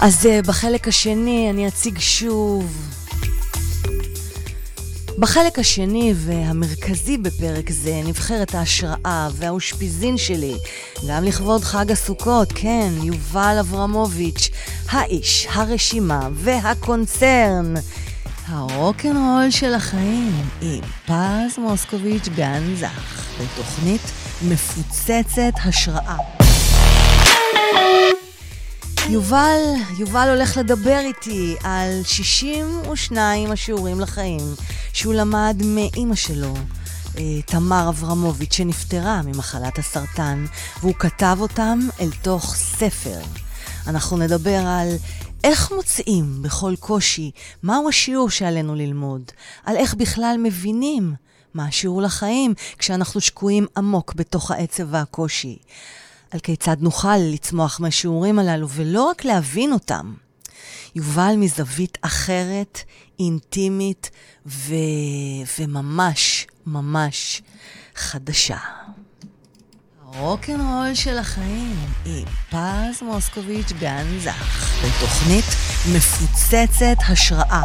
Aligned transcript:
אז 0.00 0.26
uh, 0.26 0.46
בחלק 0.46 0.88
השני 0.88 1.50
אני 1.50 1.68
אציג 1.68 1.98
שוב. 1.98 2.92
בחלק 5.18 5.58
השני 5.58 6.14
והמרכזי 6.16 7.18
בפרק 7.18 7.70
זה 7.70 8.00
נבחרת 8.04 8.54
ההשראה 8.54 9.28
והאושפיזין 9.32 10.16
שלי, 10.16 10.54
גם 11.08 11.24
לכבוד 11.24 11.64
חג 11.64 11.90
הסוכות, 11.90 12.52
כן, 12.54 12.88
יובל 13.02 13.56
אברמוביץ', 13.60 14.50
האיש, 14.90 15.46
הרשימה 15.50 16.28
והקונצרן. 16.32 17.74
הרוקנרול 18.46 19.50
של 19.50 19.74
החיים 19.74 20.42
עם 20.62 20.80
פז 21.06 21.58
מוסקוביץ' 21.58 22.28
גן 22.36 22.74
זך, 22.76 23.26
בתוכנית 23.40 24.02
מפוצצת 24.42 25.54
השראה. 25.64 26.16
יובל, 29.10 29.60
יובל 29.98 30.28
הולך 30.28 30.56
לדבר 30.56 30.98
איתי 30.98 31.56
על 31.62 32.02
62 32.04 33.52
השיעורים 33.52 34.00
לחיים 34.00 34.40
שהוא 34.92 35.14
למד 35.14 35.62
מאימא 35.64 36.14
שלו, 36.14 36.54
אה, 37.18 37.42
תמר 37.46 37.88
אברמוביץ', 37.88 38.54
שנפטרה 38.54 39.22
ממחלת 39.22 39.78
הסרטן, 39.78 40.44
והוא 40.80 40.94
כתב 40.98 41.36
אותם 41.40 41.78
אל 42.00 42.10
תוך 42.22 42.54
ספר. 42.54 43.18
אנחנו 43.86 44.16
נדבר 44.16 44.62
על 44.66 44.88
איך 45.44 45.72
מוצאים 45.72 46.42
בכל 46.42 46.74
קושי 46.80 47.30
מהו 47.62 47.88
השיעור 47.88 48.30
שעלינו 48.30 48.74
ללמוד, 48.74 49.22
על 49.64 49.76
איך 49.76 49.94
בכלל 49.94 50.36
מבינים 50.42 51.14
מה 51.54 51.66
השיעור 51.66 52.02
לחיים 52.02 52.54
כשאנחנו 52.78 53.20
שקועים 53.20 53.66
עמוק 53.76 54.14
בתוך 54.14 54.50
העצב 54.50 54.84
והקושי. 54.90 55.58
על 56.36 56.40
כיצד 56.40 56.76
נוכל 56.80 57.16
לצמוח 57.16 57.80
מהשיעורים 57.80 58.38
הללו, 58.38 58.68
ולא 58.68 59.02
רק 59.02 59.24
להבין 59.24 59.72
אותם. 59.72 60.14
יובל 60.94 61.34
מזווית 61.36 61.98
אחרת, 62.02 62.80
אינטימית 63.18 64.10
ו... 64.46 64.74
וממש, 65.58 66.46
ממש 66.66 67.42
חדשה. 67.94 68.56
הרוקנרול 70.04 70.94
של 70.94 71.18
החיים 71.18 71.76
עם 72.04 72.24
פז 72.50 73.02
מוסקוביץ' 73.02 73.72
גן 73.80 74.06
זך, 74.18 74.74
בתוכנית 74.84 75.44
מפוצצת 75.94 76.96
השראה. 77.08 77.62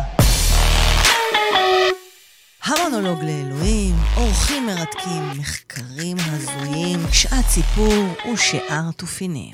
המונולוג 2.64 3.24
לאלוהים, 3.24 3.96
אורחים 4.18 4.66
מרתקים, 4.66 5.24
מחקרים 5.40 6.18
הזויים, 6.20 7.00
שעת 7.12 7.46
סיפור 7.46 7.94
ושאר 8.34 8.92
תופינים. 8.98 9.54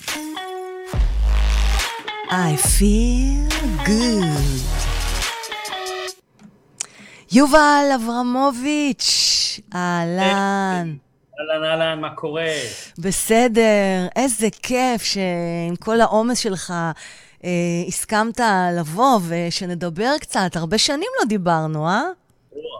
I 2.27 2.57
feel 2.57 3.87
good. 3.87 4.41
יובל 7.31 7.85
אברמוביץ', 7.95 9.59
אהלן. 9.75 10.95
אהלן, 11.39 11.63
אהלן, 11.63 12.01
מה 12.01 12.09
קורה? 12.15 12.51
בסדר, 12.99 14.07
איזה 14.15 14.47
כיף 14.61 15.03
שעם 15.03 15.75
כל 15.79 16.01
העומס 16.01 16.39
שלך 16.39 16.73
אה, 17.43 17.49
הסכמת 17.87 18.39
לבוא 18.77 19.19
ושנדבר 19.27 20.13
קצת. 20.21 20.55
הרבה 20.55 20.77
שנים 20.77 21.09
לא 21.19 21.25
דיברנו, 21.25 21.89
אה? 21.89 22.01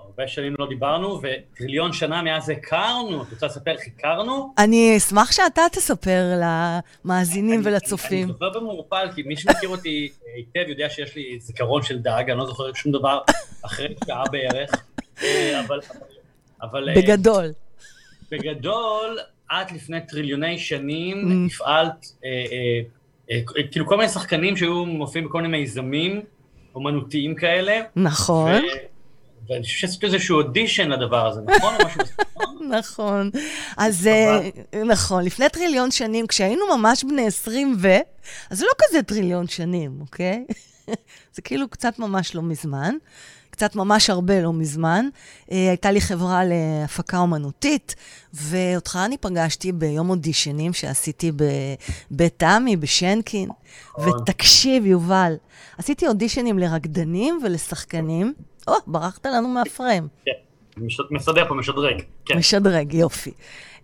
הרבה 0.06 0.28
שנים 0.28 0.56
לא 0.60 0.68
דיברנו, 0.70 1.22
וטריליון 1.22 1.94
שנה 1.94 2.22
מאז 2.22 2.50
הכרנו. 2.50 3.24
את 3.24 3.28
רוצה 3.32 3.46
לספר 3.46 3.72
איך 3.72 3.82
הכרנו? 3.98 4.54
אני 4.58 4.98
אשמח 4.98 5.32
שאתה 5.32 5.62
תספר 5.72 6.40
למאזינים 7.06 7.62
ולצופים. 7.64 8.24
אני 8.24 8.34
זוכר 8.34 8.50
במעורפל, 8.50 9.08
כי 9.16 9.24
מי 9.24 9.38
שמכיר 9.38 9.70
אותי 9.70 10.10
היטב 10.36 10.70
יודע 10.70 10.90
שיש 10.90 11.16
לי 11.16 11.40
זיכרון 11.40 11.84
של 11.84 12.00
דג, 12.00 12.24
אני 12.30 12.38
לא 12.38 12.46
זוכר 12.46 12.74
שום 12.74 12.92
דבר 12.92 13.20
אחרי 13.66 13.88
שעה 14.08 14.24
בערך. 14.32 14.72
אה, 15.24 15.62
אבל... 15.66 15.80
אבל... 16.62 16.90
אה, 16.90 16.96
בגדול. 16.96 17.52
בגדול, 18.32 19.18
את 19.52 19.72
לפני 19.72 19.98
טריליוני 20.08 20.58
שנים 20.58 21.18
Mm. 21.48 21.54
הפעלת, 21.54 22.06
אה, 22.26 22.30
אה, 22.30 23.40
אה, 23.58 23.64
כאילו 23.72 23.86
כל 23.86 23.98
מיני 23.98 24.10
שחקנים 24.10 24.58
שהיו 24.58 24.86
מופיעים 24.86 25.28
בכל 25.28 25.42
מיני 25.42 25.58
מיזמים 25.58 26.22
אומנותיים 26.76 27.36
כאלה. 27.36 27.80
נכון, 27.96 28.62
ואני 29.50 29.64
חושב 29.64 29.78
שעשית 29.78 30.04
איזשהו 30.04 30.38
אודישן 30.38 30.90
לדבר 30.90 31.28
הזה, 31.28 31.42
נכון? 31.42 31.74
נכון. 32.80 33.32
אז 33.78 34.08
אה, 34.08 34.50
נכון, 34.86 35.24
לפני 35.24 35.50
טריליון 35.50 35.92
שנים, 35.92 36.28
כשהיינו 36.28 36.78
ממש 36.78 37.04
בני 37.04 37.28
20 37.28 37.76
ו... 37.80 37.88
אז 38.50 38.58
זה 38.58 38.66
לא 38.66 38.72
כזה 38.78 39.04
טריליון 39.04 39.48
שנים, 39.48 39.98
אוקיי? 40.02 40.46
זה 41.36 41.42
כאילו 41.42 41.68
קצת 41.70 42.00
ממש 42.00 42.36
לא 42.36 42.42
מזמן. 42.42 42.96
קצת 43.50 43.76
ממש 43.76 44.10
הרבה 44.10 44.42
לא 44.42 44.54
מזמן. 44.54 45.10
אה, 45.52 45.58
הייתה 45.70 45.92
לי 45.92 46.02
חברה 46.02 46.42
להפקה 46.46 47.18
אומנותית, 47.18 47.96
ואותך 48.34 49.00
אני 49.06 49.18
פגשתי 49.18 49.72
ביום 49.72 50.10
אודישנים 50.10 50.74
שעשיתי 50.74 51.32
בבית 52.12 52.34
תמי, 52.38 52.76
בשנקין. 52.76 53.50
נכון. 53.98 54.22
ותקשיב, 54.22 54.86
יובל, 54.86 55.34
עשיתי 55.78 56.08
אודישנים 56.08 56.60
לרקדנים 56.60 57.40
ולשחקנים. 57.44 58.34
או, 58.68 58.74
ברחת 58.88 59.26
לנו 59.26 59.48
מהפריים. 59.48 60.08
כן, 60.26 60.32
מסדר 61.12 61.48
פה, 61.48 61.54
משדרג. 61.54 62.02
כן. 62.26 62.38
משדרג, 62.38 62.94
יופי. 62.94 63.32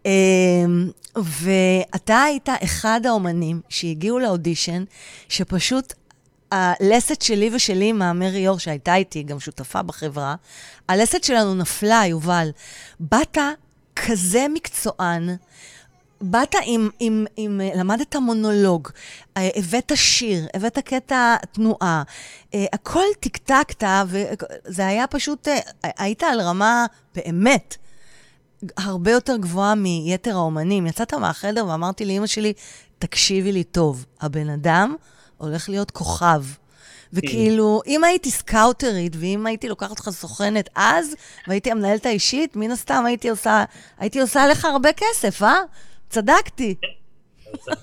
אמ, 0.05 0.89
ואתה 1.15 2.23
היית 2.23 2.49
אחד 2.63 3.01
האומנים 3.05 3.61
שהגיעו 3.69 4.19
לאודישן, 4.19 4.83
שפשוט 5.29 5.93
הלסת 6.51 7.21
שלי 7.21 7.49
ושלי 7.55 7.89
עם 7.89 8.01
המרי 8.01 8.39
יור, 8.39 8.59
שהייתה 8.59 8.95
איתי, 8.95 9.23
גם 9.23 9.39
שותפה 9.39 9.81
בחברה, 9.81 10.35
הלסת 10.89 11.23
שלנו 11.23 11.55
נפלה, 11.55 12.01
יובל. 12.05 12.49
באת 12.99 13.37
כזה 13.95 14.45
מקצוען, 14.53 15.29
באת 16.23 16.55
עם, 16.63 16.89
עם, 16.99 17.25
עם, 17.37 17.61
למדת 17.75 18.15
מונולוג, 18.15 18.89
אה, 19.37 19.49
הבאת 19.55 19.91
שיר, 19.95 20.47
הבאת 20.53 20.79
קטע 20.79 21.35
תנועה, 21.51 22.03
אה, 22.53 22.65
הכל 22.73 23.05
טקטקת, 23.19 23.83
וזה 24.07 24.87
היה 24.87 25.07
פשוט, 25.07 25.47
אה, 25.47 25.59
היית 25.97 26.23
על 26.23 26.41
רמה 26.41 26.85
באמת 27.15 27.77
הרבה 28.77 29.11
יותר 29.11 29.37
גבוהה 29.37 29.75
מיתר 29.75 30.35
האומנים. 30.35 30.87
יצאת 30.87 31.13
מהחדר 31.13 31.65
ואמרתי 31.67 32.05
לאימא 32.05 32.27
שלי, 32.27 32.53
תקשיבי 32.99 33.51
לי 33.51 33.63
טוב, 33.63 34.05
הבן 34.21 34.49
אדם 34.49 34.95
הולך 35.37 35.69
להיות 35.69 35.91
כוכב. 35.91 36.43
וכאילו, 37.13 37.81
אם 37.87 38.03
הייתי 38.03 38.31
סקאוטרית, 38.31 39.15
ואם 39.19 39.45
הייתי 39.45 39.69
לוקחת 39.69 39.89
אותך 39.89 40.09
סוכנת 40.09 40.69
אז, 40.75 41.15
והייתי 41.47 41.71
המנהלת 41.71 42.05
האישית, 42.05 42.55
מן 42.55 42.71
הסתם 42.71 43.05
הייתי 43.05 43.29
עושה, 43.29 43.63
הייתי 43.99 44.21
עושה 44.21 44.47
לך 44.47 44.65
הרבה 44.65 44.89
כסף, 44.93 45.43
אה? 45.43 45.59
צדקתי. 46.13 46.75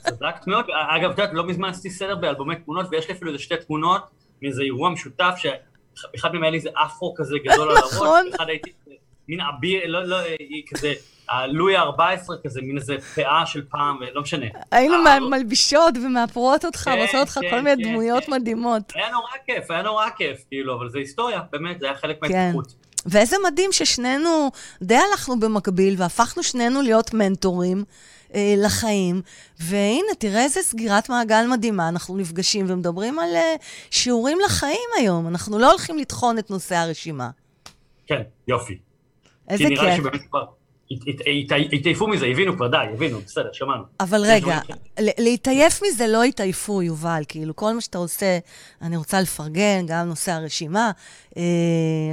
צדקת 0.00 0.46
מאוד. 0.46 0.64
אגב, 0.88 1.10
את 1.10 1.18
יודעת, 1.18 1.30
לא 1.34 1.44
מזמן 1.46 1.68
עשיתי 1.68 1.90
סדר 1.90 2.16
באלבומי 2.16 2.56
תמונות, 2.56 2.86
ויש 2.90 3.08
לי 3.08 3.14
אפילו 3.14 3.32
איזה 3.32 3.42
שתי 3.42 3.54
תמונות 3.66 4.02
מאיזה 4.42 4.62
אירוע 4.62 4.90
משותף, 4.90 5.34
שאחד 5.36 6.32
מהם 6.32 6.42
היה 6.42 6.50
לי 6.50 6.56
איזה 6.56 6.70
אפרו 6.86 7.14
כזה 7.16 7.36
גדול 7.44 7.70
על 7.70 7.76
הראש, 7.76 7.92
נכון. 7.92 8.26
ואחד 8.32 8.48
הייתי 8.48 8.70
מין 9.28 9.40
אביר, 9.40 9.86
לא, 9.86 10.04
לא, 10.04 10.16
היא 10.38 10.62
כזה, 10.70 10.92
הלואי 11.28 11.76
ה-14 11.76 12.32
כזה, 12.44 12.60
מין 12.62 12.76
איזה 12.76 12.96
פאה 13.14 13.46
של 13.46 13.62
פעם, 13.70 13.98
לא 14.12 14.22
משנה. 14.22 14.46
היינו 14.70 14.94
אה, 14.94 15.00
מה- 15.20 15.20
מלבישות 15.20 15.94
ומאפרות 16.04 16.64
אותך, 16.64 16.78
כן, 16.78 16.98
ועושות 16.98 17.20
אותך 17.20 17.38
כן, 17.40 17.50
כל 17.50 17.60
מיני 17.60 17.84
כן, 17.84 17.90
דמויות 17.90 18.24
כן. 18.24 18.32
מדהימות. 18.32 18.92
היה 18.94 19.10
נורא 19.10 19.30
כיף, 19.46 19.70
היה 19.70 19.82
נורא 19.82 20.06
כיף, 20.16 20.44
כאילו, 20.48 20.78
אבל 20.78 20.88
זה 20.90 20.98
היסטוריה, 20.98 21.40
באמת, 21.52 21.80
זה 21.80 21.86
היה 21.86 21.94
חלק 21.94 22.24
כן. 22.24 22.28
מההתפתחות. 22.32 22.74
ואיזה 23.06 23.36
מדהים 23.46 23.72
ששנינו 23.72 24.50
די 24.82 24.96
הלכנו 25.10 25.40
במקביל, 25.40 25.94
והפכנו 25.98 26.42
שנינו 26.42 26.82
להיות 26.82 27.14
מנטורים 27.14 27.84
אה, 28.34 28.54
לחיים. 28.56 29.22
והנה, 29.60 30.14
תראה 30.18 30.42
איזה 30.42 30.62
סגירת 30.62 31.08
מעגל 31.08 31.46
מדהימה, 31.50 31.88
אנחנו 31.88 32.16
נפגשים 32.16 32.66
ומדברים 32.68 33.18
על 33.18 33.34
אה, 33.34 33.54
שיעורים 33.90 34.38
לחיים 34.44 34.88
היום. 34.98 35.28
אנחנו 35.28 35.58
לא 35.58 35.70
הולכים 35.70 35.98
לטחון 35.98 36.38
את 36.38 36.50
נושא 36.50 36.76
הרשימה. 36.76 37.30
כן, 38.06 38.22
יופי. 38.48 38.78
איזה 39.48 39.64
כי 39.64 39.70
נראה 39.70 39.96
כיף. 39.96 40.04
שבאמת 40.04 40.20
כבר 40.30 40.44
התעייפו 41.72 42.08
מזה, 42.08 42.26
הבינו 42.26 42.56
כבר, 42.56 42.66
די, 42.66 42.76
הבינו, 42.94 43.20
בסדר, 43.20 43.48
שמענו. 43.52 43.82
אבל 44.00 44.22
רגע, 44.26 44.58
להתעייף 44.98 45.82
מזה 45.86 46.06
לא 46.06 46.22
התעייפו, 46.22 46.82
יובל. 46.82 47.22
כאילו, 47.28 47.56
כל 47.56 47.72
מה 47.72 47.80
שאתה 47.80 47.98
עושה, 47.98 48.38
אני 48.82 48.96
רוצה 48.96 49.20
לפרגן, 49.20 49.86
גם 49.86 50.06
נושא 50.06 50.32
הרשימה. 50.32 50.90
אה, 51.36 51.42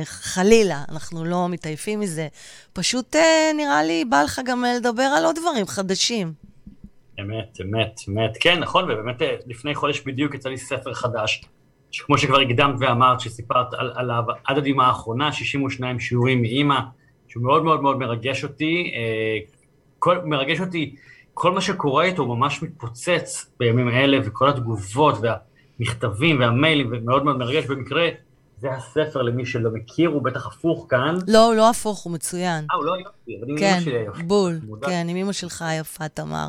חלילה, 0.04 0.84
אנחנו 0.90 1.26
לא 1.26 1.50
מתעייפים 1.50 2.00
מזה. 2.00 2.28
פשוט 2.74 3.16
אה, 3.16 3.52
נראה 3.58 3.84
לי 3.84 4.06
בא 4.06 4.24
לך 4.24 4.42
גם 4.46 4.64
לדבר 4.78 5.04
על 5.18 5.26
עוד 5.26 5.36
דברים 5.36 5.68
חדשים. 5.68 6.34
אמת, 7.20 7.58
אמת, 7.62 8.00
אמת. 8.10 8.38
כן, 8.40 8.60
נכון, 8.60 8.84
ובאמת 8.84 9.22
אה, 9.22 9.36
לפני 9.46 9.76
חודש 9.76 10.02
בדיוק 10.02 10.36
יצא 10.36 10.50
לי 10.50 10.58
ספר 10.58 10.94
חדש, 10.94 11.42
שכמו 11.92 12.18
שכבר 12.18 12.40
הקדמת 12.40 12.76
ואמרת, 12.80 13.20
שסיפרת 13.20 13.74
על, 13.74 13.92
עליו 13.96 14.24
עד 14.44 14.58
הדמעה 14.58 14.88
האחרונה, 14.88 15.32
62 15.32 16.00
שיעורים 16.00 16.42
מאימא, 16.42 16.80
שהוא 17.28 17.44
מאוד 17.44 17.64
מאוד 17.64 17.82
מאוד 17.82 17.98
מרגש 17.98 18.44
אותי. 18.44 18.92
אה, 18.96 19.38
כל, 20.00 20.18
מרגש 20.26 20.60
אותי, 20.60 20.96
כל 21.34 21.52
מה 21.52 21.62
שקורה 21.62 22.04
איתו 22.04 22.26
ממש 22.36 22.64
מתפוצץ 22.64 23.46
בימים 23.60 23.90
אלה, 23.90 24.18
וכל 24.26 24.50
התגובות, 24.50 25.16
וה, 25.22 25.36
המכתבים 25.80 26.40
והמיילים, 26.40 26.90
ומאוד 26.92 27.24
מאוד 27.24 27.38
מרגש 27.38 27.66
במקרה, 27.66 28.08
זה 28.60 28.72
הספר 28.74 29.22
למי 29.22 29.46
שלא 29.46 29.70
מכיר, 29.74 30.10
הוא 30.10 30.22
בטח 30.22 30.48
הפוך 30.48 30.86
כאן. 30.90 31.16
לא, 31.28 31.54
לא 31.56 31.70
הפוך, 31.70 32.04
הוא 32.04 32.14
מצוין. 32.14 32.66
אה, 32.72 32.76
הוא 32.76 32.86
לא 32.86 32.92
יופי, 32.92 33.38
אבל 33.40 33.52
עם 33.52 33.58
כן, 33.58 33.74
אמא 33.74 33.82
שלי 33.82 33.98
היופי. 33.98 34.24
בול, 34.24 34.60
מודע. 34.64 34.88
כן, 34.88 35.08
עם 35.10 35.18
אמא 35.18 35.32
שלך 35.32 35.62
היפה, 35.62 36.08
תמר. 36.08 36.48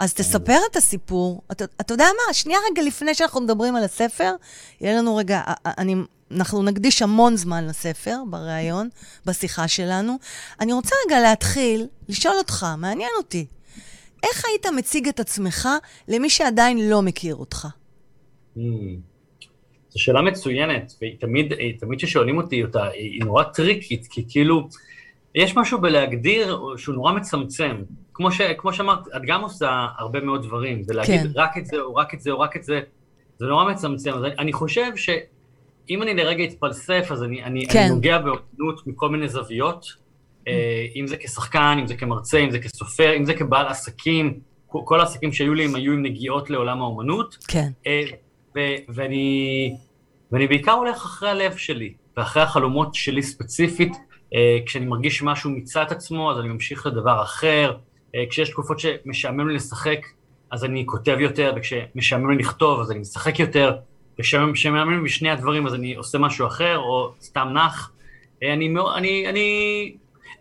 אז 0.00 0.14
תספר 0.14 0.58
את 0.70 0.76
הסיפור. 0.76 1.42
אתה, 1.52 1.64
אתה 1.80 1.94
יודע 1.94 2.04
מה? 2.04 2.34
שנייה 2.34 2.58
רגע 2.70 2.82
לפני 2.82 3.14
שאנחנו 3.14 3.40
מדברים 3.40 3.76
על 3.76 3.84
הספר, 3.84 4.32
יהיה 4.80 4.98
לנו 4.98 5.16
רגע, 5.16 5.42
אני, 5.78 5.94
אנחנו 6.30 6.62
נקדיש 6.62 7.02
המון 7.02 7.36
זמן 7.36 7.66
לספר, 7.66 8.16
בריאיון, 8.30 8.88
בשיחה 9.26 9.68
שלנו. 9.68 10.18
אני 10.60 10.72
רוצה 10.72 10.94
רגע 11.06 11.20
להתחיל, 11.20 11.86
לשאול 12.08 12.34
אותך, 12.38 12.66
מעניין 12.78 13.10
אותי, 13.18 13.46
איך 14.22 14.44
היית 14.44 14.66
מציג 14.66 15.08
את 15.08 15.20
עצמך 15.20 15.68
למי 16.08 16.30
שעדיין 16.30 16.90
לא 16.90 17.02
מכיר 17.02 17.34
אותך? 17.34 17.68
Mm. 18.56 18.60
זו 19.90 20.02
שאלה 20.02 20.22
מצוינת, 20.22 20.92
ותמיד 21.02 21.52
תמיד 21.80 21.98
כששואלים 21.98 22.38
אותי 22.38 22.64
אותה, 22.64 22.84
היא 22.88 23.24
נורא 23.24 23.44
טריקית, 23.44 24.06
כי 24.10 24.24
כאילו, 24.28 24.68
יש 25.34 25.56
משהו 25.56 25.80
בלהגדיר 25.80 26.58
שהוא 26.76 26.94
נורא 26.94 27.12
מצמצם. 27.12 27.82
כמו, 28.20 28.32
ש, 28.32 28.40
כמו 28.40 28.72
שאמרת, 28.72 29.08
את 29.16 29.22
גם 29.26 29.42
עושה 29.42 29.86
הרבה 29.98 30.20
מאוד 30.20 30.42
דברים, 30.42 30.82
ולהגיד 30.88 31.20
כן. 31.20 31.28
רק 31.34 31.58
את 31.58 31.66
זה, 31.66 31.80
או 31.80 31.94
רק 31.94 32.14
את 32.14 32.20
זה, 32.20 32.30
או 32.30 32.40
רק 32.40 32.56
את 32.56 32.64
זה, 32.64 32.80
זה 33.38 33.46
נורא 33.46 33.72
מצמצם. 33.72 34.10
אז 34.10 34.24
אני, 34.24 34.34
אני 34.38 34.52
חושב 34.52 34.96
שאם 34.96 36.02
אני 36.02 36.14
לרגע 36.14 36.44
אתפלסף, 36.44 37.08
אז 37.10 37.22
אני, 37.22 37.44
אני, 37.44 37.66
כן. 37.66 37.78
אני 37.78 37.88
נוגע 37.88 38.18
באומנות 38.18 38.86
מכל 38.86 39.08
מיני 39.08 39.28
זוויות, 39.28 39.86
אה, 40.48 40.86
אם 40.96 41.06
זה 41.06 41.16
כשחקן, 41.16 41.76
אם 41.80 41.86
זה 41.86 41.94
כמרצה, 41.94 42.38
אם 42.38 42.50
זה 42.50 42.58
כסופר, 42.58 43.16
אם 43.16 43.24
זה 43.24 43.34
כבעל 43.34 43.66
עסקים, 43.66 44.40
כל 44.66 45.00
העסקים 45.00 45.32
שהיו 45.32 45.54
לי 45.54 45.64
הם 45.64 45.74
היו 45.74 45.92
עם 45.92 46.02
נגיעות 46.02 46.50
לעולם 46.50 46.80
האומנות. 46.80 47.36
כן. 47.48 47.68
אה, 47.86 48.02
ו- 48.56 48.76
ואני, 48.88 49.76
ואני 50.32 50.46
בעיקר 50.46 50.72
הולך 50.72 50.96
אחרי 50.96 51.30
הלב 51.30 51.56
שלי, 51.56 51.92
ואחרי 52.16 52.42
החלומות 52.42 52.94
שלי 52.94 53.22
ספציפית. 53.22 53.92
אה, 54.34 54.58
כשאני 54.66 54.86
מרגיש 54.86 55.22
משהו 55.22 55.50
מיצה 55.50 55.82
את 55.82 55.92
עצמו, 55.92 56.30
אז 56.32 56.38
אני 56.38 56.48
ממשיך 56.48 56.86
לדבר 56.86 57.22
אחר. 57.22 57.76
אה, 58.14 58.24
כשיש 58.30 58.50
תקופות 58.50 58.80
שמשעמם 58.80 59.48
לי 59.48 59.54
לשחק, 59.54 59.98
אז 60.50 60.64
אני 60.64 60.86
כותב 60.86 61.16
יותר, 61.20 61.52
וכשמשעמם 61.56 62.30
לי 62.30 62.36
לכתוב, 62.36 62.80
אז 62.80 62.90
אני 62.90 62.98
משחק 62.98 63.38
יותר. 63.38 63.76
וכשמשעמם 64.18 64.90
לי 64.90 65.04
בשני 65.04 65.30
הדברים, 65.30 65.66
אז 65.66 65.74
אני 65.74 65.94
עושה 65.94 66.18
משהו 66.18 66.46
אחר, 66.46 66.78
או 66.78 67.12
סתם 67.22 67.48
נח. 67.54 67.90
אה, 68.42 68.52
אני 68.52 68.74
אני, 68.96 69.28
אני... 69.28 69.92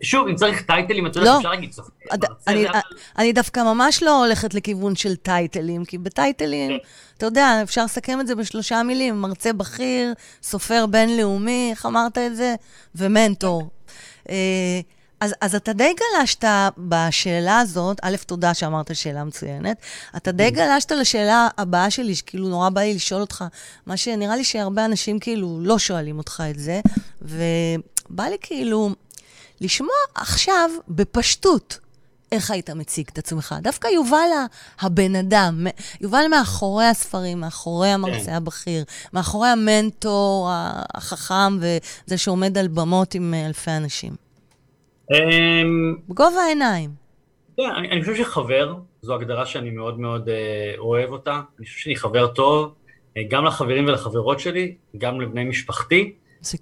שוב, 0.01 0.27
אם 0.27 0.35
צריך 0.35 0.61
טייטלים, 0.61 1.07
אתה 1.07 1.19
יודע, 1.19 1.31
לא. 1.31 1.37
אפשר 1.37 1.49
להגיד 1.49 1.73
אני, 2.47 2.61
זה, 2.61 2.69
אבל- 2.69 2.79
אני 3.17 3.33
דווקא 3.33 3.59
ממש 3.59 4.03
לא 4.03 4.25
הולכת 4.25 4.53
לכיוון 4.53 4.95
של 4.95 5.15
טייטלים, 5.15 5.85
כי 5.85 5.97
בטייטלים, 5.97 6.69
כן. 6.69 6.77
אתה 7.17 7.25
יודע, 7.25 7.59
אפשר 7.63 7.85
לסכם 7.85 8.19
את 8.19 8.27
זה 8.27 8.35
בשלושה 8.35 8.83
מילים, 8.83 9.21
מרצה 9.21 9.53
בכיר, 9.53 10.13
סופר 10.43 10.85
בינלאומי, 10.85 11.67
איך 11.71 11.85
אמרת 11.85 12.17
את 12.17 12.35
זה? 12.35 12.55
ומנטור. 12.95 13.69
אז, 15.19 15.35
אז 15.41 15.55
אתה 15.55 15.73
די 15.73 15.93
גלשת 15.93 16.43
בשאלה 16.77 17.59
הזאת, 17.59 17.97
א', 18.01 18.15
תודה 18.25 18.53
שאמרת 18.53 18.95
שאלה 18.95 19.23
מצוינת, 19.23 19.77
אתה 20.17 20.31
די 20.31 20.51
גלשת 20.51 20.91
לשאלה 20.91 21.47
הבאה 21.57 21.91
שלי, 21.91 22.15
שכאילו 22.15 22.49
נורא 22.49 22.69
בא 22.69 22.81
לי 22.81 22.93
לשאול 22.93 23.21
אותך, 23.21 23.45
מה 23.85 23.97
שנראה 23.97 24.35
לי 24.35 24.43
שהרבה 24.43 24.85
אנשים 24.85 25.19
כאילו 25.19 25.59
לא 25.61 25.79
שואלים 25.79 26.17
אותך 26.17 26.43
את 26.49 26.59
זה, 26.59 26.81
ובא 27.21 28.23
לי 28.23 28.37
כאילו 28.41 28.89
לשמוע 29.61 29.95
עכשיו 30.15 30.69
בפשטות. 30.87 31.79
איך 32.31 32.51
היית 32.51 32.69
מציג 32.69 33.05
את 33.13 33.17
עצמך? 33.17 33.55
דווקא 33.61 33.87
יובל 33.87 34.29
הבן 34.79 35.15
אדם, 35.15 35.67
יובל 36.01 36.27
מאחורי 36.29 36.85
הספרים, 36.85 37.39
מאחורי 37.39 37.87
המרצה 37.87 38.25
כן. 38.25 38.33
הבכיר, 38.33 38.83
מאחורי 39.13 39.49
המנטור 39.49 40.49
החכם 40.93 41.57
וזה 41.59 42.17
שעומד 42.17 42.57
על 42.57 42.67
במות 42.67 43.13
עם 43.15 43.33
אה, 43.33 43.45
אלפי 43.45 43.71
אנשים. 43.71 44.28
אמ, 45.11 45.95
בגובה 46.09 46.41
העיניים. 46.41 46.89
כן, 47.57 47.63
אני, 47.77 47.91
אני 47.91 48.01
חושב 48.01 48.15
שחבר, 48.15 48.75
זו 49.01 49.15
הגדרה 49.15 49.45
שאני 49.45 49.69
מאוד 49.69 49.99
מאוד 49.99 50.29
אה, 50.29 50.73
אוהב 50.77 51.09
אותה. 51.09 51.41
אני 51.59 51.65
חושב 51.65 51.79
שאני 51.79 51.95
חבר 51.95 52.27
טוב, 52.27 52.73
אה, 53.17 53.23
גם 53.29 53.45
לחברים 53.45 53.85
ולחברות 53.85 54.39
שלי, 54.39 54.75
גם 54.97 55.21
לבני 55.21 55.43
משפחתי, 55.43 56.13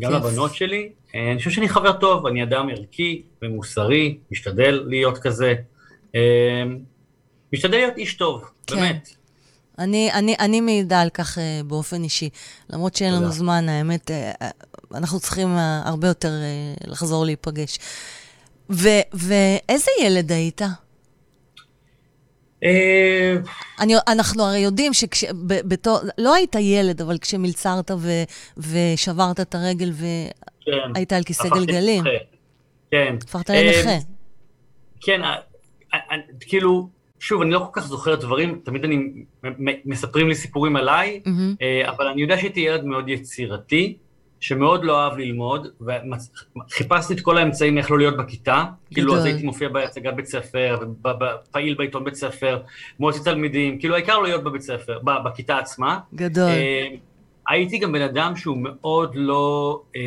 גם 0.01 0.11
כיף. 0.11 0.23
לבנות 0.23 0.55
שלי. 0.55 0.89
אה, 1.15 1.31
אני 1.31 1.37
חושב 1.37 1.49
שאני 1.51 1.69
חבר 1.69 1.93
טוב, 1.93 2.25
אני 2.25 2.43
אדם 2.43 2.69
ערכי 2.69 3.21
ומוסרי, 3.41 4.17
משתדל 4.31 4.83
להיות 4.87 5.17
כזה. 5.17 5.53
אה, 6.15 6.63
משתדל 7.53 7.77
להיות 7.77 7.97
איש 7.97 8.13
טוב, 8.13 8.43
כן. 8.67 8.75
באמת. 8.75 9.09
אני, 9.79 10.13
אני, 10.13 10.35
אני 10.39 10.61
מעידה 10.61 11.01
על 11.01 11.09
כך 11.09 11.37
אה, 11.37 11.61
באופן 11.67 12.03
אישי. 12.03 12.29
למרות 12.69 12.95
שאין 12.95 13.13
לנו 13.13 13.21
תודה. 13.21 13.33
זמן, 13.33 13.69
האמת, 13.69 14.11
אה, 14.11 14.31
אה, 14.41 14.49
אנחנו 14.93 15.19
צריכים 15.19 15.47
אה, 15.47 15.81
הרבה 15.85 16.07
יותר 16.07 16.31
אה, 16.31 16.73
לחזור 16.87 17.25
להיפגש. 17.25 17.79
ו, 18.69 18.87
ואיזה 19.13 19.91
ילד 20.01 20.31
היית? 20.31 20.61
אה, 22.63 23.35
אני, 23.79 23.93
אנחנו 24.07 24.43
הרי 24.43 24.59
יודעים 24.59 24.93
שבתור, 24.93 25.99
לא 26.17 26.35
היית 26.35 26.55
ילד, 26.55 27.01
אבל 27.01 27.17
כשמלצרת 27.17 27.91
ו, 27.97 28.09
ושברת 28.57 29.39
את 29.39 29.55
הרגל 29.55 29.91
והיית 29.93 31.09
כן. 31.09 31.15
על 31.15 31.23
כיסא 31.23 31.49
גלגלים. 31.49 32.03
כן. 32.91 33.15
הפכת 33.23 33.49
אה, 33.49 33.63
לנכה. 33.63 34.05
כן, 35.01 35.23
אה, 35.23 35.35
אה, 35.93 35.99
אה, 36.11 36.17
כאילו, 36.39 36.89
שוב, 37.19 37.41
אני 37.41 37.51
לא 37.51 37.59
כל 37.59 37.81
כך 37.81 37.87
זוכר 37.87 38.15
דברים, 38.15 38.61
תמיד 38.63 38.83
אני, 38.83 38.97
מספרים 39.85 40.27
לי 40.27 40.35
סיפורים 40.35 40.75
עליי. 40.75 41.21
אה, 41.61 41.89
אבל 41.89 42.07
אני 42.07 42.21
יודע 42.21 42.37
שהייתי 42.37 42.59
ילד 42.59 42.83
מאוד 42.83 43.09
יצירתי, 43.09 43.97
שמאוד 44.39 44.83
לא 44.83 45.03
אהב 45.03 45.17
ללמוד, 45.17 45.67
וחיפשתי 45.81 47.13
את 47.13 47.21
כל 47.21 47.37
האמצעים 47.37 47.77
איך 47.77 47.91
לא 47.91 47.97
להיות 47.97 48.17
בכיתה. 48.17 48.63
כאילו, 48.93 49.13
אז 49.13 49.19
גדול. 49.19 49.31
הייתי 49.31 49.45
מופיע 49.45 49.69
בהצגת 49.69 50.13
בית 50.13 50.25
ספר, 50.25 50.79
פעיל 51.51 51.75
בעיתון 51.75 52.03
בית 52.03 52.15
ספר, 52.15 52.59
מועצת 52.99 53.23
תלמידים, 53.23 53.79
כאילו, 53.79 53.95
העיקר 53.95 54.17
לא 54.17 54.23
להיות 54.23 54.43
בבית 54.43 54.61
ספר, 54.61 54.99
בכיתה 55.25 55.57
עצמה. 55.57 55.99
גדול. 56.15 56.49
אה, 56.49 56.87
הייתי 57.47 57.77
גם 57.77 57.91
בן 57.91 58.01
אדם 58.01 58.35
שהוא 58.35 58.57
מאוד 58.61 59.11
לא, 59.15 59.81
אה, 59.95 60.01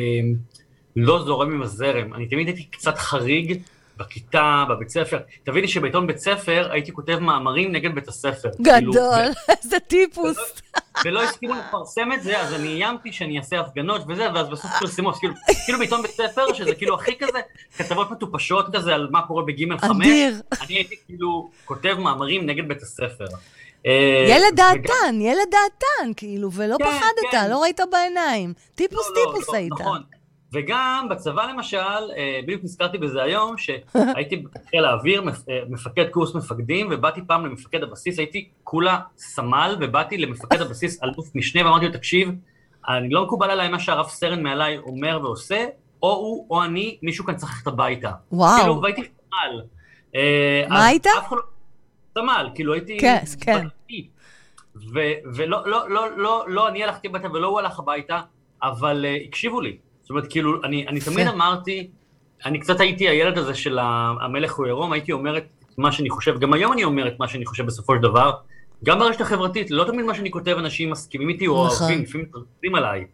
לא 0.95 1.23
זורם 1.25 1.53
עם 1.53 1.61
הזרם. 1.61 2.13
אני 2.13 2.27
תמיד 2.27 2.47
הייתי 2.47 2.63
קצת 2.63 2.97
חריג 2.97 3.61
בכיתה, 3.97 4.65
בבית 4.69 4.89
ספר. 4.89 5.19
תביני 5.43 5.67
שבעיתון 5.67 6.07
בית 6.07 6.17
ספר 6.17 6.69
הייתי 6.71 6.91
כותב 6.91 7.19
מאמרים 7.19 7.71
נגד 7.71 7.95
בית 7.95 8.07
הספר. 8.07 8.49
כאילו, 8.63 8.91
גדול, 8.91 9.25
איזה 9.63 9.79
טיפוס. 9.79 10.61
ולא 11.05 11.23
הסכימו 11.23 11.53
לפרסם 11.55 12.11
את 12.13 12.23
זה, 12.23 12.41
אז 12.41 12.53
אני 12.53 12.67
איימתי 12.67 13.13
שאני 13.13 13.37
אעשה 13.37 13.59
הפגנות 13.59 14.01
וזה, 14.07 14.27
ואז 14.33 14.49
בסוף 14.49 14.71
פרסמו, 14.79 15.09
אז 15.09 15.19
כאילו, 15.19 15.33
כאילו 15.65 15.79
בעיתון 15.79 16.01
בית 16.01 16.11
ספר, 16.11 16.53
שזה 16.53 16.75
כאילו 16.75 16.95
הכי 16.95 17.17
כזה, 17.19 17.39
כתבות 17.77 18.11
מטופשות 18.11 18.65
כזה 18.75 18.93
על 18.93 19.07
מה 19.11 19.21
קורה 19.27 19.43
בגימל 19.43 19.77
חמש, 19.77 20.07
אדיר. 20.07 20.41
אני 20.61 20.75
הייתי 20.75 20.95
כאילו 21.05 21.49
כותב 21.65 21.95
מאמרים 21.99 22.45
נגד 22.45 22.67
בית 22.67 22.81
הספר. 22.81 23.25
אה, 23.85 24.25
ילד 24.29 24.55
דעתן, 24.55 25.21
ילד 25.21 25.47
דעתן, 25.51 26.11
כאילו, 26.17 26.51
ולא 26.51 26.75
כן, 26.77 26.85
פחדת, 26.85 27.31
כן. 27.31 27.49
לא 27.49 27.61
ראית 27.61 27.79
בעיניים. 27.91 28.53
טיפוס 28.75 29.07
לא, 29.09 29.15
לא, 29.15 29.31
טיפוס 29.31 29.49
לא, 29.49 29.55
היית. 29.55 29.71
נכון. 29.71 30.01
וגם 30.53 31.07
בצבא 31.09 31.45
למשל, 31.45 31.77
אה, 32.17 32.39
בדיוק 32.43 32.63
נזכרתי 32.63 32.97
בזה 32.97 33.23
היום, 33.23 33.57
שהייתי 33.57 34.37
בחיל 34.65 34.85
האוויר, 34.85 35.23
אה, 35.49 35.59
מפקד 35.69 36.09
קורס 36.09 36.35
מפקדים, 36.35 36.87
ובאתי 36.91 37.21
פעם 37.27 37.45
למפקד 37.45 37.83
הבסיס, 37.83 38.19
הייתי 38.19 38.49
כולה 38.63 38.99
סמל, 39.17 39.77
ובאתי 39.81 40.17
למפקד 40.17 40.61
הבסיס 40.61 41.03
אלוף 41.03 41.35
משנה, 41.35 41.65
ואמרתי 41.65 41.85
לו, 41.85 41.93
תקשיב, 41.93 42.29
אני 42.89 43.09
לא 43.09 43.25
מקובל 43.25 43.49
עליי 43.49 43.69
מה 43.69 43.79
שהרב 43.79 44.07
סרן 44.07 44.43
מעליי 44.43 44.77
אומר 44.77 45.19
ועושה, 45.23 45.65
או 46.03 46.11
הוא 46.11 46.47
או 46.49 46.63
אני, 46.63 46.97
מישהו 47.01 47.25
כאן 47.25 47.35
צריך 47.35 47.51
ללכת 47.51 47.67
הביתה. 47.67 48.11
וואו. 48.31 48.59
כאילו, 48.59 48.81
והייתי 48.81 49.01
סמל. 49.01 49.61
אה, 50.15 50.65
מה 50.69 50.85
היית? 50.85 51.05
לא- 51.05 51.41
סמל, 52.13 52.49
כאילו 52.55 52.73
הייתי... 52.73 52.97
כן, 52.99 53.23
כן. 53.41 53.67
ולא 55.33 55.67
לא, 55.67 55.89
לא, 55.89 56.17
לא, 56.17 56.45
לא 56.47 56.67
אני 56.67 56.83
הלכתי 56.83 57.07
הביתה 57.07 57.31
ולא 57.31 57.47
הוא 57.47 57.59
הלך 57.59 57.79
הביתה, 57.79 58.21
אבל 58.63 59.05
הקשיבו 59.27 59.61
לי. 59.61 59.77
אומרת, 60.11 60.27
כאילו, 60.29 60.63
אני, 60.63 60.87
אני 60.87 60.99
תמיד. 60.99 61.27
אמרתי, 61.27 61.87
אני 62.45 62.59
קצת 62.59 62.79
הייתי 62.79 63.09
הילד 63.09 63.37
הזה 63.37 63.53
של 63.53 63.79
המלך 64.21 64.53
הוא 64.53 64.65
עירום, 64.65 64.93
הייתי 64.93 65.11
אומר 65.11 65.37
את 65.37 65.43
מה 65.77 65.91
שאני 65.91 66.09
חושב, 66.09 66.39
גם 66.39 66.53
היום 66.53 66.73
אני 66.73 66.83
אומר 66.83 67.07
את 67.07 67.19
מה 67.19 67.27
שאני 67.27 67.45
חושב 67.45 67.65
בסופו 67.65 67.95
של 67.95 68.01
דבר, 68.01 68.31
גם 68.83 68.99
ברשת 68.99 69.21
החברתית, 69.21 69.71
לא 69.71 69.83
תמיד 69.83 70.05
מה 70.05 70.15
שאני 70.15 70.31
כותב 70.31 70.55
אנשים 70.59 70.89
מסכימים 70.89 71.29
איתי 71.29 71.47
או 71.47 71.65
נכון. 71.65 71.87
אוהבים, 71.87 72.03
לפעמים 72.03 72.27
מתרצים 72.27 72.75
עליי, 72.75 73.05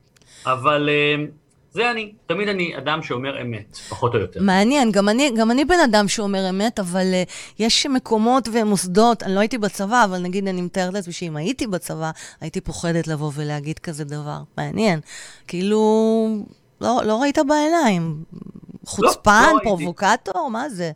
אבל 0.46 0.90
uh, 0.90 1.32
זה 1.72 1.92
אני, 1.92 2.14
תמיד 2.26 2.48
אני 2.48 2.78
אדם 2.78 3.04
שאומר 3.04 3.42
אמת, 3.42 3.78
פחות 3.90 4.16
או 4.16 4.20
יותר. 4.20 4.40
מעניין, 4.44 4.92
גם 4.92 5.10
אני, 5.10 5.32
גם 5.38 5.52
אני 5.52 5.66
בן 5.66 5.80
אדם 5.86 6.08
שאומר 6.08 6.50
אמת, 6.50 6.80
אבל 6.80 7.06
uh, 7.14 7.32
יש 7.60 7.86
מקומות 7.86 8.50
ומוסדות, 8.54 9.24
אני 9.24 9.36
לא 9.36 9.40
הייתי 9.40 9.58
בצבא, 9.58 10.04
אבל 10.04 10.20
נגיד 10.20 10.48
אני 10.48 10.62
מתארת 10.62 10.94
לעצמי 10.94 11.14
שאם 11.14 11.36
הייתי 11.36 11.68
בצבא, 11.68 12.12
הייתי 12.42 12.62
פוחדת 12.62 13.08
לבוא 13.08 13.32
ולהגיד 13.36 13.80
כזה 13.80 14.04
דבר. 14.04 14.40
מעניין. 14.58 15.00
כאילו, 15.48 15.80
לא, 16.82 17.02
לא 17.06 17.22
ראית 17.22 17.38
בעיניים. 17.48 18.24
חוצפן, 18.86 19.32
לא 19.32 19.48
הייתי. 19.48 19.64
פרובוקטור, 19.64 20.50
מה 20.50 20.70
זה? 20.70 20.92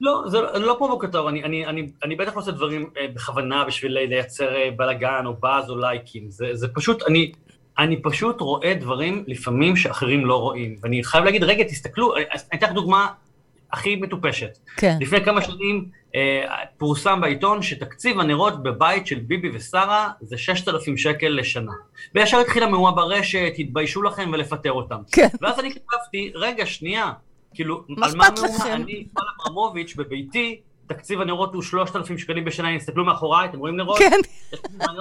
לא, 0.00 0.22
זה 0.26 0.38
לא 0.58 0.74
פרובוקטור, 0.78 1.28
אני, 1.28 1.44
אני, 1.44 1.66
אני, 1.66 1.88
אני 2.04 2.16
בטח 2.16 2.34
לא 2.34 2.40
עושה 2.40 2.50
דברים 2.50 2.90
אה, 2.98 3.06
בכוונה 3.14 3.64
בשביל 3.64 3.92
לייצר 3.92 4.56
אה, 4.56 4.70
בלאגן 4.76 5.22
או 5.26 5.34
באז 5.40 5.70
או 5.70 5.78
לייקים, 5.78 6.30
זה, 6.30 6.46
זה 6.52 6.68
פשוט, 6.68 7.02
אני, 7.08 7.32
אני 7.78 8.02
פשוט 8.02 8.40
רואה 8.40 8.74
דברים 8.74 9.24
לפעמים 9.26 9.76
שאחרים 9.76 10.26
לא 10.26 10.40
רואים, 10.40 10.76
ואני 10.82 11.04
חייב 11.04 11.24
להגיד, 11.24 11.44
רגע, 11.44 11.64
תסתכלו, 11.64 12.16
אה, 12.16 12.22
אני 12.52 12.58
אתן 12.58 12.66
לך 12.66 12.72
דוגמה 12.72 13.08
הכי 13.76 13.96
מטופשת. 13.96 14.58
כן. 14.76 14.96
לפני 15.00 15.24
כמה 15.24 15.42
שנים 15.42 15.88
אה, 16.14 16.44
פורסם 16.78 17.20
בעיתון 17.20 17.62
שתקציב 17.62 18.20
הנרות 18.20 18.62
בבית 18.62 19.06
של 19.06 19.18
ביבי 19.18 19.50
ושרה 19.54 20.10
זה 20.20 20.38
6,000 20.38 20.96
שקל 20.96 21.28
לשנה. 21.28 21.72
וישר 22.14 22.38
התחילה 22.38 22.66
מהומה 22.66 22.92
ברשת, 22.92 23.52
התביישו 23.58 24.02
לכם 24.02 24.30
ולפטר 24.32 24.72
אותם. 24.72 24.98
כן. 25.12 25.28
ואז 25.40 25.60
אני 25.60 25.70
כתבתי, 25.70 26.32
רגע, 26.34 26.66
שנייה, 26.66 27.12
כאילו, 27.54 27.84
על 28.02 28.16
מה? 28.16 28.28
לכם? 28.28 28.72
אני, 28.72 29.06
פאל 29.14 29.24
אברמוביץ', 29.36 29.94
בביתי, 29.96 30.60
תקציב 30.86 31.20
הנרות 31.20 31.54
הוא 31.54 31.62
3,000 31.62 32.18
שקלים 32.18 32.44
בשנה, 32.44 32.70
אם 32.70 32.78
תסתכלו 32.78 33.04
מאחוריי, 33.04 33.48
אתם 33.48 33.58
רואים 33.58 33.76
נרות? 33.76 33.98
כן? 33.98 34.20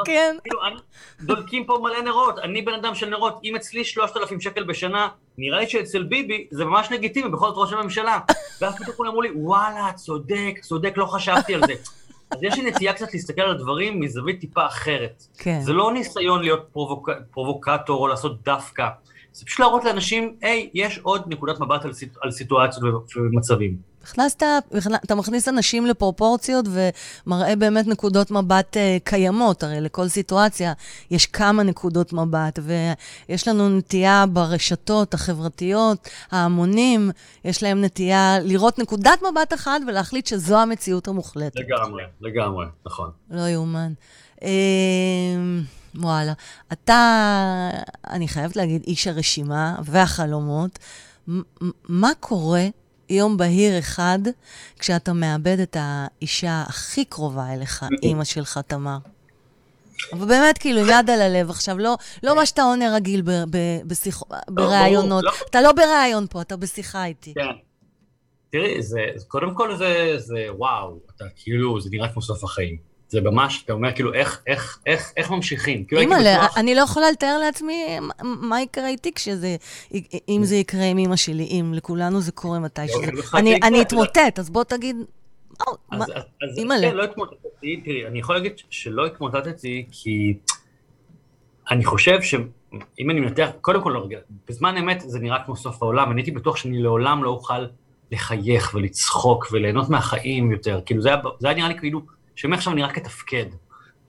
כן. 0.05 0.37
כאילו, 0.43 0.65
אני, 0.65 0.75
דולקים 1.21 1.65
פה 1.65 1.79
מלא 1.83 2.01
נרות, 2.01 2.39
אני 2.39 2.61
בן 2.61 2.73
אדם 2.73 2.95
של 2.95 3.09
נרות, 3.09 3.39
אם 3.43 3.55
אצלי 3.55 3.85
3,000 3.85 4.41
שקל 4.41 4.63
בשנה, 4.63 5.07
נראה 5.37 5.59
לי 5.59 5.67
שאצל 5.67 6.03
ביבי 6.03 6.47
זה 6.51 6.65
ממש 6.65 6.87
לגיטימי, 6.91 7.29
בכל 7.29 7.47
זאת 7.47 7.57
ראש 7.57 7.73
הממשלה. 7.73 8.19
ואז 8.61 8.75
פתאום 8.75 8.95
כולם 8.95 9.09
אמרו 9.09 9.21
לי, 9.21 9.29
וואלה, 9.35 9.91
צודק, 9.95 10.59
צודק, 10.61 10.93
לא 10.97 11.05
חשבתי 11.05 11.55
על 11.55 11.61
זה. 11.67 11.73
אז 12.31 12.43
יש 12.43 12.57
לי 12.57 12.71
נטייה 12.71 12.93
קצת 12.93 13.13
להסתכל 13.13 13.41
על 13.41 13.51
הדברים 13.51 13.99
מזווית 13.99 14.39
טיפה 14.41 14.65
אחרת. 14.65 15.23
כן. 15.37 15.61
זה 15.61 15.73
לא 15.73 15.93
ניסיון 15.93 16.41
להיות 16.41 16.65
פרובוק... 16.71 17.09
פרובוקטור 17.31 18.01
או 18.01 18.07
לעשות 18.07 18.43
דווקא, 18.43 18.87
זה 19.35 19.45
פשוט 19.45 19.59
להראות 19.59 19.83
לאנשים, 19.83 20.35
היי, 20.41 20.69
יש 20.73 20.97
עוד 20.97 21.23
נקודת 21.27 21.59
מבט 21.59 21.85
על, 21.85 21.93
סיט... 21.93 22.13
על 22.21 22.31
סיטואציות 22.31 22.83
ומצבים. 23.15 23.77
הכנסת, 24.03 24.43
אתה 25.05 25.15
מכניס 25.15 25.47
אנשים 25.47 25.85
לפרופורציות 25.85 26.65
ומראה 27.25 27.55
באמת 27.55 27.87
נקודות 27.87 28.31
מבט 28.31 28.77
אה, 28.77 28.97
קיימות, 29.03 29.63
הרי 29.63 29.81
לכל 29.81 30.07
סיטואציה 30.07 30.73
יש 31.11 31.25
כמה 31.25 31.63
נקודות 31.63 32.13
מבט, 32.13 32.59
ויש 33.29 33.47
לנו 33.47 33.69
נטייה 33.69 34.25
ברשתות 34.33 35.13
החברתיות, 35.13 36.09
ההמונים, 36.31 37.11
יש 37.45 37.63
להם 37.63 37.81
נטייה 37.81 38.39
לראות 38.43 38.79
נקודת 38.79 39.19
מבט 39.31 39.53
אחת 39.53 39.81
ולהחליט 39.87 40.27
שזו 40.27 40.57
המציאות 40.57 41.07
המוחלטת. 41.07 41.59
לגמרי, 41.59 42.03
לגמרי, 42.21 42.65
נכון. 42.85 43.09
לא 43.29 43.47
יאומן. 43.47 43.93
וואלה. 45.97 46.33
אתה, 46.73 47.69
אני 48.09 48.27
חייבת 48.27 48.55
להגיד, 48.55 48.83
איש 48.87 49.07
הרשימה 49.07 49.75
והחלומות. 49.83 50.79
מה 51.89 52.09
קורה 52.19 52.65
יום 53.09 53.37
בהיר 53.37 53.79
אחד 53.79 54.19
כשאתה 54.79 55.13
מאבד 55.13 55.59
את 55.59 55.77
האישה 55.79 56.63
הכי 56.67 57.05
קרובה 57.05 57.53
אליך, 57.53 57.85
אימא 58.03 58.23
שלך, 58.23 58.59
תמר? 58.67 58.97
אבל 60.13 60.25
באמת, 60.27 60.57
כאילו, 60.57 60.79
יד 60.87 61.09
על 61.09 61.21
הלב 61.21 61.49
עכשיו, 61.49 61.77
לא, 61.77 61.95
לא 62.23 62.35
מה 62.35 62.45
שאתה 62.45 62.61
עונה 62.63 62.95
רגיל 62.95 63.21
ב- 63.21 63.31
ב- 63.49 63.81
בשיח- 63.87 64.23
בראיונות. 64.49 65.23
לא. 65.23 65.31
אתה 65.49 65.61
לא 65.61 65.71
בראיון 65.71 66.25
פה, 66.29 66.41
אתה 66.41 66.55
בשיחה 66.57 67.05
איתי. 67.05 67.33
כן. 67.33 67.41
תראי, 68.51 68.81
זה- 68.83 68.97
קודם 69.27 69.53
כל 69.55 69.77
זה, 69.77 70.13
זה 70.17 70.45
וואו, 70.57 70.97
אתה 71.15 71.25
כאילו, 71.35 71.81
זה 71.81 71.89
נראה 71.91 72.13
כמו 72.13 72.21
סוף 72.21 72.43
החיים. 72.43 72.77
זה 73.15 73.21
ממש, 73.21 73.63
אתה 73.65 73.73
אומר 73.73 73.91
כאילו, 73.95 74.13
איך, 74.13 74.41
איך, 74.47 74.79
איך, 74.85 75.11
איך 75.17 75.31
ממשיכים? 75.31 75.85
כאילו 75.85 76.01
הייתי 76.01 76.13
בטוח, 76.37 76.57
אני 76.57 76.75
לא 76.75 76.81
יכולה 76.81 77.11
לתאר 77.11 77.37
לעצמי 77.37 77.85
מה- 78.21 78.61
יקרה 78.61 78.87
איתי 78.87 79.13
כשזה, 79.13 79.55
אם 80.29 80.41
זה 80.43 80.55
יקרה 80.55 80.83
עם 80.83 80.97
אימא 80.97 81.15
שלי, 81.15 81.43
אם 81.43 81.73
לכולנו 81.75 82.21
זה 82.21 82.31
קורה 82.31 82.59
מתישהו. 82.59 83.01
לא, 83.01 83.07
לך 83.07 83.35
אני 83.35 83.49
זה 83.49 83.55
יקרה, 83.55 83.67
אני 83.67 83.77
יודעת. 83.77 83.87
אתמוטט, 83.93 84.39
אז 84.39 84.49
בוא 84.49 84.63
תגיד, 84.63 84.95
אימא'לה. 86.57 86.89
כן, 86.89 86.95
לא 86.95 87.03
התמוטטתי, 87.03 87.81
תראי, 87.85 88.07
אני 88.07 88.19
יכול 88.19 88.35
להגיד 88.35 88.51
שלא 88.69 89.05
התמוטטתי, 89.05 89.85
כי 89.91 90.33
אני 91.71 91.85
חושב 91.85 92.21
שאם 92.21 93.09
אני 93.09 93.19
מנתח, 93.19 93.49
קודם 93.61 93.81
כל, 93.81 93.95
בזמן 94.49 94.77
אמת 94.77 95.01
זה 95.05 95.19
נראה 95.19 95.43
כמו 95.45 95.55
סוף 95.55 95.83
העולם, 95.83 96.11
אני 96.11 96.21
הייתי 96.21 96.31
בטוח 96.31 96.55
שאני 96.55 96.81
לעולם 96.81 97.23
לא 97.23 97.29
אוכל 97.29 97.65
לחייך 98.11 98.71
ולצחוק 98.75 99.47
וליהנות 99.51 99.89
מהחיים 99.89 100.51
יותר, 100.51 100.81
כאילו 100.85 101.01
זה 101.01 101.09
היה 101.43 101.53
נראה 101.53 101.67
לי 101.67 101.79
כאילו, 101.79 102.01
שמעכשיו 102.35 102.73
אני 102.73 102.83
רק 102.83 102.97
אתפקד. 102.97 103.45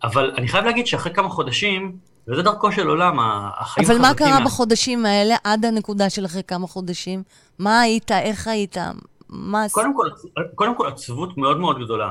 אבל 0.02 0.32
אני 0.38 0.48
חייב 0.48 0.64
להגיד 0.64 0.86
שאחרי 0.86 1.14
כמה 1.14 1.28
חודשים, 1.28 1.96
וזה 2.28 2.42
דרכו 2.42 2.72
של 2.72 2.88
עולם, 2.88 3.18
החיים 3.20 3.90
אבל 3.90 3.98
מה 4.00 4.14
קרה 4.14 4.38
מה- 4.38 4.44
בחודשים 4.44 5.06
האלה, 5.06 5.36
עד 5.44 5.64
הנקודה 5.64 6.10
של 6.10 6.24
אחרי 6.24 6.42
כמה 6.46 6.66
חודשים? 6.66 7.22
מה 7.58 7.80
היית, 7.80 8.12
איך 8.12 8.48
היית, 8.48 8.76
מה? 9.28 9.66
קודם 9.72 9.96
כל, 9.96 10.08
קודם 10.54 10.76
כל 10.76 10.86
עצבות 10.86 11.38
מאוד 11.38 11.58
מאוד 11.60 11.78
גדולה. 11.84 12.10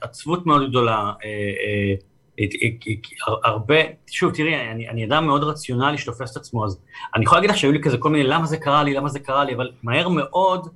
עצבות 0.00 0.46
מאוד 0.46 0.68
גדולה. 0.68 0.96
אה, 0.96 1.10
אה, 1.24 1.94
אה, 2.40 3.34
הרבה, 3.44 3.74
שוב, 4.06 4.32
תראי, 4.34 4.70
אני, 4.70 4.88
אני 4.88 5.06
אדם 5.06 5.26
מאוד 5.26 5.44
רציונלי 5.44 5.98
שתופס 5.98 6.32
את 6.32 6.36
עצמו, 6.36 6.64
אז 6.64 6.78
אני 7.14 7.24
יכול 7.24 7.38
להגיד 7.38 7.50
לך 7.50 7.56
שהיו 7.56 7.72
לי 7.72 7.82
כזה 7.82 7.98
כל 7.98 8.10
מיני, 8.10 8.24
למה 8.24 8.46
זה 8.46 8.56
קרה 8.56 8.82
לי, 8.82 8.94
למה 8.94 9.08
זה 9.08 9.18
קרה 9.20 9.44
לי, 9.44 9.54
אבל 9.54 9.70
מהר 9.82 10.08
מאוד 10.08 10.68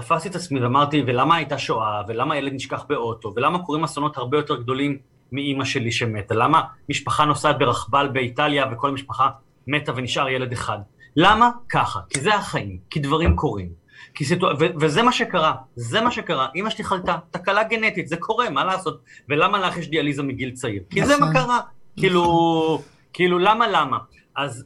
תפסתי 0.00 0.28
את 0.28 0.34
עצמי 0.34 0.60
ואמרתי, 0.60 1.02
ולמה 1.06 1.36
הייתה 1.36 1.58
שואה, 1.58 2.02
ולמה 2.08 2.36
ילד 2.36 2.52
נשכח 2.52 2.84
באוטו, 2.88 3.32
ולמה 3.36 3.58
קורים 3.58 3.84
אסונות 3.84 4.16
הרבה 4.16 4.38
יותר 4.38 4.56
גדולים 4.56 4.98
מאימא 5.32 5.64
שלי 5.64 5.92
שמתה, 5.92 6.34
למה 6.34 6.62
משפחה 6.88 7.24
נוסעת 7.24 7.58
ברכבל 7.58 8.08
באיטליה 8.08 8.64
וכל 8.72 8.88
המשפחה 8.88 9.28
מתה 9.66 9.92
ונשאר 9.96 10.28
ילד 10.28 10.52
אחד. 10.52 10.78
למה? 11.16 11.50
ככה, 11.68 12.00
כי 12.10 12.20
זה 12.20 12.34
החיים, 12.34 12.78
כי 12.90 13.00
דברים 13.00 13.36
קורים. 13.36 13.68
כי 14.14 14.24
סיטו... 14.24 14.46
ו- 14.58 14.74
וזה 14.80 15.02
מה 15.02 15.12
שקרה, 15.12 15.54
זה 15.76 16.00
מה 16.00 16.10
שקרה. 16.10 16.48
אמא 16.56 16.70
שלי 16.70 16.84
חלתה, 16.84 17.16
תקלה 17.30 17.62
גנטית, 17.62 18.08
זה 18.08 18.16
קורה, 18.16 18.50
מה 18.50 18.64
לעשות? 18.64 19.00
ולמה 19.28 19.58
לך 19.58 19.76
יש 19.76 19.88
דיאליזה 19.88 20.22
מגיל 20.22 20.50
צעיר? 20.50 20.82
כי 20.90 21.06
זה 21.06 21.16
מה 21.16 21.30
נכון. 21.30 21.42
קרה. 21.42 21.60
כאילו, 21.96 22.82
כאילו, 23.12 23.38
למה, 23.38 23.68
למה? 23.68 23.98
אז, 24.36 24.64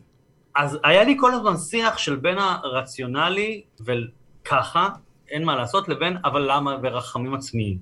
אז 0.57 0.79
היה 0.85 1.05
לי 1.05 1.17
כל 1.21 1.33
הזמן 1.35 1.57
שיח 1.57 1.99
של 1.99 2.17
בין 2.17 2.39
הרציונלי 2.39 3.63
וככה, 3.81 4.89
אין 5.31 5.45
מה 5.45 5.57
לעשות, 5.57 5.89
לבין 5.89 6.17
אבל 6.25 6.53
למה 6.53 6.77
ורחמים 6.83 7.35
עצמיים. 7.35 7.79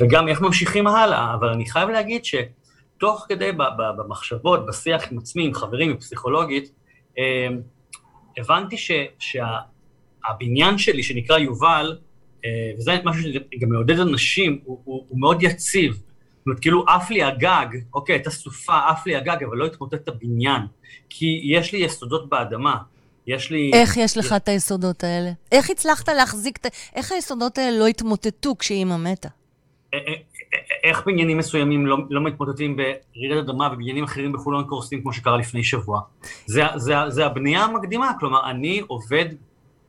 וגם 0.00 0.28
איך 0.28 0.40
ממשיכים 0.40 0.86
הלאה, 0.86 1.34
אבל 1.34 1.48
אני 1.48 1.70
חייב 1.70 1.88
להגיד 1.88 2.22
שתוך 2.24 3.26
כדי 3.28 3.50
במחשבות, 3.96 4.66
בשיח 4.66 5.12
עם 5.12 5.18
עצמי, 5.18 5.46
עם 5.46 5.54
חברים, 5.54 5.90
עם 5.90 5.96
פסיכולוגית, 5.96 6.70
אה, 7.18 7.48
הבנתי 8.38 8.76
שהבניין 9.18 10.78
שלי, 10.78 11.02
שנקרא 11.02 11.38
יובל, 11.38 11.98
אה, 12.44 12.50
וזה 12.78 12.96
משהו 13.04 13.22
שגם 13.22 13.68
מעודד 13.68 14.00
אנשים, 14.00 14.60
הוא, 14.64 14.80
הוא, 14.84 15.04
הוא 15.08 15.20
מאוד 15.20 15.42
יציב. 15.42 15.92
זאת 15.92 16.46
אומרת, 16.46 16.60
כאילו 16.60 16.84
עף 16.88 17.10
לי 17.10 17.22
הגג, 17.22 17.66
אוקיי, 17.94 18.14
הייתה 18.14 18.30
סופה, 18.30 18.78
עף 18.88 19.06
לי 19.06 19.16
הגג, 19.16 19.44
אבל 19.44 19.56
לא 19.56 19.66
התמוטט 19.66 19.94
את 19.94 20.08
הבניין. 20.08 20.62
כי 21.08 21.40
יש 21.44 21.72
לי 21.72 21.78
יסודות 21.78 22.28
באדמה. 22.28 22.76
יש 23.26 23.50
לי... 23.50 23.70
איך 23.74 23.96
יש 23.96 24.16
לך 24.16 24.32
את 24.36 24.48
היסודות 24.48 25.04
האלה? 25.04 25.30
איך 25.52 25.70
הצלחת 25.70 26.08
להחזיק 26.08 26.56
את. 26.56 26.66
איך 26.94 27.12
היסודות 27.12 27.58
האלה 27.58 27.78
לא 27.78 27.86
התמוטטו 27.86 28.58
כשאימא 28.58 28.96
מתה? 28.96 29.28
אה, 29.94 29.98
אה, 29.98 30.12
אה, 30.54 30.88
איך 30.90 31.02
בניינים 31.06 31.38
מסוימים 31.38 31.86
לא, 31.86 31.96
לא 32.10 32.20
מתמוטטים 32.20 32.76
ברעידת 32.76 33.48
אדמה 33.48 33.68
ובניינים 33.72 34.04
אחרים 34.04 34.32
בחולון 34.32 34.64
קורסים 34.64 35.02
כמו 35.02 35.12
שקרה 35.12 35.36
לפני 35.36 35.64
שבוע. 35.64 36.00
זה, 36.46 36.62
זה, 36.76 36.94
זה 37.08 37.26
הבנייה 37.26 37.64
המקדימה, 37.64 38.12
כלומר, 38.20 38.50
אני 38.50 38.82
עובד 38.86 39.26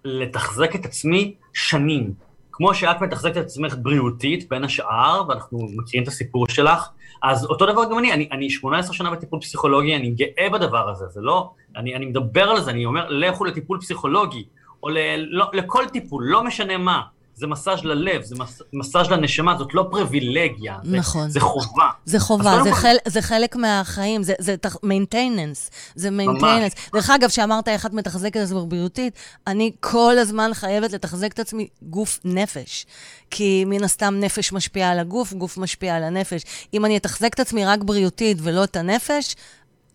לתחזק 0.04 0.76
את 0.76 0.86
עצמי 0.86 1.34
שנים. 1.54 2.14
כמו 2.52 2.74
שאת 2.74 3.02
מתחזקת 3.02 3.38
את 3.38 3.44
עצמך 3.46 3.76
בריאותית, 3.82 4.50
בין 4.50 4.64
השאר, 4.64 5.24
ואנחנו 5.28 5.68
מכירים 5.78 6.04
את 6.04 6.08
הסיפור 6.08 6.48
שלך, 6.48 6.90
אז 7.24 7.46
אותו 7.46 7.66
דבר 7.66 7.86
גם 7.92 8.00
אני, 8.00 8.14
אני, 8.14 8.30
אני 8.32 8.50
18 8.50 8.94
שנה 8.94 9.12
בטיפול 9.12 9.40
פסיכולוגי, 9.40 9.96
אני 9.96 10.10
גאה 10.10 10.50
בדבר 10.54 10.90
הזה, 10.90 11.06
זה 11.08 11.22
לא, 11.22 11.52
אני, 11.76 11.96
אני 11.96 12.06
מדבר 12.06 12.50
על 12.50 12.62
זה, 12.62 12.72
אני 12.72 12.86
אומר, 12.86 13.10
לכו 13.10 13.46
לטיפול 13.46 13.80
פסיכולוגי, 13.80 14.46
או 14.84 14.90
ל, 14.90 14.98
לא, 15.18 15.46
לכל 15.54 15.84
טיפול, 15.94 16.24
לא 16.28 16.44
משנה 16.44 16.78
מה. 16.78 17.02
זה 17.38 17.48
מסאז' 17.48 17.84
ללב, 17.84 18.22
זה 18.24 18.36
מס, 18.36 18.62
מסאז' 18.74 19.08
לנשמה, 19.10 19.58
זאת 19.58 19.74
לא 19.74 19.88
פריבילגיה. 19.92 20.76
זה, 20.84 20.98
נכון. 20.98 21.30
זה 21.30 21.40
חובה. 21.40 21.90
זה 22.06 22.20
חובה, 22.20 22.52
קודם 22.52 22.64
זה, 22.64 22.70
כל- 22.70 22.76
חל, 22.76 22.96
זה 23.08 23.22
חלק 23.22 23.56
מהחיים, 23.56 24.24
זה, 24.24 24.34
זה 24.40 24.58
תח, 24.58 24.76
maintenance, 24.76 25.72
זה 25.96 26.10
maintenance. 26.10 26.92
דרך 26.94 27.10
אגב, 27.10 27.30
שאמרת 27.30 27.68
איך 27.68 27.86
את 27.86 27.94
מתחזקת 27.94 28.38
את 28.38 28.42
עצמך 28.42 28.62
בריאותית, 28.68 29.14
אני 29.48 29.72
כל 29.80 30.18
הזמן 30.18 30.52
חייבת 30.54 30.92
לתחזק 30.92 31.34
את 31.34 31.40
עצמי 31.40 31.68
גוף 31.82 32.20
נפש. 32.26 32.86
כי 33.32 33.66
מן 33.68 33.84
הסתם 33.84 34.16
נפש 34.20 34.54
משפיעה 34.54 34.92
על 34.92 35.00
הגוף, 35.00 35.34
גוף 35.34 35.58
משפיע 35.58 35.96
על 35.96 36.04
הנפש. 36.04 36.42
אם 36.74 36.86
אני 36.86 36.98
אתחזק 36.98 37.34
את 37.34 37.40
עצמי 37.40 37.66
רק 37.66 37.80
בריאותית 37.84 38.38
ולא 38.42 38.64
את 38.64 38.76
הנפש, 38.76 39.36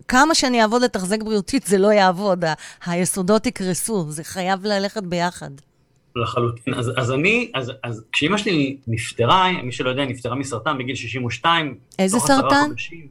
כמה 0.07 0.35
שאני 0.35 0.61
אעבוד 0.61 0.81
לתחזק 0.83 1.23
בריאותית, 1.23 1.67
זה 1.67 1.77
לא 1.77 1.91
יעבוד, 1.93 2.43
היסודות 2.85 3.45
יקרסו, 3.45 4.05
זה 4.11 4.23
חייב 4.23 4.65
ללכת 4.65 5.03
ביחד. 5.03 5.49
לחלוטין. 6.15 6.73
אז, 6.73 6.91
אז 6.97 7.11
אני, 7.11 7.51
אז, 7.53 7.71
אז 7.83 8.03
כשאימא 8.11 8.37
שלי 8.37 8.77
נפטרה, 8.87 9.51
מי 9.63 9.71
שלא 9.71 9.89
יודע, 9.89 10.05
נפטרה 10.05 10.35
מסרטן 10.35 10.77
בגיל 10.77 10.95
62. 10.95 11.77
איזה 11.99 12.19
סרטן? 12.19 12.65
חודשים. 12.67 13.07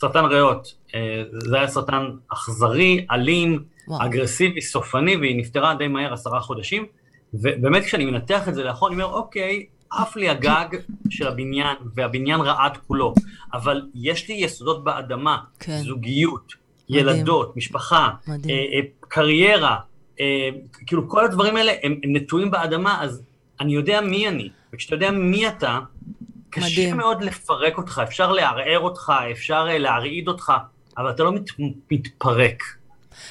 סרטן 0.00 0.24
ריאות. 0.24 0.74
אה, 0.94 1.22
זה 1.32 1.56
היה 1.56 1.68
סרטן 1.68 2.10
אכזרי, 2.28 3.06
אלים, 3.10 3.62
וואו. 3.88 4.04
אגרסיבי, 4.04 4.60
סופני, 4.60 5.16
והיא 5.16 5.36
נפטרה 5.36 5.74
די 5.74 5.88
מהר, 5.88 6.12
עשרה 6.12 6.40
חודשים. 6.40 6.86
ובאמת, 7.34 7.84
כשאני 7.84 8.04
מנתח 8.04 8.48
את 8.48 8.54
זה 8.54 8.64
לאחור, 8.64 8.88
אני 8.88 9.02
אומר, 9.02 9.14
אוקיי, 9.14 9.66
עף 9.90 10.16
לי 10.16 10.28
הגג 10.28 10.66
של 11.10 11.26
הבניין, 11.26 11.76
והבניין 11.94 12.40
רעד 12.40 12.76
כולו, 12.86 13.14
אבל 13.52 13.82
יש 13.94 14.28
לי 14.28 14.34
יסודות 14.34 14.84
באדמה, 14.84 15.38
כן. 15.60 15.78
זוגיות, 15.78 16.52
מדהים. 16.90 17.08
ילדות, 17.08 17.56
משפחה, 17.56 18.10
מדהים. 18.28 18.56
אה, 18.56 18.78
אה, 18.78 18.80
קריירה, 19.00 19.76
כאילו 20.86 21.08
כל 21.08 21.24
הדברים 21.24 21.56
האלה 21.56 21.72
הם, 21.82 22.00
הם 22.04 22.16
נטועים 22.16 22.50
באדמה, 22.50 23.02
אז 23.02 23.22
אני 23.60 23.74
יודע 23.74 24.00
מי 24.00 24.28
אני, 24.28 24.48
וכשאתה 24.72 24.94
יודע 24.94 25.10
מי 25.10 25.48
אתה, 25.48 25.78
קשה 26.50 26.66
מדהים. 26.66 26.96
מאוד 26.96 27.22
לפרק 27.22 27.78
אותך, 27.78 28.02
אפשר 28.04 28.32
לערער 28.32 28.78
אותך, 28.80 29.12
אפשר 29.32 29.66
אה, 29.70 29.78
להרעיד 29.78 30.28
אותך, 30.28 30.52
אבל 30.98 31.10
אתה 31.10 31.22
לא 31.22 31.32
מת, 31.32 31.44
מתפרק. 31.90 32.62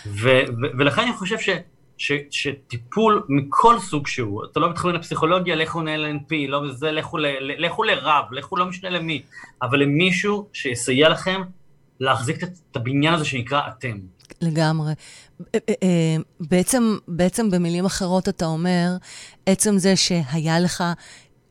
ו, 0.06 0.30
ו, 0.48 0.78
ולכן 0.80 1.02
אני 1.02 1.14
חושב 1.14 1.40
ש, 1.40 1.50
ש, 1.98 2.12
שטיפול 2.32 3.24
מכל 3.30 3.80
סוג 3.80 4.08
שהוא, 4.08 4.44
אתה 4.52 4.60
לא 4.60 4.70
מתחילים 4.70 4.96
לפסיכולוגיה, 4.96 5.56
לכו 5.56 5.82
ל-NP, 5.82 6.34
לא 6.48 6.72
זה, 6.72 6.92
לכו, 6.92 7.18
ל- 7.18 7.66
לכו 7.66 7.84
לרב, 7.84 8.24
לכו 8.32 8.58
לא 8.58 8.66
משנה 8.66 8.90
למי, 8.90 9.22
אבל 9.62 9.80
למישהו 9.80 10.48
שיסייע 10.54 11.10
לכם 11.10 11.42
להחזיק 12.00 12.44
את, 12.44 12.50
הבניין 12.76 13.14
הזה 13.14 13.26
שנקרא 13.26 13.62
אתם. 13.68 13.98
לגמרי. 14.42 14.94
בעצם, 16.40 16.98
בעצם 17.08 17.52
במילים 17.52 17.86
אחרות 17.86 18.30
אתה 18.30 18.46
אומר, 18.46 18.88
עצם 19.46 19.78
זה 19.78 19.96
שהיה 19.96 20.60
לך 20.60 20.84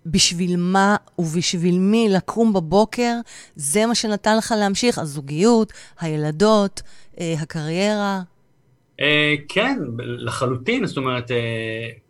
בשביל 0.06 0.56
מה 0.56 0.96
ובשביל 1.18 1.78
מי 1.78 2.08
לקום 2.08 2.52
בבוקר, 2.52 3.12
זה 3.56 3.86
מה 3.86 3.94
שנתן 3.94 4.36
לך 4.36 4.54
להמשיך. 4.58 4.98
הזוגיות, 4.98 5.72
הילדות, 6.00 6.82
הקריירה. 7.18 8.20
כן, 9.48 9.78
לחלוטין, 9.98 10.86
זאת 10.86 10.96
אומרת, 10.96 11.30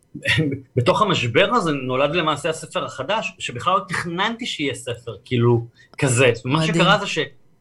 בתוך 0.76 1.02
המשבר 1.02 1.50
הזה 1.54 1.72
נולד 1.72 2.14
למעשה 2.14 2.50
הספר 2.50 2.84
החדש, 2.84 3.32
שבכלל 3.38 3.74
לא 3.74 3.80
תכננתי 3.88 4.46
שיהיה 4.46 4.74
ספר, 4.74 5.16
כאילו, 5.24 5.66
כזה. 5.98 6.32
מה. 6.44 6.66
שקרה 6.66 6.98
זה 6.98 7.06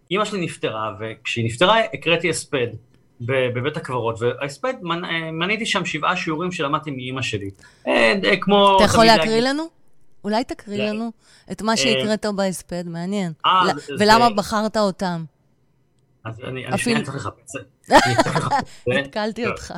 שאימא 0.07 0.25
שלי 0.25 0.45
נפטרה, 0.45 0.93
וכשהיא 0.99 1.45
נפטרה 1.45 1.79
הקראתי 1.93 2.29
הספד 2.29 2.67
בבית 3.21 3.77
הקברות, 3.77 4.21
וההספד, 4.21 4.73
אה, 5.03 5.31
מניתי 5.31 5.65
שם 5.65 5.85
שבעה 5.85 6.15
שיעורים 6.15 6.51
שלמדתי 6.51 6.91
מאימא 6.91 7.21
שלי. 7.21 7.49
אה, 7.87 8.13
אה, 8.23 8.37
כמו... 8.41 8.75
אתה 8.75 8.85
יכול 8.85 9.05
להקריא 9.05 9.41
לנו? 9.41 9.63
אולי 10.23 10.43
תקריא. 10.43 10.89
לנו 10.89 11.11
את 11.51 11.61
מה 11.61 11.77
שהקראת 11.77 12.25
בהספד, 12.35 12.87
מעניין. 12.87 13.31
ולמה 13.99 14.29
בחרת 14.29 14.77
אותם? 14.77 15.23
אז 16.23 16.39
אני 16.43 16.77
שנייה 16.77 17.03
צריך 17.03 17.15
לחפש 17.15 17.41
את 17.41 17.47
זה. 17.47 17.59
צריך. 17.81 18.49
התקלתי 18.99 19.45
לא, 19.45 19.51
אותך. 19.51 19.73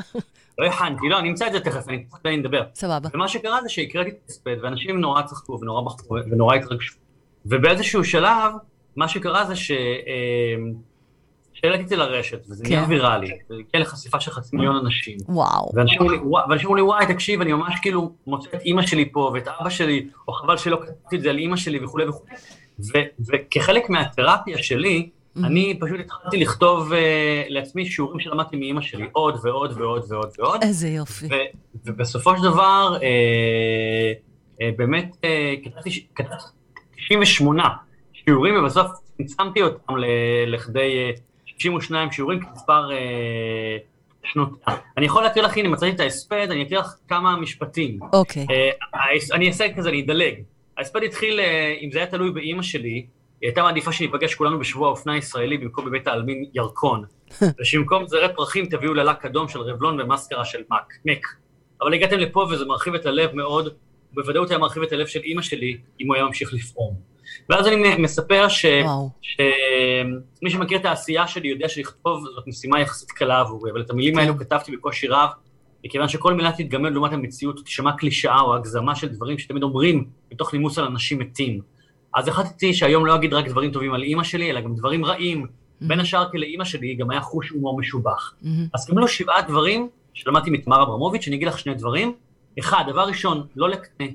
לא 0.57 0.67
הכנתי, 0.67 1.09
לא, 1.09 1.19
אני 1.19 1.29
אמצא 1.29 1.47
את 1.47 1.51
זה 1.51 1.59
תכף, 1.59 1.87
אני 1.87 2.03
תכף 2.03 2.25
נדבר. 2.25 2.63
סבבה. 2.75 3.09
ומה 3.13 3.27
שקרה 3.27 3.61
זה 3.61 3.69
שהקראתי 3.69 4.09
את 4.09 4.29
הספד, 4.29 4.55
ואנשים 4.63 4.99
נורא 4.99 5.21
צחקו 5.21 5.59
ונורא 5.61 5.81
בחרו 5.81 6.17
ונורא 6.31 6.55
התרגשו. 6.55 6.95
ובאיזשהו 7.45 8.03
שלב, 8.03 8.53
מה 8.99 9.07
שקרה 9.07 9.45
זה 9.45 9.55
שהעליתי 9.55 9.83
את 11.83 11.89
זה 11.89 11.95
לרשת, 11.95 12.39
וזה 12.49 12.63
נהיה 12.63 12.85
כן. 12.85 12.91
ויראלי, 12.91 13.37
והגיע 13.49 13.79
לחשיפה 13.81 14.19
של 14.19 14.31
חצי 14.31 14.55
מיליון 14.55 14.75
אנשים. 14.75 15.17
וואו. 15.29 15.71
ואנשים 15.73 16.01
אמרו 16.67 16.75
לי, 16.75 16.81
"וואי", 16.81 17.05
תקשיב, 17.13 17.41
אני 17.41 17.53
ממש 17.53 17.73
כאילו 17.81 18.11
מוצא 18.27 18.49
את 18.53 18.61
אימא 18.61 18.81
שלי 18.81 19.09
פה, 19.11 19.31
ואת 19.33 19.47
אבא 19.47 19.69
שלי, 19.69 20.07
או 20.27 20.33
חבל 20.33 20.57
שלא 20.57 20.79
כתבתי 20.81 21.15
את 21.15 21.21
זה 21.21 21.29
על 21.29 21.37
אימא 21.37 21.55
שלי 21.57 21.83
וכולי 21.85 22.05
וכולי. 22.09 22.31
וכחלק 23.27 23.89
מהתרפיה 23.89 24.57
שלי, 24.57 25.09
אני 25.43 25.77
פשוט 25.81 25.99
התחלתי 25.99 26.37
לכתוב 26.37 26.93
אה, 26.93 27.43
לעצמי 27.47 27.85
שיעורים 27.85 28.19
שלמדתי 28.19 28.57
מאימא 28.57 28.81
שלי, 28.81 29.05
עוד 29.11 29.35
ועוד 29.43 29.73
ועוד 29.77 30.05
ועוד 30.11 30.29
ועוד. 30.39 30.63
איזה 30.63 30.89
יופי. 30.89 31.27
ובסופו 31.85 32.37
של 32.37 32.43
דבר, 32.43 32.97
אה, 33.01 33.07
אה, 34.61 34.69
באמת, 34.77 35.17
כתבתי 35.63 35.91
ש- 35.91 36.05
כתבתי 36.15 36.43
98 37.09 37.63
שיעורים, 38.29 38.55
ובסוף 38.55 38.87
צמצמתי 39.17 39.61
אותם 39.61 39.93
לכדי 40.47 40.97
אה, 40.97 41.11
62 41.45 42.11
שיעורים 42.11 42.39
כמספר 42.39 42.91
אה, 42.91 43.77
שנות. 44.23 44.49
אני 44.97 45.05
יכול 45.05 45.23
להקריא 45.23 45.43
לך, 45.43 45.57
הנה, 45.57 45.69
מצאתי 45.69 45.91
את 45.91 45.99
ההספד, 45.99 46.47
אני 46.51 46.63
אקריא 46.63 46.79
לך 46.79 46.95
כמה 47.07 47.35
משפטים. 47.37 47.99
אוקיי. 48.13 48.45
אה, 48.49 48.69
אני 49.33 49.47
אעשה 49.47 49.65
כזה, 49.75 49.89
אני 49.89 50.01
אדלג. 50.01 50.33
ההספד 50.77 51.03
התחיל, 51.03 51.39
אה, 51.39 51.75
אם 51.81 51.91
זה 51.91 51.99
היה 51.99 52.07
תלוי 52.07 52.31
באימא 52.31 52.61
שלי, 52.61 52.89
היא 52.89 53.07
הייתה 53.41 53.61
מעדיפה 53.61 53.91
שניפגש 53.91 54.35
כולנו 54.35 54.59
בשבוע 54.59 54.87
האופנה 54.87 55.13
הישראלי 55.13 55.57
במקום 55.57 55.85
בבית 55.85 56.07
העלמין 56.07 56.45
ירקון. 56.53 57.03
ושבמקום 57.59 58.07
זרי 58.07 58.33
פרחים 58.35 58.65
תביאו 58.65 58.93
ללק 58.93 59.25
אדום 59.25 59.47
של 59.47 59.59
רבלון 59.59 60.01
ומסקרה 60.01 60.45
של 60.45 60.59
מק. 60.71 60.93
מק. 61.05 61.27
אבל 61.81 61.93
הגעתם 61.93 62.17
לפה 62.17 62.47
וזה 62.51 62.65
מרחיב 62.65 62.95
את 62.95 63.05
הלב 63.05 63.35
מאוד, 63.35 63.73
ובוודאות 64.13 64.49
היה 64.49 64.59
מרחיב 64.59 64.83
את 64.83 64.91
הלב 64.91 65.07
של 65.07 65.19
אימא 65.19 65.41
שלי, 65.41 65.77
אם 66.01 66.07
הוא 66.07 66.15
היה 66.15 66.25
ממשיך 66.25 66.53
לפעום. 66.53 67.08
ואז 67.49 67.67
אני 67.67 67.95
מספר 67.97 68.47
ש... 68.47 68.65
שמי 69.21 70.49
שמכיר 70.49 70.77
את 70.77 70.85
העשייה 70.85 71.27
שלי 71.27 71.47
יודע 71.47 71.69
שלכתוב 71.69 72.23
זאת 72.35 72.47
משימה 72.47 72.79
יחסית 72.79 73.11
קלה 73.11 73.39
עבורי, 73.39 73.71
אבל 73.71 73.81
את 73.81 73.89
המילים 73.89 74.13
כן. 74.13 74.19
האלו 74.19 74.37
כתבתי 74.37 74.71
בקושי 74.71 75.07
רב, 75.07 75.29
מכיוון 75.85 76.07
שכל 76.07 76.33
מילה 76.33 76.51
תתגמד 76.51 76.91
לעומת 76.91 77.13
המציאות, 77.13 77.57
או 77.57 77.63
תשמע 77.63 77.91
קלישאה 77.91 78.41
או 78.41 78.55
הגזמה 78.55 78.95
של 78.95 79.07
דברים 79.07 79.37
שתמיד 79.37 79.63
אומרים 79.63 80.05
מתוך 80.31 80.53
נימוס 80.53 80.77
על 80.77 80.85
אנשים 80.85 81.19
מתים. 81.19 81.61
אז 82.15 82.27
החלטתי 82.27 82.73
שהיום 82.73 83.05
לא 83.05 83.15
אגיד 83.15 83.33
רק 83.33 83.47
דברים 83.47 83.71
טובים 83.71 83.93
על 83.93 84.03
אימא 84.03 84.23
שלי, 84.23 84.49
אלא 84.49 84.61
גם 84.61 84.75
דברים 84.75 85.05
רעים. 85.05 85.45
בין 85.81 85.99
השאר 85.99 86.29
כי 86.31 86.37
לאימא 86.37 86.65
שלי 86.65 86.95
גם 86.95 87.09
היה 87.09 87.21
חוש 87.21 87.49
הומור 87.49 87.79
משובח. 87.79 88.33
מהמם. 88.41 88.67
אז 88.73 88.85
קיבלו 88.85 89.07
שבעה 89.07 89.41
דברים 89.41 89.89
שלמדתי 90.13 90.49
מתמר 90.49 90.83
אברמוביץ', 90.83 91.27
אני 91.27 91.35
אגיד 91.35 91.47
לך 91.47 91.59
שני 91.59 91.73
דברים. 91.73 92.13
אחד, 92.59 92.83
דבר 92.87 93.07
ראשון, 93.07 93.47
לא 93.55 93.69
לקנא. 93.69 94.07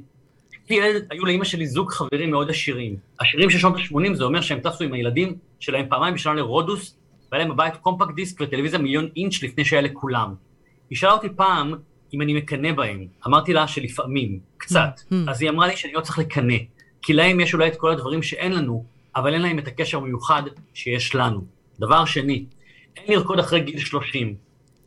כילד 0.67 1.07
היו 1.11 1.25
לאימא 1.25 1.45
שלי 1.45 1.67
זוג 1.67 1.91
חברים 1.91 2.31
מאוד 2.31 2.51
עשירים. 2.51 2.97
עשירים 3.19 3.51
של 3.51 3.59
שנות 3.59 3.77
ה-80 3.77 4.15
זה 4.15 4.25
אומר 4.25 4.41
שהם 4.41 4.61
טסו 4.61 4.85
עם 4.85 4.93
הילדים 4.93 5.37
שלהם 5.61 5.87
פעמיים 5.89 6.15
בשנה 6.15 6.35
לרודוס, 6.35 6.97
והיה 7.33 7.45
להם 7.45 7.55
בבית 7.55 7.77
קומפקט 7.77 8.15
דיסק 8.15 8.41
וטלוויזיה 8.41 8.79
מיליון 8.79 9.09
אינץ' 9.17 9.43
לפני 9.43 9.65
שהיה 9.65 9.83
לכולם. 9.83 10.35
היא 10.91 10.99
שאלה 10.99 11.13
אותי 11.13 11.29
פעם 11.37 11.75
אם 12.15 12.23
אני 12.23 12.35
מקנא 12.35 12.73
בהם. 12.73 13.07
אמרתי 13.27 13.53
לה 13.53 13.69
שלפעמים, 13.69 14.39
קצת. 14.57 15.01
Hmm. 15.11 15.15
אז 15.29 15.43
היא 15.43 15.51
אמרה 15.51 15.67
לי 15.67 15.77
שאני 15.77 15.93
לא 15.93 16.01
צריך 16.01 16.19
לקנא, 16.19 16.55
כי 17.03 17.13
להם 17.13 17.41
יש 17.41 17.55
אולי 17.55 17.69
את 17.69 17.77
כל 17.77 17.91
הדברים 17.91 18.23
שאין 18.23 18.53
לנו, 18.53 18.85
אבל 19.17 19.35
אין 19.35 19.43
להם 19.43 19.59
את 19.59 19.69
הקשר 19.69 19.99
המיוחד 19.99 20.43
שיש 20.75 21.15
לנו. 21.15 21.45
דבר 21.79 22.05
שני, 22.05 22.45
אין 22.97 23.05
לרקוד 23.09 23.39
אחרי 23.39 23.61
גיל 23.61 23.79
30. 23.79 24.35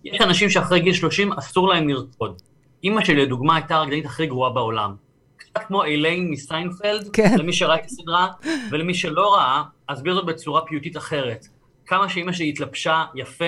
יש 0.06 0.22
אנשים 0.22 0.50
שאחרי 0.50 0.80
גיל 0.80 0.94
30 0.94 1.34
אסור 1.34 1.70
להם 1.70 1.90
לרקוד. 1.90 2.42
אימא 2.84 3.06
שלי, 3.06 3.26
לדוגמה, 3.26 3.56
הייתה 3.56 3.76
הרקדנית 3.76 4.06
הכי 4.06 4.26
גרועה 4.26 4.52
בעולם. 4.52 4.96
קצת 5.38 5.64
כמו 5.68 5.84
איליין 5.84 6.32
מסיינפלד, 6.32 7.10
כן. 7.14 7.36
למי 7.38 7.54
שראה 7.54 7.76
את 7.76 7.86
הסדרה, 7.86 8.28
ולמי 8.72 8.94
שלא 8.94 9.34
ראה, 9.36 9.64
אסביר 9.88 10.16
זאת 10.16 10.26
בצורה 10.26 10.62
פיוטית 10.66 10.98
אחרת. 10.98 11.48
כמה 11.86 12.10
שאימא 12.10 12.32
שלי 12.32 12.50
התלבשה 12.50 13.06
יפה, 13.16 13.46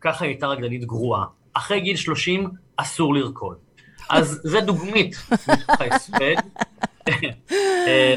ככה 0.00 0.24
היא 0.24 0.32
הייתה 0.32 0.46
רקדנית 0.46 0.84
גרועה. 0.84 1.24
אחרי 1.52 1.80
גיל 1.80 1.96
30 1.96 2.48
אסור 2.76 3.14
לרקוד. 3.14 3.56
אז 4.10 4.40
זה 4.44 4.60
דוגמית 4.60 5.16
מתוך 5.32 5.80
ההספד. 5.80 6.34
אה, 7.86 8.14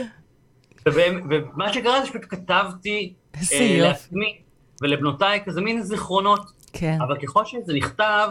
ובאמת- 0.87 1.23
ומה 1.29 1.73
שקרה 1.73 2.01
זה 2.01 2.07
שפשוט 2.07 2.21
כתבתי 2.29 3.13
אה. 3.51 3.77
לעצמי 3.81 4.37
ולבנותיי 4.81 5.41
כזה 5.45 5.61
מין 5.61 5.81
זיכרונות. 5.81 6.51
כן. 6.73 6.97
אבל 7.01 7.17
ככל 7.17 7.45
שזה 7.45 7.73
נכתב, 7.73 8.29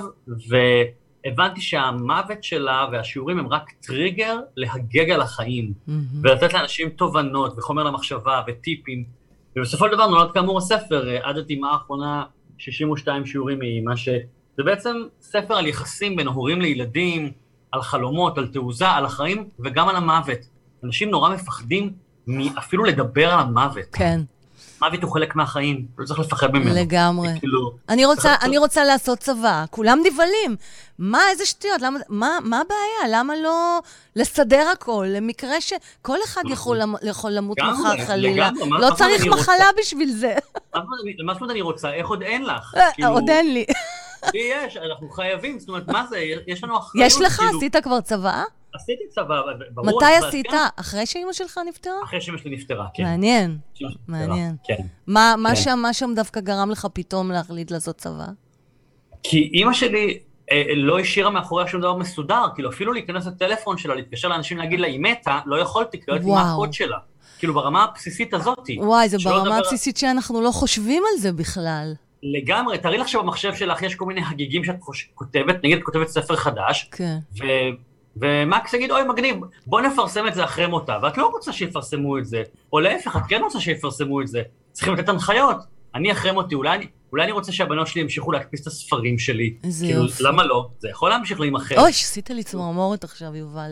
והבנתי 1.29 1.61
שהמוות 1.61 2.45
שלה 2.45 2.87
והשיעורים 2.93 3.39
הם 3.39 3.49
רק 3.49 3.71
טריגר 3.81 4.37
להגג 4.57 5.11
על 5.11 5.21
החיים, 5.21 5.73
מהמם. 5.87 6.03
ולתת 6.23 6.55
לאנשים 6.55 6.89
תובנות 6.89 7.59
וחומר 7.59 7.83
למחשבה 7.83 8.43
וטיפים. 8.47 9.05
ובסופו 9.57 9.85
של 9.85 9.93
דבר 9.93 10.07
נולד 10.07 10.33
כאמור 10.33 10.59
הספר, 10.59 11.17
עד 11.23 11.37
הדמעה 11.37 11.73
האחרונה, 11.73 12.25
62 12.59 13.27
שיעורים 13.27 13.59
מאמא, 13.59 13.97
שזה 13.97 14.65
בעצם 14.65 14.97
ספר 15.21 15.55
על 15.55 15.67
יחסים 15.67 16.17
בין 16.17 16.27
הורים 16.27 16.61
לילדים, 16.61 17.33
על 17.73 17.83
חלומות, 17.83 18.39
על 18.39 18.47
תעוזה, 18.47 18.89
על 18.89 19.05
החיים 19.05 19.49
וגם 19.59 19.89
על 19.89 19.97
המוות. 19.97 20.39
אנשים 20.85 21.11
נורא 21.11 21.35
מפחדים 21.35 21.93
אפילו 22.59 22.85
לדבר 22.85 23.31
על 23.31 23.41
המוות. 23.41 23.85
כן, 23.93 24.21
מוות 24.83 25.03
הוא 25.03 25.13
חלק 25.13 25.37
מהחיים, 25.37 25.87
לא 25.99 26.05
צריך 26.07 26.19
לפחד 26.21 26.53
ממנו. 26.53 26.75
לגמרי. 26.75 27.29
כאילו, 27.39 27.73
אני 27.89 28.05
רוצה, 28.07 28.35
אני 28.43 28.59
רוצה 28.59 28.85
לעשות 28.85 29.19
צבא, 29.19 29.65
כולם 29.71 29.99
נבהלים. 30.05 30.57
מה, 30.99 31.21
איזה 31.31 31.47
שטויות, 31.47 31.83
למה, 31.83 31.99
מה, 32.09 32.39
מה 32.45 32.61
הבעיה? 32.61 33.19
למה 33.19 33.37
לא 33.37 33.81
לסדר 34.17 34.69
הכל, 34.73 35.07
למקרה 35.09 35.61
שכל 35.61 36.17
אחד 36.25 36.43
יכול, 36.51 36.77
למ- 36.79 36.95
יכול 37.03 37.31
למות 37.31 37.59
מחר 37.61 38.07
חלילה? 38.07 38.51
לגמרי, 38.51 38.71
לא 38.81 38.95
צריך? 38.95 39.27
מחלה 39.27 39.65
בשביל 39.81 40.11
זה. 40.13 40.35
מה 40.75 40.81
זאת 41.35 41.41
אומרת- 41.43 41.51
אני 41.51 41.63
רוצה? 41.63 41.91
איך 41.93 42.07
עוד 42.09 42.23
אין 42.23 42.45
לך? 42.45 42.75
אה, 42.77 42.93
כאילו, 42.95 43.09
עוד 43.09 43.31
אין 43.31 43.55
לי. 43.55 43.65
לי 44.35 44.41
יש, 44.67 44.77
אנחנו 44.77 45.11
חייבים, 45.11 45.59
זאת 45.59 45.69
אומרת, 45.69 45.89
מה 45.89 46.07
זה, 46.11 46.19
יש 46.47 46.65
לנו 46.65 46.79
אחריות. 46.79 47.07
יש 47.07 47.21
לך? 47.21 47.37
כאילו, 47.37 47.57
עשית 47.59 47.77
כבר 47.83 48.01
צבא? 48.01 48.43
עשית 48.75 48.99
צבא, 49.09 49.43
ברור. 49.71 49.97
מתי 49.97 50.27
עשית? 50.27 50.47
כן, 50.51 50.57
אחרי 50.77 51.07
שאימא 51.07 51.33
שלך 51.33 51.61
נפטרה? 51.69 52.03
אחרי 52.05 52.21
שאמא 52.21 52.39
שלי 52.39 52.51
נפטרה, 52.51 52.87
כן. 52.95 53.03
מעניין. 53.03 53.59
מעניין. 54.09 54.57
כן. 54.65 54.83
מה 55.07 55.35
מה 55.39 55.49
כן. 55.49 55.57
שם 55.57 55.79
מה 55.83 55.93
שם 55.93 56.11
דווקא 56.17 56.41
גרם 56.41 56.71
לך 56.71 56.87
פתאום 56.93 57.31
להחליט 57.31 57.71
לעשות 57.71 57.97
צבא? 57.97 58.27
כי 59.23 59.51
אימא 59.55 59.73
שלי, 59.73 60.19
אה, 60.53 60.63
לא 60.77 60.99
השאירה 60.99 61.31
מאחוריה 61.31 61.67
שום 61.67 61.81
דבר 61.81 61.97
מסודר, 61.97 62.45
כאילו 62.55 62.71
אפילו 62.71 62.93
להיכנס 62.93 63.27
לטלפון 63.27 63.79
שלה, 63.79 63.95
להתקשר 63.95 64.29
לאנשים 64.29 64.59
להגיד 64.59 64.81
לה, 64.81 64.87
היא 64.87 65.01
מתה, 65.01 65.41
לא 65.47 65.57
יכולתי, 65.57 66.01
כי 66.01 66.05
לא 66.09 66.17
ידעתי 66.17 66.31
מה 66.31 66.53
הקוד 66.53 66.73
שלה. 66.73 66.99
כאילו 67.39 67.55
ברמה 67.55 67.85
הבסיסית 67.85 68.35
הזאת. 68.35 68.59
וואי, 68.79 69.09
זה 69.09 69.17
ברמה 69.25 69.45
דבר... 69.45 69.55
הבסיסית 69.55 69.97
שאנחנו 69.97 70.41
לא 70.41 70.51
חושבים 70.51 71.03
על 71.13 71.21
זה 71.21 71.33
בכלל. 71.33 71.93
לגמרי, 72.23 72.79
תארי 72.79 72.99
לך 72.99 73.09
שבמחשב 73.09 73.55
שלך 73.55 73.83
יש 73.83 73.95
כל 73.95 74.05
מיני 74.05 74.21
הגיגים 74.31 74.65
שאת 74.65 74.81
חוש... 74.81 75.09
כותבת, 75.15 75.65
נגיד 75.65 75.79
את 75.79 75.85
כותבת 75.85 76.09
ספר 76.09 76.37
חדש, 76.37 76.89
כן. 76.93 77.19
ו... 77.41 77.45
ומקס 78.21 78.75
יגיד, 78.75 78.91
אוי, 78.91 79.03
מגניב, 79.05 79.37
בוא 79.67 79.81
נפרסם 79.81 80.27
את 80.27 80.35
זה 80.35 80.45
אחרי 80.45 80.67
מותה, 80.67 80.99
ואת 81.03 81.19
לא 81.19 81.27
רוצה 81.27 81.53
שיפרסמו 81.53 82.19
את 82.19 82.27
זה, 82.27 82.43
או 82.73 82.81
להפך, 82.81 83.17
את 83.17 83.23
כן 83.29 83.41
רוצה 83.43 83.61
שיפרסמו 83.61 84.21
את 84.23 84.29
זה, 84.29 84.43
צריכים 84.73 84.95
לתת 84.95 85.09
הנחיות. 85.09 85.57
אני 85.95 86.13
אחרי 86.13 86.33
מותי, 86.33 86.55
אולי 86.55 86.77
אני, 86.77 86.87
אולי 87.13 87.25
אני 87.25 87.33
רוצה 87.33 87.53
שהבנות 87.53 87.87
שלי 87.87 88.01
ימשיכו 88.01 88.33
להקפיץ 88.33 88.61
את 88.61 88.67
הספרים 88.67 89.19
שלי. 89.19 89.55
איזה 89.65 89.87
כאילו, 89.87 90.03
יופי. 90.03 90.23
למה 90.23 90.45
לא? 90.45 90.69
זה 90.79 90.89
יכול 90.89 91.11
להמשיך 91.11 91.41
להימכר. 91.41 91.81
אוי, 91.81 91.91
עשית 91.91 92.31
לי 92.31 92.45
צמרמורת 92.45 93.05
עכשיו, 93.05 93.37
יובל. 93.37 93.71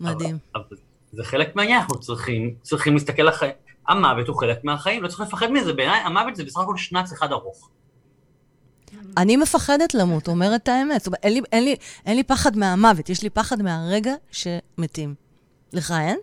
מדהים. 0.00 0.38
אבל, 0.54 0.64
אבל 0.68 0.76
זה 1.12 1.24
חלק 1.24 1.56
מהעניין, 1.56 1.80
אנחנו 1.80 2.00
צריכים, 2.00 2.54
צריכים 2.62 2.94
להסתכל 2.94 3.22
על 3.22 3.28
החיים. 3.28 3.52
המוות 3.88 4.28
הוא 4.28 4.36
חלק 4.36 4.64
מהחיים, 4.64 5.02
לא 5.02 5.08
צריך 5.08 5.20
לפחד 5.20 5.52
מזה. 5.52 5.72
בעיניי, 5.72 6.00
המוות 6.00 6.36
זה 6.36 6.44
בסך 6.44 6.60
הכל 6.60 6.76
שנץ 6.76 7.12
אחד 7.12 7.32
ארוך. 7.32 7.70
אני 9.16 9.36
מפחדת 9.36 9.94
למות, 9.94 10.28
אומרת 10.28 10.68
האמת. 10.68 11.00
זאת 11.00 11.06
אומרת, 11.06 11.20
אין 11.22 11.32
לי, 11.32 11.40
אין, 11.52 11.64
לי, 11.64 11.76
אין 12.06 12.16
לי 12.16 12.22
פחד 12.22 12.56
מהמוות, 12.56 13.08
יש 13.08 13.22
לי 13.22 13.30
פחד 13.30 13.62
מהרגע 13.62 14.14
שמתים. 14.30 15.14
לך 15.72 15.94
אין? 16.00 16.18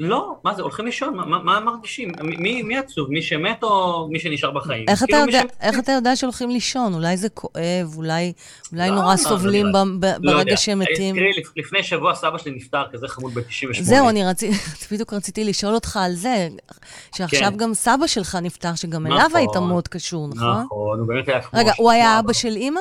לא, 0.00 0.36
מה 0.44 0.54
זה, 0.54 0.62
הולכים 0.62 0.84
לישון, 0.84 1.16
מה, 1.16 1.38
מה 1.38 1.60
מרגישים? 1.60 2.12
מי, 2.22 2.62
מי 2.62 2.78
עצוב, 2.78 3.10
מי 3.10 3.22
שמת 3.22 3.62
או 3.62 4.08
מי 4.10 4.20
שנשאר 4.20 4.50
בחיים? 4.50 4.84
איך, 4.88 4.98
כאילו 4.98 5.18
אתה, 5.18 5.30
יודע, 5.30 5.42
ש... 5.42 5.56
איך 5.60 5.78
אתה 5.78 5.92
יודע 5.92 6.16
שהולכים 6.16 6.50
לישון? 6.50 6.94
אולי 6.94 7.16
זה 7.16 7.28
כואב, 7.28 7.94
אולי, 7.96 8.32
אולי 8.72 8.88
לא, 8.88 8.94
נורא 8.94 9.12
לא, 9.12 9.16
סובלים 9.16 9.66
לא, 9.66 9.72
ב, 9.72 9.86
ב, 10.00 10.04
לא 10.04 10.32
ברגע 10.32 10.40
יודע. 10.40 10.56
שהם 10.56 10.78
מתים. 10.78 11.14
תראי, 11.14 11.30
לפני 11.56 11.82
שבוע 11.82 12.14
סבא 12.14 12.38
שלי 12.38 12.50
נפטר, 12.50 12.82
כזה 12.92 13.08
חמוד 13.08 13.34
ב-98. 13.34 13.82
זהו, 13.82 14.08
אני 14.08 14.24
רצי, 14.24 14.50
בדיוק 14.92 15.12
רציתי 15.12 15.44
לשאול 15.44 15.74
אותך 15.74 15.96
על 15.96 16.12
זה, 16.12 16.48
שעכשיו 17.14 17.50
כן. 17.50 17.56
גם 17.56 17.74
סבא 17.74 18.06
שלך 18.06 18.38
נפטר, 18.42 18.74
שגם 18.74 19.06
נכון, 19.06 19.20
אליו 19.20 19.36
היית 19.36 19.56
מאוד 19.56 19.88
קשור, 19.88 20.28
נכון? 20.28 20.62
נכון, 20.64 20.98
הוא 20.98 21.08
באמת 21.08 21.28
היה 21.28 21.42
כמו... 21.42 21.60
רגע, 21.60 21.72
הוא 21.76 21.90
היה 21.90 22.18
אבא 22.18 22.32
של 22.32 22.56
אימא? 22.56 22.80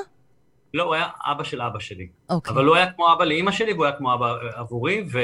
לא, 0.74 0.84
הוא 0.84 0.96
היה 0.96 1.06
אבא 1.32 1.44
של 1.44 1.62
אבא 1.62 1.80
שלי. 1.80 2.08
אוקיי. 2.30 2.54
אבל 2.54 2.66
הוא 2.66 2.76
היה 2.76 2.92
כמו 2.92 3.14
אבא 3.14 3.26
לאימא 3.26 3.52
שלי, 3.52 3.74
והוא 3.74 3.86
היה 3.86 3.94
כמו 3.98 4.14
אבא 4.14 4.34
עבורי, 4.56 5.06
ו... 5.12 5.20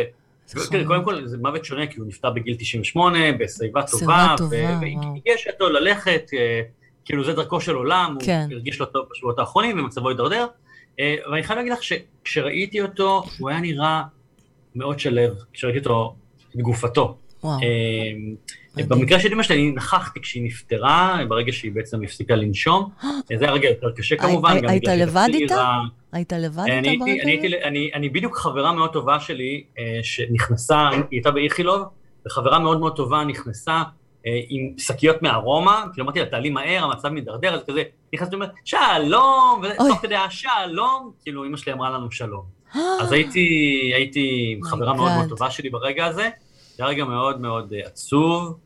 תראי, 0.46 0.86
קודם 0.86 1.04
כל 1.04 1.28
זה 1.28 1.38
מוות 1.38 1.66
שונה, 1.66 1.88
כי 1.88 2.00
הוא 2.00 2.08
נפטר 2.08 2.30
בגיל 2.30 2.56
98, 2.60 3.20
בשיבה 3.40 3.84
טובה, 3.92 4.36
והגיש 4.50 5.48
אותו 5.48 5.70
ללכת, 5.70 6.30
אה, 6.34 6.62
כאילו 7.06 7.24
זה 7.24 7.34
דרכו 7.34 7.62
של 7.62 7.76
עולם, 7.76 8.18
כן. 8.26 8.46
הוא 8.50 8.54
הרגיש 8.54 8.80
לו 8.80 8.86
טוב 8.86 9.06
בשבועות 9.12 9.40
האחרונים 9.40 9.80
ומצבו 9.80 10.10
הידרדר. 10.10 10.48
אה, 11.00 11.16
ואני 11.32 11.44
חייב 11.44 11.58
להגיד 11.58 11.74
לך 11.74 11.80
שכשראיתי 11.84 12.82
אותו, 12.82 13.24
הוא 13.40 13.50
היה 13.50 13.60
נראה 13.60 14.04
מאוד 14.76 15.00
שלב, 15.00 15.34
כשראיתי 15.54 15.80
אותו, 15.80 16.16
את 16.56 16.62
גופתו. 16.62 17.18
וואו. 17.44 17.60
אה, 17.62 18.84
במקרה 18.88 19.20
של 19.20 19.34
אמא 19.34 19.44
שלי, 19.44 19.56
אני 19.56 19.72
נכחתי 19.72 20.22
כשהיא 20.22 20.44
נפטרה, 20.44 21.20
ברגע 21.30 21.52
שהיא 21.52 21.72
בעצם 21.72 22.04
הפסיקה 22.04 22.36
לנשום. 22.36 22.90
זה 23.40 23.46
היה 23.46 23.52
רגע 23.52 23.70
יותר 23.70 23.92
קשה 23.92 24.16
כמובן, 24.16 24.60
שהיא 24.60 24.90
לבד 24.90 25.28
איתה? 25.34 25.78
היית 26.12 26.34
לבד 26.34 26.64
איתה 26.68 26.90
ברגע 27.00 27.22
הזה? 27.48 27.68
אני 27.94 28.10
בדיוק 28.10 28.38
חברה 28.38 28.74
מאוד 28.74 28.94
טובה 28.94 29.20
שלי, 29.20 29.64
אה, 29.80 30.00
שנכנסה, 30.04 30.90
היא 30.90 31.04
הייתה 31.12 31.32
באיכילוב, 31.32 31.82
וחברה 32.26 32.60
מאוד 32.60 32.80
מאוד 32.80 32.96
טובה 32.96 33.24
נכנסה 33.24 33.84
אה, 34.28 34.40
עם 34.50 34.74
שקיות 34.78 35.22
מארומה, 35.22 35.86
כאילו 35.94 36.06
אמרתי 36.06 36.20
לה, 36.20 36.26
תעלי 36.26 36.50
מהר, 36.50 36.84
המצב 36.84 37.10
מידרדר, 37.10 37.56
אז 37.56 37.62
כזה, 37.68 37.84
נכנסתי 38.14 38.36
ואומרת, 38.36 38.52
שלום, 38.66 39.62
ותוך 39.64 40.02
כדי 40.02 40.16
השלום, 40.16 41.12
כאילו 41.24 41.46
אמא 41.46 41.58
שלי 41.58 41.74
אמרה 41.74 41.90
לנו 41.90 42.12
שלום. 42.12 42.44
אז 43.02 43.12
הייתי, 43.12 43.48
הייתי 43.96 44.60
חברה 44.64 44.94
מאוד 44.94 45.12
מאוד 45.12 45.30
טובה 45.30 45.52
שלי 45.52 45.70
ברגע 45.70 46.06
הזה, 46.06 46.30
זה 46.76 46.84
היה 46.84 46.88
רגע 46.88 47.06
מאוד 47.06 47.42
מאוד 47.42 47.74
אה, 47.74 47.88
עצוב, 47.88 48.58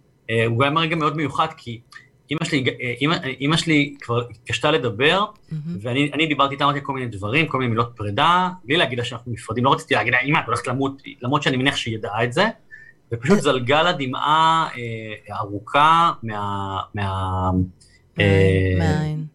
הוא 0.48 0.60
גם 0.60 0.78
רגע 0.78 0.96
מאוד 0.96 1.18
מיוחד, 1.18 1.48
כי 1.58 1.80
אימא 2.30 2.46
שלי, 2.46 2.66
אימא, 3.02 3.16
אימא 3.40 3.58
שלי 3.58 3.96
כבר 4.02 4.22
התקשתה 4.30 4.72
לדבר, 4.72 5.26
mm-hmm. 5.26 5.56
ואני 5.82 6.28
דיברתי 6.28 6.54
איתה, 6.54 6.64
אמרתי 6.64 6.80
כל 6.84 6.94
מיני 6.94 7.08
דברים, 7.08 7.48
כל 7.48 7.58
מיני 7.58 7.70
מילות 7.70 7.94
פרידה, 7.96 8.50
בלי 8.66 8.78
להגיד 8.78 9.00
לה 9.00 9.06
שאנחנו 9.06 9.32
נפרדים, 9.32 9.66
לא 9.66 9.74
רציתי 9.74 9.94
להגיד 9.94 10.14
לה, 10.14 10.20
אימא, 10.20 10.40
את 10.40 10.46
הולכת 10.46 10.68
למות, 10.68 11.02
למרות 11.22 11.44
שאני 11.44 11.58
מניח 11.58 11.76
שהיא 11.76 11.96
ידעה 11.96 12.24
את 12.24 12.34
זה, 12.34 12.46
ופשוט 13.12 13.40
זלגה 13.40 13.84
לה 13.84 13.92
דמעה 13.92 14.68
אה, 14.78 15.38
ארוכה 15.38 16.12
מה... 16.24 16.80
מה 16.96 17.52
אה, 18.20 18.76
מהעין. 18.78 19.26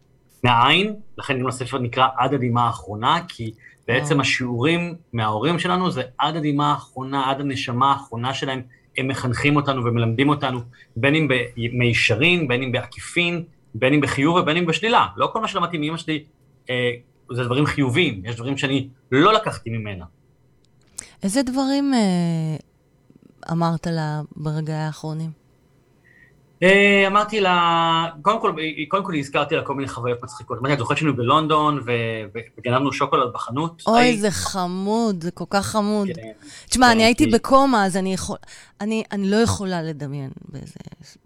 מהעין, 0.45 0.95
לכן 1.19 1.41
גם 1.41 1.47
הספר 1.47 1.79
נקרא 1.79 2.07
עד 2.17 2.35
הדמעה 2.35 2.67
האחרונה, 2.67 3.19
כי 3.29 3.53
בעצם 3.89 4.21
השיעורים 4.21 4.95
מההורים 5.13 5.59
שלנו 5.59 5.91
זה 5.91 6.03
עד 6.19 6.37
הדמעה 6.37 6.71
האחרונה, 6.71 7.31
עד 7.31 7.41
הנשמה 7.41 7.93
האחרונה 7.93 8.35
שלהם, 8.35 8.63
הם 9.01 9.09
מחנכים 9.09 9.57
אותנו 9.57 9.85
ומלמדים 9.85 10.29
אותנו, 10.29 10.61
בין 10.97 11.15
אם 11.15 11.29
במישרין, 11.57 12.49
בין 12.49 12.63
אם 12.63 12.73
בעקיפין, 12.73 13.45
בין 13.75 13.95
אם 13.95 14.01
בחיוב 14.01 14.37
ובין 14.37 14.57
אם 14.57 14.67
בשלילה. 14.67 15.07
לא 15.17 15.31
כל 15.33 15.41
מה 15.41 15.49
שלמדתי 15.49 15.79
מאמא 15.79 15.97
שלי 15.97 16.25
אה, 16.71 16.91
זה 17.33 17.45
דברים 17.45 17.67
חיוביים, 17.67 18.23
יש 18.25 18.37
דברים 18.37 18.57
שאני 18.57 18.89
לא 19.13 19.33
לקחתי 19.33 19.71
ממנה. 19.71 20.05
איזה 21.23 21.43
דברים 21.43 21.95
אה, 21.95 22.57
אמרת 23.53 23.87
לה 23.87 24.21
ברגעי 24.37 24.77
האחרונים? 24.77 25.40
אה, 26.63 27.07
אמרתי 27.07 27.41
לה, 27.41 28.07
קודם 28.23 28.41
כל, 28.41 28.53
קודם 28.89 29.05
כל 29.05 29.15
הזכרתי 29.15 29.57
לה 29.57 29.63
כל 29.63 29.75
מיני 29.75 29.89
חוויות 29.89 30.23
מצחיקות. 30.23 30.59
אמרתי, 30.59 30.73
את 30.73 30.79
זוכרת 30.79 30.97
שהיינו 30.97 31.17
בלונדון 31.17 31.81
וגנבנו 32.59 32.93
שוקולד 32.93 33.33
בחנות? 33.33 33.83
אוי, 33.87 34.19
זה 34.19 34.31
חמוד, 34.31 35.23
זה 35.23 35.31
כל 35.31 35.45
כך 35.51 35.67
חמוד. 35.67 36.09
כן. 36.15 36.31
תשמע, 36.69 36.93
אני 36.93 37.01
כן, 37.01 37.05
הייתי 37.05 37.27
בקומה, 37.27 37.87
אז 37.87 37.97
אני 37.97 39.31
לא 39.31 39.37
יכולה 39.37 39.83
לדמיין 39.83 40.31
באיזה 40.49 40.75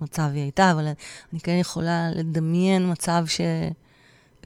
מצב 0.00 0.28
היא 0.34 0.42
הייתה, 0.42 0.70
אבל 0.70 0.84
אני 1.32 1.40
כן 1.40 1.56
יכולה 1.60 2.08
לדמיין 2.14 2.90
מצב 2.90 3.24
ש... 3.26 3.40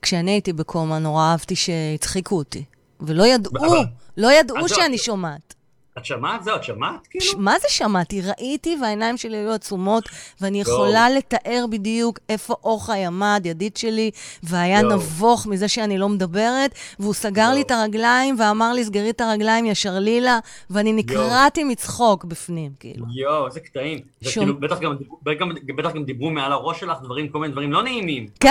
כשאני 0.03 0.31
הייתי 0.31 0.53
בקומה, 0.53 0.98
נורא 0.98 1.22
אהבתי 1.22 1.57
שהצחיקו 1.57 2.37
אותי. 2.37 2.64
ולא 3.01 3.27
ידעו, 3.27 3.53
לא 4.16 4.33
ידעו 4.33 4.68
שאני 4.68 4.98
שומעת. 4.98 5.55
את 5.98 6.04
שמעת 6.04 6.44
זהו? 6.44 6.56
את 6.56 6.64
שמעת 6.64 7.06
כאילו? 7.06 7.24
מה 7.38 7.58
זה 7.58 7.68
שמעתי? 7.68 8.20
ראיתי 8.22 8.76
והעיניים 8.82 9.16
שלי 9.16 9.37
היו 9.37 9.52
עצומות, 9.52 10.04
ואני 10.40 10.61
יכולה 10.61 11.11
לתאר 11.11 11.64
בדיוק 11.70 12.18
איפה 12.28 12.54
אורחי 12.64 13.04
עמד, 13.04 13.42
ידיד 13.44 13.76
שלי, 13.76 14.11
והיה 14.42 14.82
נבוך 14.82 15.46
מזה 15.46 15.68
שאני 15.68 15.98
לא 15.98 16.08
מדברת, 16.08 16.74
והוא 16.98 17.14
סגר 17.14 17.50
לי 17.54 17.61
את 17.61 17.70
הרגליים 17.70 18.37
ואמר 18.38 18.72
לי, 18.72 18.84
סגרי 18.84 19.11
את 19.11 19.20
הרגליים 19.20 19.66
ישר 19.66 19.98
לילה, 19.98 20.38
ואני 20.70 20.92
נקרעתי 20.92 21.64
מצחוק 21.64 22.24
בפנים, 22.24 22.72
כאילו. 22.80 23.06
יואו, 23.14 23.46
איזה 23.46 23.61
קטעים. 23.61 24.00
שום... 24.22 24.61
בטח 24.61 24.78
גם, 24.80 24.96
גם, 25.40 25.52
בטח 25.76 25.92
גם 25.92 26.04
דיברו 26.04 26.30
מעל 26.30 26.52
הראש 26.52 26.80
שלך 26.80 26.98
דברים, 27.02 27.28
כל 27.28 27.38
מיני 27.38 27.52
דברים 27.52 27.72
לא 27.72 27.82
נעימים. 27.82 28.26
כן, 28.40 28.50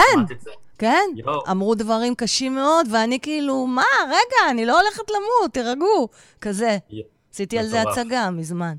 כן, 0.77 1.09
יו. 1.15 1.39
אמרו 1.51 1.75
דברים 1.75 2.15
קשים 2.15 2.55
מאוד, 2.55 2.87
ואני 2.91 3.19
כאילו, 3.19 3.67
מה, 3.67 3.83
רגע, 4.07 4.51
אני 4.51 4.65
לא 4.65 4.81
הולכת 4.81 5.09
למות, 5.09 5.53
תירגעו, 5.53 6.09
כזה. 6.41 6.77
יו. 6.89 7.16
עשיתי 7.37 7.59
על 7.59 7.65
זה 7.65 7.81
הצגה 7.81 8.29
מזמן. 8.31 8.73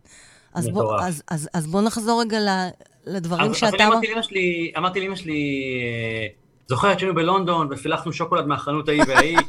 אז 0.54 0.68
בוא, 0.68 1.00
אז, 1.00 1.22
אז, 1.30 1.48
אז 1.54 1.66
בוא 1.66 1.82
נחזור 1.82 2.20
רגע 2.20 2.38
לדברים 3.06 3.50
אז, 3.50 3.56
שאתה... 3.56 3.66
אז 3.66 3.74
אני 3.74 3.86
אמרתי 3.86 4.06
לאמא 4.10 4.22
שלי, 4.22 4.72
אמרתי 4.76 5.00
לאמא 5.00 5.16
שלי, 5.16 5.72
אה, 5.82 6.26
זוכרת 6.68 6.98
שהיינו 6.98 7.14
בלונדון 7.14 7.68
ופילחנו 7.70 8.12
שוקולד 8.12 8.46
מהחנות 8.46 8.88
ההיא 8.88 9.02
וההיא, 9.08 9.38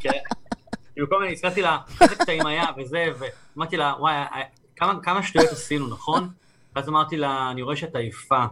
כאילו 0.93 1.10
כל 1.10 1.19
מיני, 1.19 1.34
הזכרתי 1.34 1.62
לה 1.62 1.78
איזה 2.02 2.15
קטעים 2.15 2.45
היה 2.45 2.65
וזה, 2.78 3.06
ואמרתי 3.19 3.78
לה, 3.78 3.93
וואי, 4.00 4.13
אה, 4.13 4.41
כמה, 4.76 5.00
כמה 5.04 5.24
שטויות 5.24 5.50
עשינו, 5.52 5.88
נכון? 5.88 6.30
ואז 6.76 6.89
אמרתי 6.89 7.17
לה, 7.17 7.52
אני 7.52 7.62
רואה 7.62 7.76
שאת 7.76 7.95
עייפה, 7.95 8.45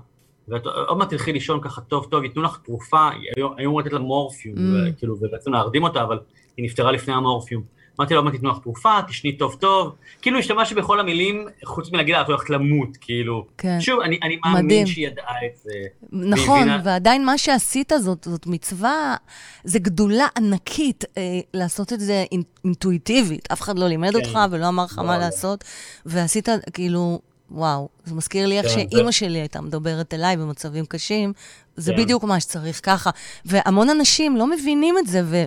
ואת 0.48 0.66
עוד 0.66 0.98
מעט 0.98 1.10
תלכי 1.10 1.34
לישון 1.34 1.62
ככה 1.62 1.82
טוב 1.82 2.08
טוב, 2.12 2.24
ייתנו 2.24 2.42
לך 2.42 2.58
תרופה, 2.64 3.10
היו 3.36 3.48
אמורים 3.66 3.86
לתת 3.86 3.94
לה 3.94 4.00
מורפיום, 4.00 4.56
mm. 4.58 4.98
כאילו, 4.98 5.16
ובעצם 5.22 5.54
להרדים 5.54 5.84
אותה, 5.84 6.04
אבל 6.04 6.20
היא 6.58 6.66
נפטרה 6.66 6.92
לפני 6.92 7.14
המורפיום. 7.14 7.64
אמרתי 8.00 8.14
לו, 8.14 8.22
אמרתי, 8.22 8.38
תנו 8.38 8.50
לך 8.50 8.58
תרופה, 8.64 9.00
תשני 9.08 9.38
טוב 9.38 9.56
טוב. 9.60 9.96
כאילו 10.22 10.40
השתמשתי 10.40 10.76
בכל 10.76 11.00
המילים, 11.00 11.48
חוץ 11.66 11.92
מלהגיד 11.92 12.16
לה, 12.16 12.22
את 12.22 12.28
הולכת 12.28 12.50
למות, 12.50 12.98
כאילו. 13.02 13.46
כן. 13.58 13.82
שוב, 13.82 14.00
אני, 14.00 14.20
אני 14.24 14.38
מאמין 14.46 14.66
מדהים. 14.66 14.88
שהיא 14.88 15.08
ידעה 15.08 15.36
את 15.46 15.58
זה. 15.64 15.72
נכון, 16.12 16.60
והבינה... 16.60 16.82
ועדיין 16.84 17.26
מה 17.26 17.38
שעשית 17.38 17.92
זאת, 18.00 18.24
זאת 18.24 18.48
מצווה, 18.48 19.16
זה 19.64 19.80
גדולה 19.80 20.28
ענקית 20.38 21.04
אה, 21.18 21.22
לעשות 21.54 21.94
את 21.94 22.00
זה 22.00 22.26
אינטואיטיבית. 22.64 23.52
אף 23.52 23.62
אחד 23.62 23.80
לא 23.80 23.88
לימד 23.88 24.12
כן. 24.12 24.20
אותך 24.20 24.40
ולא 24.52 24.68
אמר 24.68 24.84
לך 24.84 25.00
מה 25.00 25.18
לעשות, 25.18 25.64
ועשית, 26.06 26.50
כאילו, 26.74 27.20
וואו, 27.52 27.90
זה 28.06 28.16
מזכיר 28.16 28.48
לי 28.48 28.58
איך 28.58 28.66
כן, 28.66 28.74
שאימא 28.74 29.06
זה... 29.06 29.12
שלי 29.12 29.40
הייתה 29.40 29.62
מדברת 29.62 30.14
אליי 30.14 30.38
במצבים 30.38 30.86
קשים, 30.86 31.34
זה 31.76 31.94
כן. 31.94 31.98
בדיוק 32.04 32.24
מה 32.24 32.40
שצריך 32.40 32.80
ככה. 32.84 33.10
והמון 33.46 33.90
אנשים 33.90 34.38
לא 34.38 34.48
מבינים 34.48 34.98
את 34.98 35.08
זה, 35.08 35.22
ו... 35.26 35.46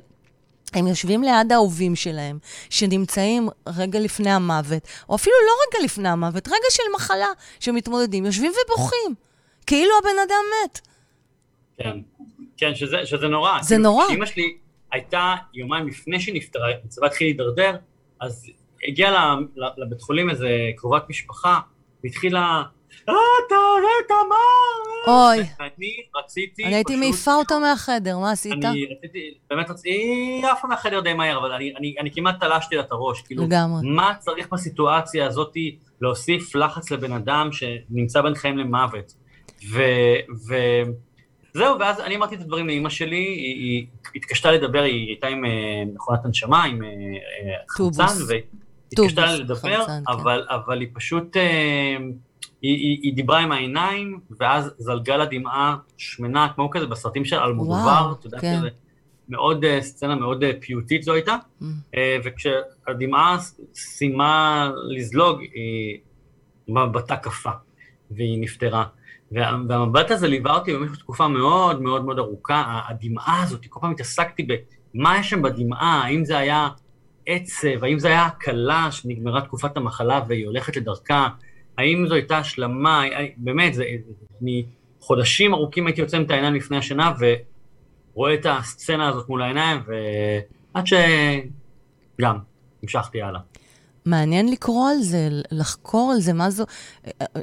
הם 0.74 0.86
יושבים 0.86 1.22
ליד 1.22 1.52
האהובים 1.52 1.96
שלהם, 1.96 2.38
שנמצאים 2.70 3.48
רגע 3.76 4.00
לפני 4.00 4.30
המוות, 4.30 4.82
או 5.08 5.14
אפילו 5.14 5.36
לא 5.46 5.52
רגע 5.68 5.84
לפני 5.84 6.08
המוות, 6.08 6.48
רגע 6.48 6.70
של 6.70 6.82
מחלה, 6.96 7.28
שמתמודדים, 7.60 8.26
יושבים 8.26 8.52
ובוכים, 8.52 9.14
כאילו 9.66 9.90
הבן 9.98 10.18
אדם 10.26 10.44
מת. 10.64 10.80
כן, 11.78 11.98
כן, 12.56 12.74
שזה, 12.74 13.06
שזה 13.06 13.28
נורא. 13.28 13.62
זה 13.62 13.74
כאילו, 13.74 13.90
נורא. 13.90 14.04
כשאימא 14.06 14.26
שלי, 14.26 14.56
הייתה 14.92 15.34
יומיים 15.54 15.88
לפני 15.88 16.20
שהיא 16.20 16.34
נפטרה, 16.34 16.68
מצבה 16.84 17.06
התחיל 17.06 17.26
להידרדר, 17.26 17.76
אז 18.20 18.46
הגיעה 18.88 19.36
לבית 19.76 20.00
חולים 20.00 20.30
איזה 20.30 20.48
קרובת 20.76 21.02
משפחה, 21.08 21.60
והתחילה, 22.04 22.62
אה, 23.08 23.14
תעלה 23.48 23.88
תמר! 24.08 25.14
אוי. 25.14 25.38
ואני 25.38 25.96
רציתי 26.16 26.64
אני 26.64 26.74
הייתי 26.74 26.96
מעיפה 26.96 27.34
אותה 27.34 27.58
מהחדר, 27.58 28.18
מה 28.18 28.30
עשית? 28.30 28.52
אני 28.52 28.86
רציתי, 28.96 29.34
באמת 29.50 29.70
רציתי, 29.70 29.88
היא 29.88 30.46
עפה 30.46 30.68
מהחדר 30.68 31.00
די 31.00 31.14
מהר, 31.14 31.38
אבל 31.38 31.52
אני, 31.52 31.72
אני, 31.78 31.94
אני 32.00 32.10
כמעט 32.10 32.40
תלשתי 32.40 32.76
לה 32.76 32.82
את 32.82 32.92
הראש, 32.92 33.22
כאילו, 33.22 33.44
לגמרי. 33.44 33.80
מה 33.84 34.14
צריך 34.18 34.48
בסיטואציה 34.52 35.26
הזאת 35.26 35.54
להוסיף 36.00 36.54
לחץ 36.54 36.90
לבן 36.90 37.12
אדם 37.12 37.48
שנמצא 37.52 38.22
בין 38.22 38.34
חיים 38.34 38.58
למוות? 38.58 39.12
ו... 39.72 39.82
ו... 40.48 40.54
זהו, 41.54 41.78
ואז 41.80 42.00
אני 42.00 42.16
אמרתי 42.16 42.34
את 42.34 42.40
הדברים 42.40 42.66
לאימא 42.66 42.88
שלי, 42.88 43.16
היא, 43.16 43.86
התקשתה 44.14 44.52
לדבר, 44.52 44.82
היא 44.82 45.08
הייתה 45.08 45.26
עם 45.26 45.44
אה, 45.44 45.82
מכונת 45.94 46.24
הנשמה, 46.24 46.64
עם 46.64 46.82
אה, 46.82 46.88
אה. 46.88 46.94
חמצן, 47.68 48.24
והיא 48.28 48.42
התקשתה 48.92 49.34
לדבר, 49.34 49.86
כן. 49.86 50.02
אבל, 50.48 50.80
היא 50.80 50.88
פשוט, 50.94 51.36
היא, 52.62 52.76
היא, 52.76 52.98
היא 53.02 53.14
דיברה 53.14 53.38
עם 53.38 53.52
העיניים, 53.52 54.20
ואז 54.40 54.74
זלגה 54.78 55.16
לה 55.16 55.24
דמעה 55.26 55.76
שמנה, 55.96 56.48
כמו 56.54 56.70
כזה 56.70 56.86
בסרטים 56.86 57.24
של 57.24 57.36
אלמודובר, 57.36 57.74
וואו, 57.76 58.12
אתה 58.12 58.26
יודע, 58.26 58.38
כן. 58.40 58.56
כזה, 58.58 58.68
מאוד, 59.28 59.64
אה, 59.64 59.82
סצנה 59.82 60.14
מאוד 60.14 60.42
אה, 60.44 60.50
פיוטית 60.60 61.02
זו 61.02 61.12
הייתה, 61.12 61.36
Mm. 61.62 61.64
אה, 61.96 62.16
וכשהדמעה 62.24 63.36
סיימה 63.74 64.70
לזלוג, 64.88 65.40
היא 65.40 65.98
מבטה 66.68 67.16
קפה, 67.16 67.50
והיא 68.10 68.38
נפטרה. 68.40 68.84
וה- 69.32 69.56
והמבט 69.68 70.10
הזה 70.10 70.28
ליווה 70.28 70.54
אותי 70.54 70.74
במשך 70.74 70.96
תקופה 70.96 71.28
מאוד 71.28 71.82
מאוד 71.82 72.04
מאוד 72.04 72.18
ארוכה, 72.18 72.80
הדמעה 72.88 73.42
הזאת, 73.42 73.66
כל 73.68 73.80
פעם 73.80 73.90
התעסקתי 73.90 74.46
במה 74.94 75.18
יש 75.18 75.30
שם 75.30 75.42
בדמעה, 75.42 76.02
האם 76.04 76.24
זה 76.24 76.38
היה 76.38 76.68
עצב, 77.26 77.84
האם 77.84 77.98
זה 77.98 78.08
היה 78.08 78.24
הקלה 78.26 78.88
שנגמרה 78.92 79.40
תקופת 79.40 79.76
המחלה 79.76 80.20
והיא 80.28 80.46
הולכת 80.46 80.76
לדרכה, 80.76 81.28
האם 81.80 82.06
זו 82.08 82.14
הייתה 82.14 82.38
השלמה, 82.38 83.04
אה, 83.04 83.26
באמת, 83.36 83.74
זה, 83.74 83.84
אני 84.42 84.66
חודשים 85.00 85.54
ארוכים 85.54 85.86
הייתי 85.86 86.00
עוצם 86.00 86.22
את 86.22 86.30
העיניים 86.30 86.54
לפני 86.54 86.76
השינה 86.76 87.12
ורואה 88.14 88.34
את 88.34 88.46
הסצנה 88.48 89.08
הזאת 89.08 89.28
מול 89.28 89.42
העיניים, 89.42 89.80
ועד 89.86 90.84
שגם 90.86 92.38
המשכתי 92.82 93.22
הלאה. 93.22 93.40
מעניין 94.06 94.48
לקרוא 94.48 94.90
על 94.90 94.98
זה, 94.98 95.28
לחקור 95.50 96.12
על 96.14 96.20
זה, 96.20 96.32
מה 96.32 96.50
זו... 96.50 96.64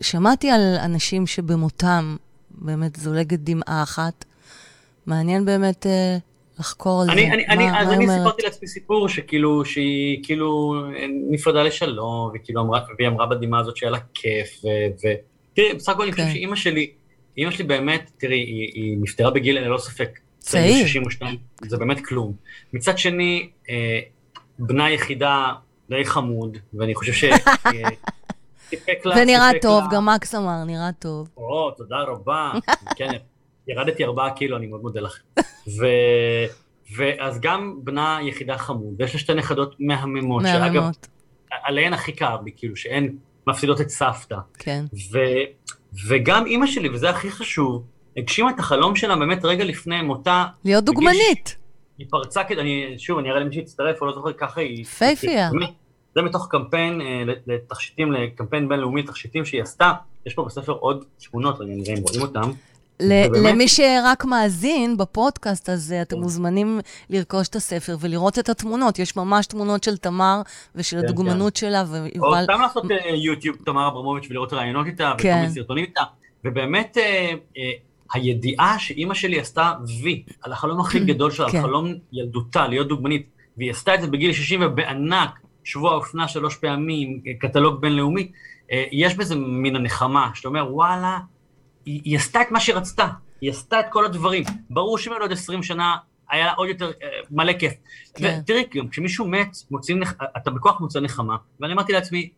שמעתי 0.01 0.49
על 0.49 0.61
אנשים 0.85 1.27
שבמותם 1.27 2.15
באמת 2.51 2.95
זולגת 2.95 3.39
דמעה 3.39 3.83
אחת. 3.83 4.25
מעניין 5.05 5.45
באמת 5.45 5.85
אה, 5.85 6.17
לחקור 6.59 7.01
על 7.01 7.09
אני, 7.09 7.21
זה. 7.21 7.27
אני, 7.33 7.45
מה, 7.47 7.53
אני, 7.53 7.71
מה 7.71 7.81
אז 7.81 7.89
אני? 7.89 8.07
סיפרתי 8.07 8.43
לעצמי 8.43 8.67
סיפור 8.67 9.09
שכאילו, 9.09 9.65
שהיא 9.65 10.23
כאילו 10.23 10.75
נפרדה 11.29 11.63
לשלום, 11.63 12.31
וכאילו 12.35 12.61
אמרה, 12.61 12.79
והיא 12.97 13.07
אמרה 13.07 13.25
בדמעה 13.25 13.59
הזאת 13.59 13.77
שהיה 13.77 13.91
לה 13.91 13.99
כיף, 14.13 14.61
ו... 14.63 14.67
ו... 14.67 15.07
תראי, 15.53 15.73
בסך 15.73 15.91
הכל 15.91 16.03
אני 16.03 16.11
חושב 16.11 16.23
כן. 16.23 16.31
שאימא 16.31 16.55
שלי, 16.55 16.91
אימא 17.37 17.51
שלי 17.51 17.63
באמת, 17.63 18.11
תראי, 18.17 18.39
היא, 18.39 18.71
היא 18.73 18.97
נפטרה 19.01 19.31
בגיל, 19.31 19.59
ללא 19.59 19.77
ספק, 19.77 20.19
צעיר. 20.39 20.87
62, 20.87 21.37
זה 21.61 21.77
באמת 21.77 22.05
כלום. 22.05 22.33
מצד 22.73 22.97
שני, 22.97 23.49
אה, 23.69 23.99
בנה 24.59 24.89
יחידה 24.91 25.53
די 25.89 26.05
חמוד, 26.05 26.57
ואני 26.73 26.95
חושב 26.95 27.13
ש... 27.13 27.23
אה, 27.65 27.71
סיפק 28.69 29.05
לה... 29.05 29.15
ונראה 29.21 29.49
טוב, 29.61 29.83
לה- 29.83 29.89
גם 29.91 30.05
מקס 30.05 30.35
אמר, 30.35 30.63
נראה 30.63 30.89
טוב. 30.99 31.29
או, 31.37 31.71
תודה 31.71 31.97
רבה. 32.07 32.51
כן, 32.97 33.11
ירדתי 33.67 34.03
ארבעה 34.03 34.33
קילו, 34.33 34.57
אני 34.57 34.67
מאוד 34.67 34.81
מודה 34.81 35.01
לכם. 35.01 35.23
ו... 35.79 35.85
ואז 36.97 37.39
גם 37.41 37.79
בנה 37.83 38.19
יחידה 38.21 38.57
חמוד, 38.57 38.93
ויש 38.99 39.13
לה 39.13 39.19
שתי 39.19 39.33
נכדות 39.33 39.75
מהממות, 39.79 40.43
שאגב, 40.45 40.73
מהממות. 40.73 41.07
עליהן 41.63 41.93
הכי 41.93 42.15
כאב 42.15 42.45
לי, 42.45 42.51
כאילו, 42.57 42.75
שהן 42.75 43.15
מפסידות 43.47 43.81
את 43.81 43.89
סבתא. 43.89 44.37
כן. 44.59 44.85
ו... 45.11 45.17
וגם 46.07 46.45
אימא 46.45 46.67
שלי, 46.67 46.89
וזה 46.89 47.09
הכי 47.09 47.31
חשוב, 47.31 47.83
הגשימה 48.17 48.49
את 48.49 48.59
החלום 48.59 48.95
שלה 48.95 49.15
באמת 49.15 49.45
רגע 49.45 49.63
לפני 49.63 50.01
מותה. 50.01 50.45
להיות 50.65 50.83
דוגמנית. 50.83 51.57
היא 51.97 52.07
פרצה 52.09 52.43
כדי, 52.43 52.61
אני, 52.61 52.95
שוב, 52.97 53.19
אני 53.19 53.29
אראה 53.29 53.39
למי 53.39 53.53
שיצטרף, 53.53 54.01
או 54.01 54.05
לא 54.05 54.13
זוכר, 54.13 54.33
ככה 54.33 54.61
היא... 54.61 54.85
באמת, 55.51 55.69
זה 56.15 56.21
מתוך 56.21 56.47
קמפיין 56.51 57.01
אה, 57.01 57.23
לתכשיטים, 57.47 58.11
לקמפיין 58.11 58.69
בינלאומי 58.69 59.01
לתכשיטים 59.01 59.45
שהיא 59.45 59.61
עשתה. 59.61 59.93
יש 60.25 60.33
פה 60.33 60.45
בספר 60.45 60.71
עוד 60.71 61.05
תמונות, 61.17 61.59
רגע 61.59 61.73
נראה 61.75 61.93
אם 61.93 62.01
רואים 62.01 62.21
אותם. 62.21 62.51
למי 62.99 63.67
שרק 63.67 64.25
מאזין 64.25 64.97
בפודקאסט 64.97 65.69
הזה, 65.69 66.01
אתם 66.01 66.15
כן. 66.15 66.21
מוזמנים 66.21 66.79
לרכוש 67.09 67.47
את 67.47 67.55
הספר 67.55 67.97
ולראות 67.99 68.39
את 68.39 68.49
התמונות. 68.49 68.99
יש 68.99 69.15
ממש 69.15 69.45
תמונות 69.45 69.83
של 69.83 69.97
תמר 69.97 70.41
ושל 70.75 70.97
כן, 70.97 71.03
הדוגמנות 71.05 71.55
שלה, 71.55 71.81
או 71.81 71.87
ויובל... 71.87 72.43
סתם 72.43 72.61
לעשות 72.61 72.91
אה, 72.91 73.15
יוטיוב 73.15 73.57
תמר 73.65 73.87
אברמוביץ' 73.87 74.27
ולראות 74.29 74.53
ראיונות 74.53 74.87
איתה, 74.87 75.11
וכל 75.13 75.23
כן. 75.23 75.35
מיני 75.35 75.49
סרטונים 75.49 75.85
איתה. 75.85 76.03
ובאמת, 76.45 76.97
אה, 76.97 77.33
אה, 77.57 77.71
הידיעה 78.13 78.79
שאימא 78.79 79.13
שלי 79.13 79.39
עשתה 79.39 79.73
וי, 80.03 80.23
על 80.41 80.51
החלום 80.51 80.79
הכי 80.79 80.99
גדול 80.99 81.31
שלה, 81.31 81.51
כן. 81.51 81.57
על 81.57 81.63
חלום 81.63 81.93
ילדותה, 82.13 82.67
להיות 82.67 82.87
דוגמנית, 82.87 83.27
והיא 83.57 83.71
עשתה 83.71 83.95
את 83.95 84.01
זה 84.01 84.07
בגיל 84.07 84.33
60 84.33 84.61
ובענק, 84.63 85.39
שבוע 85.63 85.91
האופנה 85.91 86.27
שלוש 86.27 86.55
פעמים, 86.55 87.21
קטלוג 87.39 87.81
בינלאומי, 87.81 88.31
יש 88.91 89.15
בזה 89.15 89.35
מן 89.35 89.75
הנחמה, 89.75 90.29
שאתה 90.33 90.47
אומר, 90.47 90.73
וואלה, 90.73 91.17
היא, 91.87 92.01
היא 92.03 92.17
עשתה 92.17 92.41
את 92.41 92.51
מה 92.51 92.59
שהיא 92.59 92.75
רצתה, 92.75 93.07
היא 93.41 93.49
עשתה 93.49 93.79
את 93.79 93.85
כל 93.89 94.05
הדברים. 94.05 94.43
ברור 94.69 94.97
שאם 94.97 95.11
עוד 95.21 95.31
20 95.31 95.63
שנה, 95.63 95.95
היה 96.29 96.45
לה 96.45 96.53
עוד 96.53 96.69
יותר 96.69 96.85
אה, 96.85 97.07
מלא 97.31 97.53
כיף. 97.53 97.73
כן. 98.15 98.39
ותראי, 98.43 98.65
גם 98.75 98.87
כשמישהו 98.87 99.27
מת, 99.27 99.57
מוצאים, 99.71 100.01
אתה 100.37 100.51
בכוח 100.51 100.81
מוצא 100.81 100.99
נחמה, 100.99 101.35
ואני 101.59 101.73
אמרתי 101.73 101.93
לעצמי, 101.93 102.29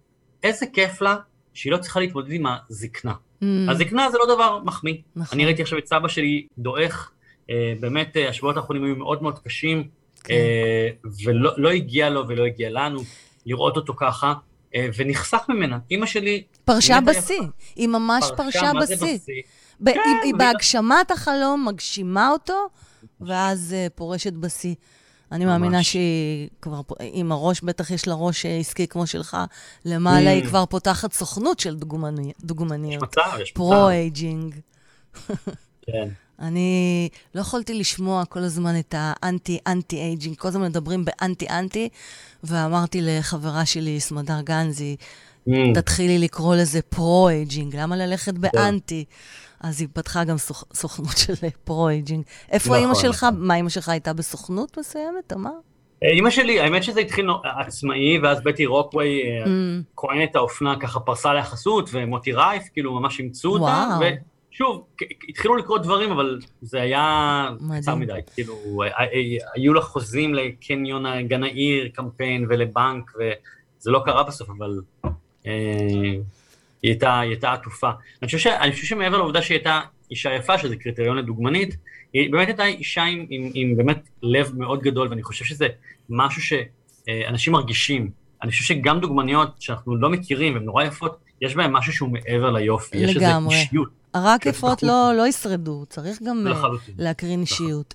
איזה 0.44 0.66
כיף 0.74 1.02
לה 1.02 1.16
שהיא 1.54 1.72
לא 1.72 1.78
צריכה 1.78 2.00
להתמודד 2.00 2.32
עם 2.32 2.46
הזקנה. 2.46 3.14
Mm, 3.42 3.46
הזקנה 3.70 4.10
זה 4.12 4.18
לא 4.18 4.36
דבר 4.36 4.60
מחמיא. 4.64 4.96
נכון. 5.16 5.38
אני 5.38 5.46
ראיתי 5.46 5.62
עכשיו 5.62 5.80
את 5.80 5.88
סבא 5.88 6.08
שלי 6.08 6.48
דועך, 6.58 7.12
אה, 7.50 7.74
באמת 7.80 8.18
אה, 8.18 8.30
השבועות 8.30 8.58
האחרונים 8.58 8.84
היו 8.84 8.96
מאוד 8.96 9.24
מאוד 9.24 9.40
קשים, 9.40 9.88
כן. 10.24 10.34
אה, 10.34 10.90
ולא 11.26 11.52
לא 11.58 11.70
הגיע 11.70 12.10
לו 12.10 12.28
ולא 12.28 12.46
הגיע 12.46 12.70
לנו 12.70 13.00
לראות 13.46 13.76
אותו 13.76 13.94
ככה, 13.98 14.34
ונחסך 14.76 15.46
ממנה. 15.50 15.78
אימא 15.92 16.06
שלי... 16.06 16.44
פרשה 16.66 17.00
בשיא. 17.02 17.42
היא 17.76 17.88
ממש 17.88 18.26
פרשה 18.38 18.72
בשיא. 18.82 19.18
ב- 19.82 19.90
כן, 19.94 20.00
היא- 20.06 20.16
היא 20.24 20.34
בהגשמת 20.38 21.12
החלום 21.12 21.68
מגשימה 21.68 22.30
אותו, 22.30 22.68
ואז 23.22 23.74
אה, 23.78 23.88
פורשת 23.96 24.34
בשיא. 24.34 24.76
אני 25.32 25.46
ממש. 25.46 25.52
מאמינה 25.52 25.84
שהיא 25.84 26.50
כבר, 26.62 26.82
עם 27.00 27.32
הראש, 27.32 27.62
בטח 27.62 27.92
יש 27.92 28.08
לה 28.08 28.14
ראש 28.14 28.46
אה, 28.46 28.58
עסקי 28.58 28.88
כמו 28.88 29.08
שלך, 29.08 29.38
למעלה 29.86 30.30
Mm. 30.32 30.34
היא 30.34 30.46
כבר 30.46 30.66
פותחת 30.66 31.14
סוכנות 31.14 31.60
של 31.60 31.76
דוגמני- 31.76 32.28
יש 32.28 32.34
דוגמניות. 32.44 33.04
מצב, 33.04 33.22
יש 33.42 33.50
מצב. 33.52 33.56
pro-aging. 33.58 34.56
כן. 35.86 36.08
אני 36.42 37.10
לא 37.36 37.42
יכולתי 37.42 37.74
לשמוע 37.74 38.26
כל 38.26 38.40
הזמן 38.40 38.80
את 38.80 38.96
ה 38.98 39.06
anti-anti-aging, 39.06 40.38
כל 40.38 40.48
הזמן 40.48 40.62
מדברים 40.64 41.06
באנטי-אנטי, 41.06 41.90
ואמרתי 42.44 43.00
לחברה 43.02 43.66
שלי, 43.66 44.00
סמדר 44.00 44.42
גנזי, 44.42 44.96
Mm. 45.48 45.52
תתחילי 45.74 46.20
לקרוא 46.20 46.56
לזה 46.56 46.82
pro-aging, 46.82 47.76
למה 47.76 47.96
ללכת 47.96 48.34
באנטי? 48.34 49.06
אז 49.62 49.82
היא 49.82 49.88
פתחה 49.94 50.24
גם 50.24 50.38
סוכ... 50.38 50.64
סוכנות 50.74 51.18
של 51.18 51.34
pro-aging. 51.64 52.24
איפה 52.52 52.70
נכון, 52.70 52.80
אימא 52.80 52.96
שלך? 52.96 53.24
נכון. 53.24 53.48
מה, 53.48 53.56
אימא 53.56 53.70
שלך 53.70 53.90
הייתה 53.90 54.14
בסוכנות 54.14 54.78
מסוימת, 54.80 55.24
תמר? 55.28 55.50
אה, 56.04 56.10
אימא 56.10 56.30
שלי, 56.30 56.60
האמת 56.60 56.84
שזה 56.84 57.00
התחיל 57.00 57.26
עצמאי, 57.60 58.20
ואז 58.24 58.38
בטי 58.44 58.66
רוקווי, 58.66 59.22
אה, 59.22 59.46
Mm, 59.46 59.50
כהנת 59.98 60.36
האופנה, 60.36 60.76
ככה 60.80 61.00
פרסה 61.00 61.34
לה 61.34 61.44
חסות, 61.44 61.90
ומוטי 61.94 62.32
רייף, 62.32 62.64
כאילו 62.74 63.00
ממש 63.00 63.20
אימצו 63.20 63.50
אותה. 63.50 63.98
כ- 64.98 65.04
התחילו 65.30 65.56
לקרות 65.56 65.84
דברים, 65.84 66.12
אבל 66.12 66.40
זה 66.62 66.82
היה. 66.82 67.50
קצר 67.82 67.96
מדי. 67.96 68.20
כאילו, 68.34 68.84
ה- 68.84 69.04
ה- 69.04 69.08
היו 69.56 69.74
לה 69.74 69.82
חוזים 69.82 70.34
לקניון 70.34 71.28
גן 71.28 71.44
העיר, 71.44 71.90
קמפיין 71.94 72.46
ולבנק, 72.50 73.12
וזה 73.16 73.92
לא 73.92 74.02
קרה 74.06 74.24
בסוף, 74.24 74.50
אבל 74.50 74.80
אה, 75.48 75.52
היא 76.82 76.92
הייתה, 76.92 77.20
היא 77.20 77.30
הייתה 77.30 77.54
עטופה. 77.54 77.90
אני 78.22 78.26
חושב, 78.26 78.38
ש, 78.38 78.48
אני 78.48 78.72
חושב 78.72 78.86
שמעבר 78.86 79.18
לעובדה 79.18 79.42
שהיא 79.42 79.56
הייתה 79.56 79.80
אישה 80.12 80.34
יפה, 80.34 80.58
שזה 80.58 80.76
קריטריון 80.76 81.18
לדוגמנית, 81.18 81.76
היא 82.14 82.32
באמת 82.32 82.48
הייתה 82.48 82.66
אישה 82.66 83.04
עם, 83.04 83.26
עם, 83.30 83.52
עם 83.54 83.78
באמת 83.78 84.10
לב 84.24 84.52
מאוד 84.58 84.82
גדול, 84.82 85.08
ואני 85.10 85.24
חושב 85.24 85.46
שזה 85.46 85.68
משהו 86.10 86.42
שאנשים 86.42 87.54
מרגישים. 87.54 88.10
אני 88.44 88.52
חושב 88.52 88.64
שגם 88.64 89.00
דוגמניות 89.00 89.50
שאנחנו 89.60 89.96
לא 89.96 90.10
מכירים, 90.10 90.54
והן 90.54 90.64
נורא 90.64 90.84
יפות, 90.84 91.18
יש 91.42 91.56
בהן 91.56 91.72
משהו 91.72 91.94
שהוא 91.94 92.10
מעבר 92.10 92.52
ליופי. 92.52 92.98
יש 92.98 93.10
איזו 93.16 93.20
לגמרי. 93.26 93.56
אישיות, 93.56 93.90
רק 94.16 94.44
כן, 94.44 94.52
בחוץ. 94.52 94.84
לא, 94.84 95.12
לא 95.18 95.28
ישרדו, 95.28 95.86
צריך 95.90 96.22
גם 96.24 96.48
אה, 96.48 96.52
לחלוטין. 96.52 96.96
להקרין 96.98 97.42
אישיות. 97.42 97.94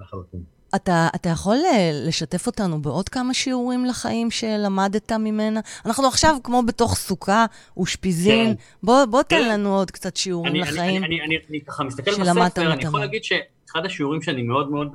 לחלוטין. 0.00 0.40
אתה, 0.74 1.08
אתה 1.14 1.28
יכול 1.28 1.56
אה, 1.56 1.90
לשתף 1.92 2.46
אותנו 2.46 2.82
בעוד 2.82 3.08
כמה 3.08 3.34
שיעורים 3.34 3.84
לחיים 3.84 4.30
שלמדת 4.30 5.12
ממנה? 5.12 5.60
אנחנו 5.86 6.06
עכשיו 6.06 6.36
כמו 6.44 6.62
בתוך 6.62 6.96
סוכה, 6.96 7.46
אושפיזין. 7.76 8.46
כן. 8.46 8.62
בוא, 8.82 9.04
בוא 9.04 9.22
תן 9.22 9.36
כן. 9.36 9.48
לנו 9.48 9.76
עוד 9.76 9.90
קצת 9.90 10.16
שיעורים 10.16 10.52
אני, 10.52 10.60
לחיים. 10.60 11.04
אני, 11.04 11.16
אני, 11.16 11.24
אני, 11.26 11.36
אני 11.50 11.60
ככה 11.60 11.84
מסתכל 11.84 12.10
בספר, 12.10 12.72
אני. 12.72 12.84
יכול 12.84 13.00
להגיד 13.00 13.24
שאחד 13.24 13.84
השיעורים 13.84 14.22
שאני 14.22 14.42
מאוד 14.42 14.70
מאוד 14.70 14.88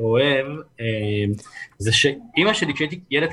אוהב, 0.00 0.46
זה 1.78 1.92
שאימא 1.92 2.54
שלי, 2.54 2.74
כשהייתי 2.74 3.00
ילד, 3.10 3.30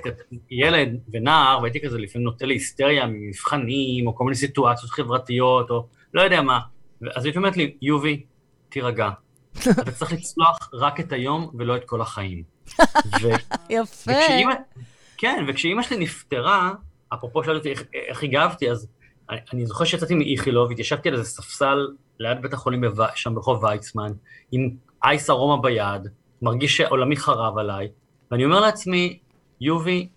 ילד 0.52 1.00
ונער, 1.14 1.60
והייתי 1.62 1.80
כזה 1.82 2.00
לפעמים 2.00 2.26
נוטה 2.26 2.46
להיסטריה 2.46 3.08
ממבחנים, 3.08 4.08
או 4.08 4.16
כל 4.16 4.24
מיני 4.24 4.36
סיטואציות 4.36 4.92
חברתיות, 4.92 5.70
או 5.70 5.86
לא 6.14 6.22
יודע 6.22 6.42
מה, 6.42 6.60
אז 7.16 7.26
היא 7.26 7.34
אומרת 7.36 7.58
לי, 7.58 7.78
יובי, 7.82 8.24
תירגע. 8.70 9.10
אתה 9.82 9.92
צריך 9.92 10.14
לצלוח 10.14 10.70
רק 10.74 11.00
את 11.00 11.12
היום 11.12 11.50
ולא 11.58 11.76
את 11.76 11.84
כל 11.86 12.02
החיים. 12.02 12.44
ו... 13.22 13.28
יפה. 13.70 14.12
וכשאימא, 14.12 14.54
כן, 15.18 15.46
וכשאימא 15.48 15.84
שלי 15.84 15.98
נפטרה, 15.98 16.72
אפרופו 17.14 17.44
שאלתי 17.44 17.58
אותי 17.58 17.70
איך, 17.70 17.84
איך 18.10 18.24
הגבתי, 18.24 18.72
אז 18.72 18.88
אני, 19.30 19.40
אני 19.54 19.66
זוכר 19.66 19.86
שיצאתי 19.86 20.16
מאיכילוב, 20.16 20.72
התיישבתי 20.72 21.10
על 21.10 21.16
איזה 21.16 21.26
ספסל 21.26 21.88
ליד 22.20 22.42
בית 22.42 22.54
החולים 22.54 22.82
בו, 22.82 23.04
שם 23.16 23.36
ברחוב 23.36 23.64
ויצמן, 23.64 24.12
עם 24.52 24.70
אייס 25.04 25.30
ארומה 25.30 25.62
ביד, 25.62 26.08
מרגיש 26.42 26.78
שעולמי 26.78 27.18
חרב 27.18 27.58
עליי, 27.58 27.88
ואני 28.32 28.46
אומר 28.46 28.60
לעצמי, 28.60 29.20
יובי, 29.62 30.08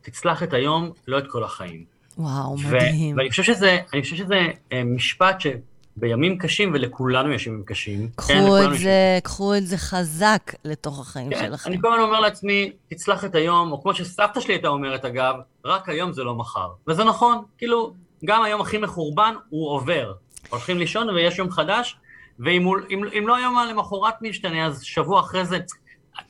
תצלח 0.00 0.42
את 0.42 0.52
היום, 0.52 0.92
לא 1.08 1.18
את 1.18 1.24
כל 1.30 1.44
החיים. 1.44 1.95
וואו, 2.16 2.56
מדהים. 2.56 3.16
ואני 3.16 3.30
חושב 3.30 3.42
שזה, 3.42 3.78
אני 3.94 4.02
חושב 4.02 4.16
שזה 4.16 4.46
אה, 4.72 4.84
משפט 4.84 5.36
שבימים 5.40 6.38
קשים, 6.38 6.70
ולכולנו 6.74 7.32
יש 7.32 7.46
ימים 7.46 7.62
קשים. 7.66 8.08
קחו 8.14 8.28
כן, 8.28 8.44
את 8.72 8.78
זה. 8.78 9.18
קחו 9.22 9.54
את 9.54 9.66
זה 9.66 9.76
חזק 9.76 10.54
לתוך 10.64 11.00
החיים 11.00 11.30
כן, 11.30 11.38
שלכם. 11.46 11.70
אני 11.70 11.80
כל 11.80 11.92
הזמן 11.92 12.04
אומר 12.04 12.20
לעצמי, 12.20 12.72
תצלח 12.88 13.24
את 13.24 13.34
היום, 13.34 13.72
או 13.72 13.82
כמו 13.82 13.94
שסבתא 13.94 14.40
שלי 14.40 14.54
הייתה 14.54 14.68
אומרת, 14.68 15.04
אגב, 15.04 15.34
רק 15.64 15.88
היום 15.88 16.12
זה 16.12 16.24
לא 16.24 16.34
מחר. 16.34 16.68
וזה 16.88 17.04
נכון, 17.04 17.42
כאילו, 17.58 17.92
גם 18.24 18.42
היום 18.42 18.60
הכי 18.60 18.78
מחורבן, 18.78 19.34
הוא 19.48 19.70
עובר. 19.70 20.12
הולכים 20.50 20.78
לישון 20.78 21.10
ויש 21.10 21.38
יום 21.38 21.50
חדש, 21.50 21.96
ואם 22.38 22.68
אם, 22.90 23.00
אם 23.18 23.28
לא 23.28 23.36
היום 23.36 23.56
למחרת 23.70 24.22
משתנה, 24.22 24.66
אז 24.66 24.82
שבוע 24.82 25.20
אחרי 25.20 25.44
זה, 25.44 25.58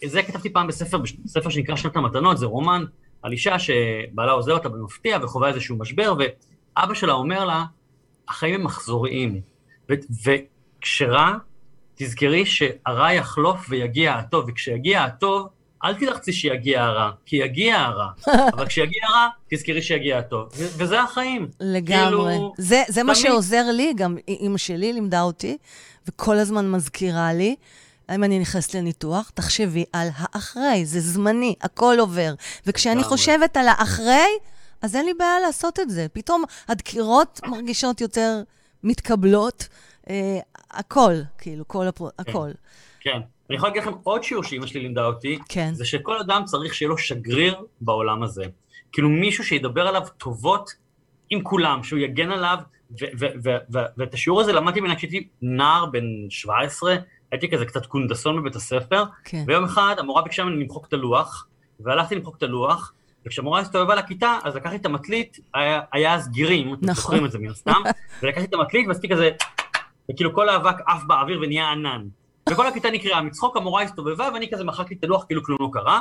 זה 0.04 0.22
כתבתי 0.22 0.52
פעם 0.52 0.66
בספר, 0.66 0.98
בספר 1.24 1.48
שנקרא 1.48 1.76
שנת 1.76 1.96
המתנות, 1.96 2.38
זה 2.38 2.46
רומן 2.46 2.84
על 3.22 3.32
אישה 3.32 3.58
שבעלה 3.58 4.32
עוזר 4.32 4.52
אותה 4.52 4.68
במפתיע 4.68 5.18
וחווה 5.22 5.48
איזשהו 5.48 5.76
משבר, 5.76 6.14
ואבא 6.18 6.94
שלה 6.94 7.12
אומר 7.12 7.44
לה, 7.44 7.64
החיים 8.28 8.54
הם 8.54 8.64
מחזוריים, 8.64 9.40
וכשרע, 10.24 11.32
תזכרי 11.94 12.46
שהרע 12.46 13.12
יחלוף 13.12 13.66
ויגיע 13.68 14.14
הטוב, 14.14 14.44
וכשיגיע 14.48 15.04
הטוב, 15.04 15.48
אל 15.84 15.94
תלחצי 15.94 16.32
שיגיע 16.32 16.82
הרע, 16.82 17.10
כי 17.26 17.36
יגיע 17.36 17.80
הרע, 17.80 18.08
אבל 18.54 18.66
כשיגיע 18.66 19.00
הרע, 19.08 19.28
תזכרי 19.50 19.82
שיגיע 19.82 20.18
הטוב. 20.18 20.48
וזה 20.52 21.00
החיים. 21.00 21.48
לגמרי. 21.60 22.32
כאילו, 22.32 22.52
זה, 22.58 22.82
זה 22.88 23.02
מה 23.02 23.14
שעוזר 23.14 23.70
לי, 23.72 23.92
גם 23.96 24.16
אימא 24.28 24.58
שלי 24.58 24.92
לימדה 24.92 25.22
אותי, 25.22 25.56
וכל 26.08 26.36
הזמן 26.36 26.70
מזכירה 26.70 27.32
לי. 27.32 27.56
אם 28.14 28.24
אני 28.24 28.38
נכנסת 28.38 28.74
לניתוח, 28.74 29.30
תחשבי 29.34 29.84
על 29.92 30.08
האחרי, 30.16 30.84
זה 30.84 31.00
זמני, 31.00 31.54
הכל 31.62 31.96
עובר. 32.00 32.34
וכשאני 32.66 33.02
חושבת 33.02 33.56
על 33.56 33.68
האחרי, 33.68 34.26
אז 34.82 34.96
אין 34.96 35.06
לי 35.06 35.14
בעיה 35.14 35.40
לעשות 35.40 35.80
את 35.80 35.90
זה. 35.90 36.06
פתאום 36.12 36.44
הדקירות 36.68 37.40
מרגישות 37.46 38.00
יותר 38.00 38.42
מתקבלות, 38.84 39.68
אה, 40.10 40.38
הכל, 40.70 41.14
כאילו, 41.38 41.68
כל 41.68 41.86
הפרו... 41.86 42.08
כן. 42.08 42.30
הכל. 42.30 42.50
כן. 43.00 43.20
אני 43.50 43.56
יכול 43.56 43.68
להגיד 43.68 43.82
לכם 43.82 43.92
עוד 44.02 44.22
שיעור 44.22 44.44
שאימא 44.44 44.66
שלי 44.66 44.80
לימדה 44.80 45.06
אותי, 45.06 45.38
כן. 45.48 45.74
זה 45.74 45.84
שכל 45.84 46.18
אדם 46.18 46.44
צריך 46.44 46.74
שיהיה 46.74 46.88
לו 46.88 46.98
שגריר 46.98 47.56
בעולם 47.80 48.22
הזה. 48.22 48.44
כאילו 48.92 49.08
מישהו 49.08 49.44
שידבר 49.44 49.88
עליו 49.88 50.02
טובות 50.18 50.70
עם 51.30 51.42
כולם, 51.42 51.82
שהוא 51.82 51.98
יגן 51.98 52.30
עליו, 52.30 52.58
ואת 53.96 54.14
השיעור 54.14 54.40
הזה 54.40 54.52
למדתי 54.52 54.80
ממנה 54.80 54.96
כשהייתי 54.96 55.28
נער 55.42 55.86
בן 55.86 56.04
17, 56.30 56.96
הייתי 57.36 57.56
כזה 57.56 57.66
קצת 57.66 57.86
קונדסון 57.86 58.40
בבית 58.40 58.56
הספר, 58.56 59.04
כן. 59.24 59.44
ויום 59.46 59.64
אחד 59.64 59.94
המורה 59.98 60.22
ביקשה 60.22 60.44
ממני 60.44 60.62
למחוק 60.62 60.86
את 60.88 60.92
הלוח, 60.92 61.46
והלכתי 61.80 62.14
למחוק 62.14 62.36
את 62.36 62.42
הלוח, 62.42 62.92
וכשהמורה 63.26 63.60
הסתובבה 63.60 63.94
לכיתה, 63.94 64.38
אז 64.44 64.56
לקחתי 64.56 64.76
את 64.76 64.86
המטלית, 64.86 65.38
היה, 65.54 65.80
היה 65.92 66.14
אז 66.14 66.28
גירים, 66.28 66.66
נכון. 66.66 66.78
אתם 66.84 66.92
זוכרים 66.92 67.24
את 67.24 67.32
זה 67.32 67.38
מן 67.38 67.48
הסתם, 67.48 67.82
ולקחתי 68.22 68.44
את 68.44 68.54
המטלית 68.54 68.88
ועשיתי 68.88 69.08
כזה, 69.08 69.30
וכאילו 70.10 70.34
כל 70.34 70.48
האבק 70.48 70.76
עף 70.86 71.02
באוויר 71.06 71.40
ונהיה 71.42 71.70
ענן. 71.70 72.02
וכל 72.50 72.66
הכיתה 72.66 72.90
נקראה 72.90 73.22
מצחוק, 73.22 73.56
המורה 73.56 73.82
הסתובבה, 73.82 74.28
ואני 74.34 74.50
כזה 74.52 74.64
מחקתי 74.64 74.94
את 74.94 75.04
הלוח 75.04 75.24
כאילו 75.24 75.42
כלום 75.42 75.58
לא 75.60 75.68
קרה, 75.72 76.00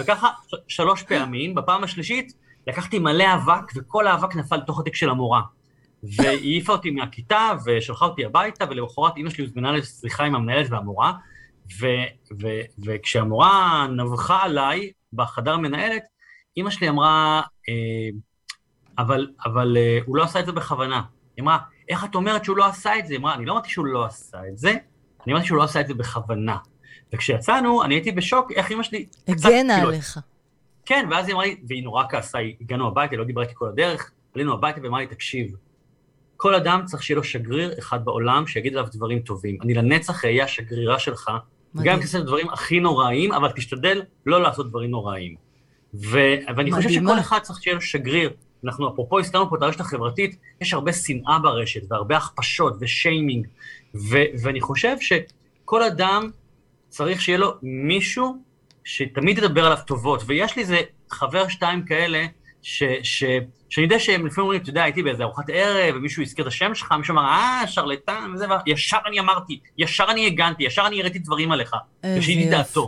וככה 0.00 0.28
שלוש 0.68 1.02
פעמים, 1.02 1.54
בפעם 1.54 1.84
השלישית 1.84 2.32
לקחתי 2.66 2.98
מלא 2.98 3.34
אבק, 3.34 3.72
וכל 3.76 4.06
האבק 4.06 4.36
נפל 4.36 4.56
לתוך 4.56 4.80
התיק 4.80 4.94
של 4.94 5.10
המורה. 5.10 5.40
והיא 6.02 6.28
העיפה 6.28 6.72
אותי 6.72 6.90
מהכיתה, 6.90 7.52
ושלחה 7.66 8.04
אותי 8.04 8.24
הביתה, 8.24 8.64
ולמחרת 8.70 9.16
אימא 9.16 9.30
שלי 9.30 9.44
הוזמנה 9.44 9.72
לשיחה 9.72 10.24
עם 10.24 10.34
המנהלת 10.34 10.66
והמורה, 10.70 11.12
ו- 11.80 11.86
ו- 12.40 12.60
וכשהמורה 12.84 13.86
נבחה 13.96 14.42
עליי 14.42 14.92
בחדר 15.12 15.52
המנהלת, 15.52 16.02
אימא 16.56 16.70
שלי 16.70 16.88
אמרה, 16.88 17.42
אה, 17.68 17.74
אבל, 18.98 19.28
אבל 19.44 19.76
אה, 19.76 19.98
הוא 20.06 20.16
לא 20.16 20.22
עשה 20.22 20.40
את 20.40 20.46
זה 20.46 20.52
בכוונה. 20.52 21.02
היא 21.36 21.42
אמרה, 21.42 21.58
איך 21.88 22.04
את 22.04 22.14
אומרת 22.14 22.44
שהוא 22.44 22.56
לא 22.56 22.66
עשה 22.66 22.98
את 22.98 23.06
זה? 23.06 23.12
היא 23.12 23.20
אמרה, 23.20 23.34
אני 23.34 23.46
לא 23.46 23.52
אמרתי 23.52 23.68
שהוא 23.68 23.86
לא 23.86 24.04
עשה 24.04 24.38
את 24.48 24.58
זה, 24.58 24.70
אני 25.26 25.32
אמרתי 25.32 25.46
שהוא 25.46 25.58
לא 25.58 25.62
עשה 25.62 25.80
את 25.80 25.86
זה 25.86 25.94
בכוונה. 25.94 26.56
וכשיצאנו, 27.12 27.84
אני 27.84 27.94
הייתי 27.94 28.12
בשוק, 28.12 28.52
איך 28.52 28.72
אמא 28.72 28.82
שלי... 28.82 29.06
הגנה 29.28 29.74
כאילו, 29.74 29.88
עליך. 29.88 30.20
כן, 30.86 31.08
ואז 31.10 31.26
היא 31.26 31.34
אמרה 31.34 31.46
לי, 31.46 31.60
והיא 31.68 31.84
נורא 31.84 32.04
כעסה, 32.08 32.38
הגענו 32.60 32.88
הביתה, 32.88 33.16
לא 33.16 33.24
דיברתי 33.24 33.52
כל 33.54 33.68
הדרך, 33.68 34.12
עלינו 34.34 34.52
הביתה 34.52 34.80
ואמרה 34.82 35.00
לי, 35.00 35.06
תקשיב, 35.06 35.56
כל 36.42 36.54
אדם 36.54 36.82
צריך 36.84 37.02
שיהיה 37.02 37.16
לו 37.16 37.24
שגריר 37.24 37.74
אחד 37.78 38.04
בעולם 38.04 38.46
שיגיד 38.46 38.72
עליו 38.72 38.86
דברים 38.92 39.18
טובים. 39.20 39.58
אני 39.62 39.74
לנצח 39.74 40.24
אהיה 40.24 40.44
השגרירה 40.44 40.98
שלך, 40.98 41.30
מדהים. 41.74 41.88
גם 41.88 41.96
אם 41.96 42.02
תעשה 42.02 42.18
את 42.18 42.22
הדברים 42.22 42.50
הכי 42.50 42.80
נוראים, 42.80 43.32
אבל 43.32 43.50
תשתדל 43.50 44.02
לא 44.26 44.42
לעשות 44.42 44.68
דברים 44.68 44.90
נוראים. 44.90 45.34
ו- 45.94 46.18
ואני 46.46 46.70
מדהימה. 46.70 46.76
חושב 46.76 46.88
שכל 46.88 47.18
אחד 47.20 47.38
צריך 47.38 47.62
שיהיה 47.62 47.74
לו 47.74 47.80
שגריר. 47.80 48.30
אנחנו 48.64 48.88
אפרופו 48.88 49.18
הזכרנו 49.18 49.50
פה 49.50 49.56
את 49.56 49.62
הרשת 49.62 49.80
החברתית, 49.80 50.36
יש 50.60 50.74
הרבה 50.74 50.92
שנאה 50.92 51.38
ברשת, 51.38 51.80
והרבה 51.88 52.16
הכפשות 52.16 52.76
ושיימינג, 52.80 53.46
ו- 53.94 54.24
ואני 54.42 54.60
חושב 54.60 54.96
שכל 55.00 55.82
אדם 55.82 56.30
צריך 56.88 57.20
שיהיה 57.20 57.38
לו 57.38 57.54
מישהו 57.62 58.42
שתמיד 58.84 59.38
ידבר 59.38 59.66
עליו 59.66 59.78
טובות, 59.86 60.22
ויש 60.26 60.56
לי 60.56 60.62
איזה 60.62 60.80
חבר 61.10 61.48
שתיים 61.48 61.84
כאלה, 61.84 62.26
ש- 62.62 62.82
ש- 63.02 63.24
שאני 63.68 63.84
יודע 63.84 63.98
שהם 63.98 64.26
לפעמים 64.26 64.40
אומרים, 64.44 64.60
אתה 64.60 64.70
יודע, 64.70 64.82
הייתי 64.82 65.02
באיזה 65.02 65.22
ארוחת 65.22 65.44
ערב, 65.52 65.96
ומישהו 65.96 66.22
הזכיר 66.22 66.42
את 66.42 66.48
השם 66.48 66.74
שלך, 66.74 66.92
מישהו 66.92 67.14
אמר, 67.14 67.22
אה, 67.22 67.62
שרלטן, 67.66 68.32
וזה, 68.34 68.46
וישר 68.66 68.98
אני 69.06 69.20
אמרתי, 69.20 69.60
ישר 69.78 70.06
אני 70.10 70.26
הגנתי, 70.26 70.62
ישר 70.64 70.86
אני 70.86 71.00
הראיתי 71.00 71.18
דברים 71.18 71.52
עליך. 71.52 71.76
איזה 72.02 72.32
יופי. 72.32 72.50
דעתו. 72.50 72.86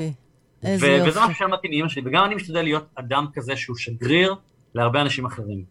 איזה 0.62 0.86
יופי. 0.86 1.10
וזה 1.10 1.20
מה 1.20 1.34
שלמדתי 1.34 1.68
מאמא 1.68 1.88
שלי, 1.88 2.02
וגם 2.06 2.24
אני 2.24 2.34
משתדל 2.34 2.62
להיות 2.62 2.86
אדם 2.94 3.26
כזה 3.34 3.56
שהוא 3.56 3.76
שגריר 3.76 4.34
להרבה 4.74 5.00
אנשים 5.00 5.26
אחרים. 5.26 5.64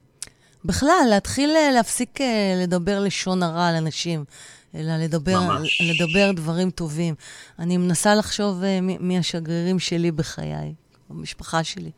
בכלל, 0.66 1.06
להתחיל 1.10 1.50
אה, 1.50 1.72
להפסיק 1.72 2.22
אה, 2.22 2.54
לדבר 2.64 3.00
לשון 3.00 3.44
הרע 3.44 3.68
על 3.68 3.76
אנשים, 3.76 4.24
אלא 4.76 4.98
לדבר, 4.98 5.40
לדבר 5.82 6.32
דברים 6.32 6.70
טובים. 6.72 7.16
אני 7.60 7.78
מנסה 7.78 8.16
לחשוב 8.16 8.64
אה, 8.64 8.80
מי 8.82 9.18
השגרירים 9.18 9.80
שלי 9.80 10.12
בחיי, 10.12 10.74
במשפחה 11.10 11.64
שלי. 11.64 11.92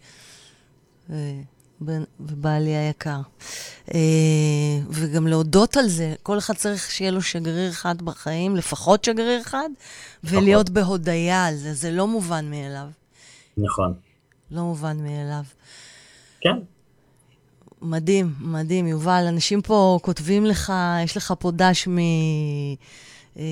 ובעלי 2.20 2.76
היקר. 2.76 3.20
וגם 4.90 5.28
להודות 5.28 5.78
על 5.78 5.88
זה, 5.88 6.14
כל 6.24 6.38
אחד 6.38 6.54
צריך 6.54 6.92
שיהיה 6.92 7.12
לו 7.12 7.22
שגריר 7.22 7.70
אחד 7.70 8.02
בחיים, 8.02 8.56
לפחות 8.56 9.04
שגריר 9.04 9.42
אחד, 9.42 9.70
ולהיות 10.24 10.70
בהודיה 10.70 11.46
על 11.46 11.56
זה, 11.56 11.74
זה 11.74 11.92
לא 11.92 12.08
מובן 12.08 12.50
מאליו. 12.50 12.88
נכון. 13.58 13.94
לא 14.52 14.62
מובן 14.62 14.98
מאליו. 14.98 15.44
כן. 16.42 16.56
מדהים, 17.82 18.34
מדהים, 18.40 18.88
יובל. 18.88 19.26
אנשים 19.28 19.62
פה 19.62 20.00
כותבים 20.02 20.46
לך, 20.46 20.74
יש 21.04 21.18
לך 21.18 21.34
פה 21.40 21.52
דש 21.52 21.88
מ... 21.88 21.98
אה, 23.40 23.44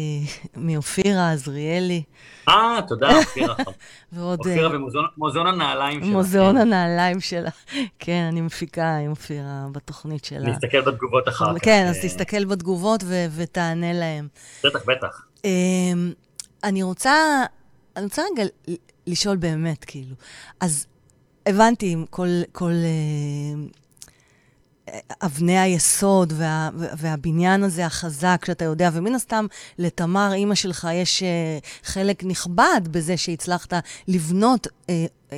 מאופירה 0.58 1.32
עזריאלי. 1.32 2.04
אה, 2.50 2.80
תודה, 2.88 3.18
אופירה. 3.18 3.56
ועוד... 4.14 4.40
אופירה 4.40 4.70
במוזיאון 4.70 5.48
הנעליים 5.48 6.04
שלה. 6.04 6.12
מוזיאון 6.12 6.56
כן. 6.56 6.62
הנעליים 6.62 7.20
שלה. 7.20 7.50
כן, 8.00 8.28
אני 8.32 8.42
מפיקה 8.42 8.96
עם 8.96 9.10
אופירה 9.10 9.66
בתוכנית 9.72 10.26
שלה. 10.26 10.50
נסתכל 10.50 10.82
בתגובות 10.82 11.28
אחר 11.28 11.56
כך. 11.56 11.66
כן, 11.66 11.86
אז 11.90 11.96
אה. 11.96 12.02
תסתכל 12.02 12.46
בתגובות 12.46 13.04
ותענה 13.36 13.94
להם. 13.94 14.28
בטח, 14.64 14.80
בטח. 14.88 15.26
אמ, 15.46 16.14
אני 16.64 16.84
רוצה, 16.84 17.44
אני 17.98 18.04
רוצה 18.04 18.22
רגע 18.34 18.44
לשאול 19.08 19.38
באמת, 19.38 19.84
כאילו. 19.86 20.16
אז 20.60 20.88
הבנתי 21.46 21.96
כל, 22.10 22.28
כל 22.52 22.72
אבני 25.22 25.60
היסוד 25.60 26.34
וה, 26.38 26.70
והבניין 26.76 27.64
הזה 27.64 27.86
החזק 27.86 28.44
שאתה 28.48 28.66
יודע, 28.66 28.90
ומן 28.94 29.16
הסתם 29.16 29.46
לתמר, 29.78 30.34
אימא 30.34 30.56
שלך, 30.56 30.88
יש 30.94 31.24
uh, 31.24 31.66
חלק 31.84 32.24
נכבד 32.24 32.82
בזה 32.92 33.18
שהצלחת 33.18 33.74
לבנות 34.08 34.68
uh, 34.68 34.90
uh, 35.30 35.34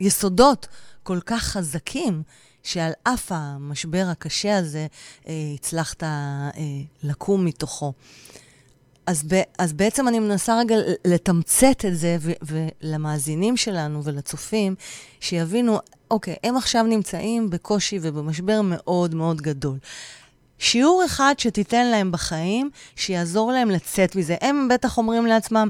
יסודות 0.00 0.68
כל 1.02 1.20
כך 1.26 1.42
חזקים, 1.42 2.22
שעל 2.62 2.92
אף 3.02 3.32
המשבר 3.34 4.06
הקשה 4.10 4.56
הזה, 4.56 4.86
הצלחת 5.54 6.02
לקום 7.02 7.44
מתוכו. 7.44 7.92
אז, 9.06 9.24
ב, 9.28 9.42
אז 9.58 9.72
בעצם 9.72 10.08
אני 10.08 10.18
מנסה 10.18 10.58
רגע 10.58 10.76
לתמצת 11.04 11.84
את 11.86 11.96
זה, 11.96 12.16
ו, 12.20 12.32
ולמאזינים 12.42 13.56
שלנו 13.56 14.04
ולצופים, 14.04 14.74
שיבינו, 15.20 15.78
אוקיי, 16.10 16.36
הם 16.44 16.56
עכשיו 16.56 16.82
נמצאים 16.82 17.50
בקושי 17.50 17.98
ובמשבר 18.02 18.60
מאוד 18.64 19.14
מאוד 19.14 19.40
גדול. 19.40 19.78
שיעור 20.58 21.04
אחד 21.06 21.34
שתיתן 21.38 21.86
להם 21.86 22.12
בחיים, 22.12 22.70
שיעזור 22.96 23.52
להם 23.52 23.70
לצאת 23.70 24.16
מזה. 24.16 24.36
הם 24.40 24.68
בטח 24.70 24.98
אומרים 24.98 25.26
לעצמם, 25.26 25.68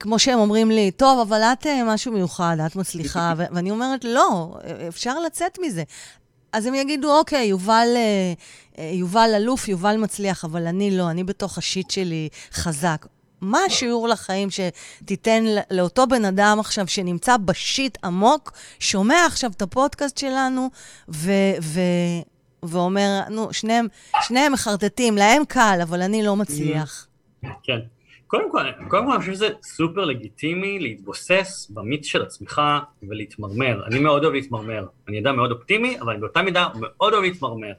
כמו 0.00 0.18
שהם 0.18 0.38
אומרים 0.38 0.70
לי, 0.70 0.90
טוב, 0.90 1.20
אבל 1.20 1.42
את 1.42 1.66
אה, 1.66 1.84
משהו 1.86 2.12
מיוחד, 2.12 2.56
את 2.66 2.76
מצליחה, 2.76 3.34
ו- 3.36 3.44
ואני 3.50 3.70
אומרת, 3.70 4.04
לא, 4.04 4.58
אפשר 4.88 5.20
לצאת 5.20 5.58
מזה. 5.62 5.82
אז 6.52 6.66
הם 6.66 6.74
יגידו, 6.74 7.18
אוקיי, 7.18 7.46
יובל, 7.46 7.88
אה, 7.96 8.32
אה, 8.78 8.90
יובל 8.94 9.30
אלוף, 9.36 9.68
יובל 9.68 9.96
מצליח, 9.96 10.44
אבל 10.44 10.66
אני 10.66 10.96
לא, 10.96 11.10
אני 11.10 11.24
בתוך 11.24 11.58
השיט 11.58 11.90
שלי 11.90 12.28
חזק. 12.52 13.06
מה 13.40 13.58
השיעור 13.66 14.08
לחיים 14.08 14.48
שתיתן 14.50 15.44
לאותו 15.70 16.06
בן 16.06 16.24
אדם 16.24 16.56
עכשיו 16.60 16.86
שנמצא 16.88 17.36
בשיט 17.36 17.98
עמוק, 18.04 18.52
שומע 18.78 19.26
עכשיו 19.26 19.50
את 19.50 19.62
הפודקאסט 19.62 20.18
שלנו, 20.18 20.70
ו- 21.08 21.54
ו- 21.62 21.80
ואומר, 22.62 23.20
נו, 23.30 23.52
שניהם, 23.52 24.52
מחרטטים, 24.52 25.16
להם 25.16 25.44
קל, 25.44 25.78
אבל 25.82 26.02
אני 26.02 26.22
לא 26.22 26.36
מצליח. 26.36 27.06
כן. 27.62 27.78
קודם 28.32 28.50
כל, 28.50 28.72
קודם 28.88 29.06
כל 29.06 29.12
אני 29.12 29.20
חושב 29.20 29.32
שזה 29.32 29.48
סופר 29.62 30.04
לגיטימי 30.04 30.78
להתבוסס 30.78 31.70
במיץ 31.70 32.06
של 32.06 32.22
עצמך 32.22 32.62
ולהתמרמר. 33.02 33.86
אני 33.86 33.98
מאוד 33.98 34.24
אוהב 34.24 34.34
להתמרמר. 34.34 34.86
אני 35.08 35.20
אדם 35.20 35.36
מאוד 35.36 35.50
אופטימי, 35.50 36.00
אבל 36.00 36.12
אני 36.12 36.20
באותה 36.20 36.42
מידה 36.42 36.68
מאוד 36.74 37.12
אוהב 37.12 37.24
להתמרמר. 37.24 37.72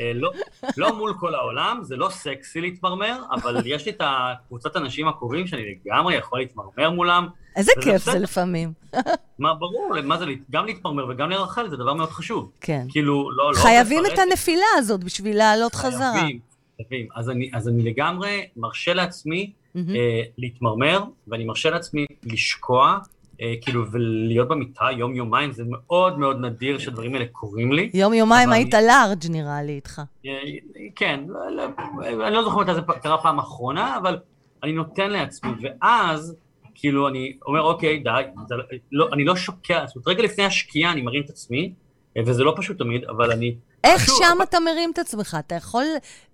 אה, 0.00 0.12
לא, 0.14 0.32
לא 0.76 0.96
מול 0.96 1.14
כל 1.20 1.34
העולם, 1.34 1.80
זה 1.82 1.96
לא 1.96 2.08
סקסי 2.08 2.60
להתמרמר, 2.60 3.22
אבל 3.32 3.62
יש 3.64 3.86
לי 3.86 3.92
את 3.92 4.00
הקבוצת 4.00 4.76
אנשים 4.76 5.08
הקרובים 5.08 5.46
שאני 5.46 5.62
לגמרי 5.84 6.14
יכול 6.14 6.38
להתמרמר 6.38 6.90
מולם. 6.90 7.26
איזה 7.56 7.72
כיף 7.80 8.04
זה 8.04 8.18
לפעמים. 8.18 8.72
מה, 9.38 9.54
ברור, 9.54 10.00
מה 10.02 10.18
זה, 10.18 10.24
גם 10.50 10.66
להתמרמר 10.66 11.08
וגם 11.08 11.30
לרחל 11.30 11.68
זה 11.68 11.76
דבר 11.76 11.94
מאוד 11.94 12.10
חשוב. 12.10 12.50
כן. 12.60 12.86
כאילו, 12.88 13.30
לא, 13.30 13.52
לא... 13.52 13.58
חייבים 13.58 14.06
את 14.06 14.18
הנפילה 14.18 14.66
הזאת 14.76 15.04
בשביל 15.04 15.36
לעלות 15.36 15.74
חזרה. 15.74 16.12
חייבים, 16.12 16.38
חייבים. 16.76 17.08
אז 17.16 17.30
אני, 17.30 17.50
אז 17.54 17.68
אני 17.68 17.82
לגמרי 17.82 18.46
מרשה 18.56 18.94
לעצמי 18.94 19.52
mm-hmm. 19.76 19.96
אה, 19.96 20.22
להתמרמר, 20.38 21.04
ואני 21.28 21.44
מרשה 21.44 21.70
לעצמי 21.70 22.06
לשקוע, 22.24 22.98
אה, 23.40 23.54
כאילו, 23.60 23.90
ולהיות 23.90 24.48
במיטה 24.48 24.84
יום-יומיים, 24.96 25.52
זה 25.52 25.62
מאוד 25.66 26.18
מאוד 26.18 26.40
נדיר 26.40 26.78
שהדברים 26.78 27.14
האלה 27.14 27.26
קורים 27.32 27.72
לי. 27.72 27.90
יום-יומיים 27.94 28.52
היית 28.52 28.74
אני... 28.74 28.86
לארג' 28.86 29.26
נראה 29.30 29.62
לי 29.62 29.72
איתך. 29.72 30.02
אה, 30.26 30.32
כן, 30.96 31.20
לא, 31.28 31.40
לא, 31.56 32.26
אני 32.26 32.34
לא 32.34 32.44
זוכר 32.44 32.60
מתי 32.60 32.74
זה 32.74 32.80
קרה 33.02 33.18
פעם 33.22 33.38
אחרונה, 33.38 33.96
אבל 33.96 34.18
אני 34.62 34.72
נותן 34.72 35.10
לעצמי, 35.10 35.50
ואז... 35.62 36.36
כאילו, 36.74 37.08
אני 37.08 37.36
אומר, 37.46 37.62
אוקיי, 37.62 37.98
די, 37.98 38.22
זה, 38.48 38.54
לא, 38.92 39.08
אני 39.12 39.24
לא 39.24 39.36
שוקע, 39.36 39.86
זאת 39.86 39.96
אומרת, 39.96 40.08
רגע 40.08 40.22
לפני 40.22 40.44
השקיעה 40.44 40.92
אני 40.92 41.02
מרים 41.02 41.22
את 41.22 41.30
עצמי, 41.30 41.72
וזה 42.26 42.44
לא 42.44 42.54
פשוט 42.56 42.78
תמיד, 42.78 43.04
אבל 43.04 43.30
אני... 43.30 43.54
איך 43.84 44.02
פשוט, 44.02 44.16
שם 44.18 44.32
אבל... 44.36 44.42
אתה 44.42 44.60
מרים 44.60 44.90
את 44.92 44.98
עצמך? 44.98 45.36
אתה 45.38 45.54
יכול 45.54 45.84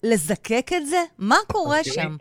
לזקק 0.03 0.70
את 0.76 0.87
זה? 0.87 0.97
מה 1.18 1.37
קורה 1.47 1.84
שם? 1.84 2.16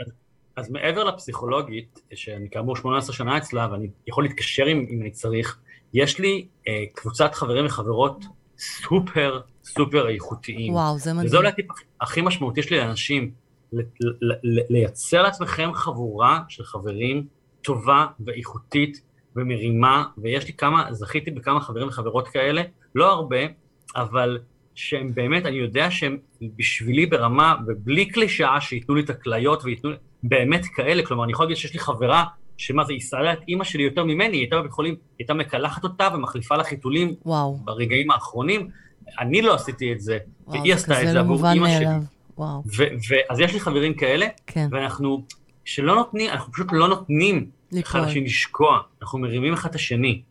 אז, 0.56 0.72
מעבר 0.72 1.04
לפסיכולוגית, 1.04 2.02
שאני 2.14 2.50
כאמור 2.50 2.76
18 2.76 3.16
שנה 3.16 3.38
אצלה, 3.38 3.68
ואני 3.72 3.88
יכול 4.08 4.24
להתקשר 4.24 4.64
אם, 4.72 4.86
אם 4.90 5.02
אני 5.02 5.12
צריך, 5.12 5.58
יש 5.94 6.20
לי 6.20 6.48
אה, 6.68 6.84
קבוצת 6.94 7.36
חברים 7.36 7.66
וחברות 7.66 8.26
סופר 8.58 9.42
סופר 9.66 10.10
איכותיים. 10.10 10.74
וואו, 10.74 11.00
זה 11.00 11.14
מדהים. 11.14 11.28
וזה 11.28 11.38
אולי 11.38 11.50
הטיפ 11.50 11.66
הכי 12.02 12.22
משמעותי 12.22 12.64
שלי 12.64 12.78
לאנשים, 12.78 13.32
לייצר 14.70 15.22
לעצמכם 15.22 15.74
חבורה 15.74 16.40
של 16.50 16.64
חברים 16.64 17.28
טובה 17.62 18.06
ואיכותית 18.20 19.02
ומרימה, 19.36 20.04
ויש 20.18 20.48
לי 20.48 20.54
כמה, 20.54 20.94
זכיתי 20.94 21.32
בכמה 21.32 21.62
חברים 21.62 21.88
וחברות 21.88 22.28
כאלה, 22.28 22.62
לא 22.96 23.12
הרבה, 23.12 23.38
אבל 23.96 24.40
שהם 24.76 25.12
באמת, 25.14 25.46
אני 25.46 25.56
יודע 25.56 25.92
שהם 25.92 26.18
בשבילי 26.42 27.06
ברמה, 27.06 27.56
ובלי 27.68 28.06
קלישאה, 28.06 28.62
שייתנו 28.62 28.96
לי 28.96 29.02
את 29.02 29.10
הכליות 29.10 29.66
וייתנו 29.66 29.90
לי, 29.90 29.96
באמת 30.24 30.66
כאלה, 30.76 31.04
כלומר, 31.06 31.24
אני 31.24 31.32
יכול 31.32 31.46
להגיד 31.46 31.58
שיש 31.58 31.74
לי 31.74 31.80
חברה, 31.80 32.24
שמה 32.58 32.84
זה, 32.84 32.94
היא 32.94 33.02
סעדה 33.02 33.34
את 33.34 33.40
אימא 33.48 33.64
שלי 33.64 33.84
יותר 33.84 34.04
ממני, 34.04 34.38
היא 34.38 34.42
הייתה 34.42 34.58
בבית 34.60 34.72
חולים, 34.72 34.94
היא 34.94 35.00
הייתה 35.20 35.34
מקלחת 35.34 35.84
אותה 35.84 36.10
ומחליפה 36.14 36.56
לה 36.56 36.64
חיתולים 36.64 37.16
וואו. 37.26 37.58
ברגעים 37.64 38.12
האחרונים. 38.12 38.70
אני 39.20 39.42
לא 39.42 39.54
עשיתי 39.54 39.92
את 39.94 40.02
זה, 40.02 40.18
וואו, 40.48 40.62
והיא 40.62 40.74
עשתה 40.74 41.04
את 41.04 41.08
זה 41.08 41.20
עבור 41.20 41.52
אימא 41.52 41.70
שלי. 41.70 41.86
וואו. 42.38 42.64
אז 43.30 43.40
יש 43.40 43.54
לי 43.54 43.60
חברים 43.60 43.94
כאלה, 43.94 44.28
כן. 44.48 44.68
ואנחנו, 44.72 45.26
שלא 45.66 45.96
נותנים, 45.96 46.32
אנחנו 46.32 46.54
פשוט 46.54 46.68
לא 46.72 46.88
נותנים 46.88 47.50
אחד 47.80 48.08
לשני 48.08 48.22
לשקוע, 48.22 48.80
אנחנו 49.02 49.20
מרימים 49.20 49.54
אחד 49.54 49.70
את 49.70 49.76
השני. 49.76 50.22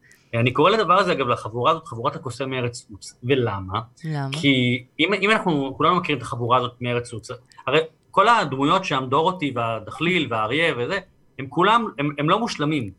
אני 0.40 0.52
קורא 0.52 0.70
לדבר 0.70 0.94
הזה, 0.94 1.12
אגב, 1.12 1.28
לחבורה 1.28 1.70
הזאת, 1.70 1.86
חבורת 1.86 2.16
הקוסם 2.16 2.50
מארץ 2.50 2.86
עוץ. 2.90 3.14
ולמה? 3.24 3.80
למה? 4.04 4.28
כי 4.32 4.84
אם, 5.00 5.14
אם 5.14 5.30
אנחנו, 5.30 5.74
כולנו 5.76 5.96
מכירים 5.96 6.18
את 6.18 6.22
החבורה 6.22 6.58
הזאת 6.58 6.72
מארץ 6.80 7.12
עוץ, 7.12 7.30
הרי 7.66 7.80
כל 8.10 8.28
הדמויות 8.28 8.84
שם, 8.84 9.04
דורותי 9.08 9.52
והדחליל 9.54 10.26
והאריה 10.30 10.74
וזה, 10.78 10.98
הם 11.38 11.46
כולם, 11.48 11.86
הם, 11.98 12.10
הם 12.18 12.30
לא 12.30 12.38
מושלמים. 12.38 12.90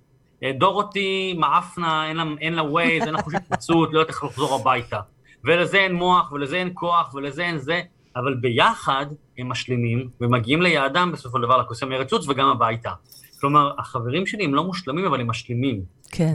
אה, 0.43 0.51
דורותי 0.57 1.35
מעפנה, 1.37 2.07
אין 2.09 2.17
לה, 2.17 2.23
אין 2.41 2.53
לה 2.53 2.63
ווייז, 2.63 3.03
אין 3.03 3.13
לה 3.13 3.21
חושי 3.21 3.37
התפצות, 3.37 3.93
לא 3.93 3.99
יודעת 3.99 4.09
איך 4.09 4.23
לחזור 4.23 4.55
הביתה. 4.55 4.99
ולזה 5.43 5.77
אין 5.77 5.93
מוח, 5.93 6.31
ולזה 6.31 6.55
אין 6.55 6.69
כוח, 6.73 7.13
ולזה 7.13 7.45
אין 7.45 7.57
זה, 7.57 7.81
אבל 8.15 8.33
ביחד 8.33 9.05
הם 9.37 9.49
משלימים, 9.49 10.09
ומגיעים 10.21 10.61
ליעדם 10.61 11.11
בסופו 11.11 11.37
של 11.37 11.43
דבר 11.43 11.57
לקוסם 11.57 11.89
מארץ 11.89 12.13
עוץ 12.13 12.27
וגם 12.27 12.47
הביתה. 12.47 12.91
כלומר, 13.39 13.71
החברים 13.77 14.25
שלי 14.25 14.45
הם 14.45 14.55
לא 14.55 14.63
מושלמים, 14.63 15.05
אבל 15.05 15.21
הם 15.21 15.27
משלימים. 15.27 15.81
כן. 16.11 16.33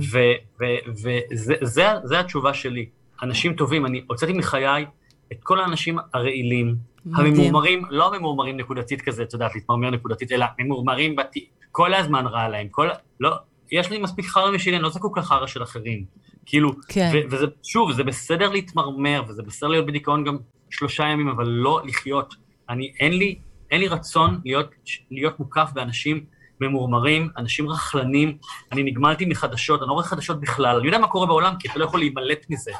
וזה 0.89 2.21
התשובה 2.21 2.55
שלי. 2.55 2.87
אנשים 3.23 3.55
טובים, 3.55 3.87
אני 3.87 4.05
הוצאתי 4.07 4.33
מחיי 4.33 4.85
את 5.33 5.39
כל 5.43 5.61
האנשים 5.61 5.99
הרעילים, 6.15 6.77
מדהים. 7.07 7.35
הממורמרים, 7.35 7.83
לא 7.91 8.15
הממורמרים 8.15 8.57
נקודתית 8.57 9.03
כזה, 9.03 9.23
את 9.23 9.33
יודעת, 9.33 9.55
להתמרמר 9.55 9.91
נקודתית, 9.91 10.33
אלא 10.33 10.47
ממורמרים 10.59 11.17
בת... 11.17 11.33
כל 11.73 11.95
הזמן 11.95 12.27
רע 12.27 12.49
להם, 12.49 12.69
כל... 12.71 12.89
לא, 13.21 13.37
יש 13.73 13.91
לי 13.91 13.99
מספיק 13.99 14.27
חרא 14.27 14.51
משלי, 14.51 14.75
אני 14.75 14.83
לא 14.83 14.91
זקוק 14.91 15.19
לחרא 15.19 15.47
של 15.47 15.63
אחרים. 15.63 16.05
כאילו, 16.47 16.71
כן. 16.89 17.11
ו- 17.15 17.31
וזה, 17.31 17.47
שוב, 17.63 17.93
זה 17.93 18.05
בסדר 18.05 18.49
להתמרמר, 18.49 19.23
וזה 19.29 19.43
בסדר 19.43 19.69
להיות 19.69 19.87
בדיכאון 19.87 20.25
גם 20.25 20.37
שלושה 20.71 21.05
ימים, 21.05 21.29
אבל 21.29 21.47
לא 21.47 21.81
לחיות. 21.85 22.35
אני, 22.69 22.93
אין 23.01 23.13
לי, 23.13 23.39
אין 23.71 23.81
לי 23.81 23.89
רצון 23.89 24.41
להיות, 24.45 24.71
להיות 25.11 25.39
מוקף 25.39 25.71
באנשים 25.75 26.25
ממורמרים, 26.61 27.29
אנשים 27.37 27.69
רכלנים, 27.71 28.37
אני 28.73 28.83
נגמלתי 28.83 29.25
מחדשות, 29.27 29.83
אני 29.83 29.89
לא 29.89 29.93
רואה 29.93 30.05
חדשות 30.05 30.41
בכלל, 30.41 30.77
אני 30.77 30.87
יודע 30.87 30.99
מה 30.99 31.07
קורה 31.07 31.27
בעולם, 31.27 31.55
כי 31.59 31.69
אתה 31.69 31.79
לא 31.79 31.85
יכול 31.85 32.01
להימלט 32.01 32.47
מזה. 32.51 32.71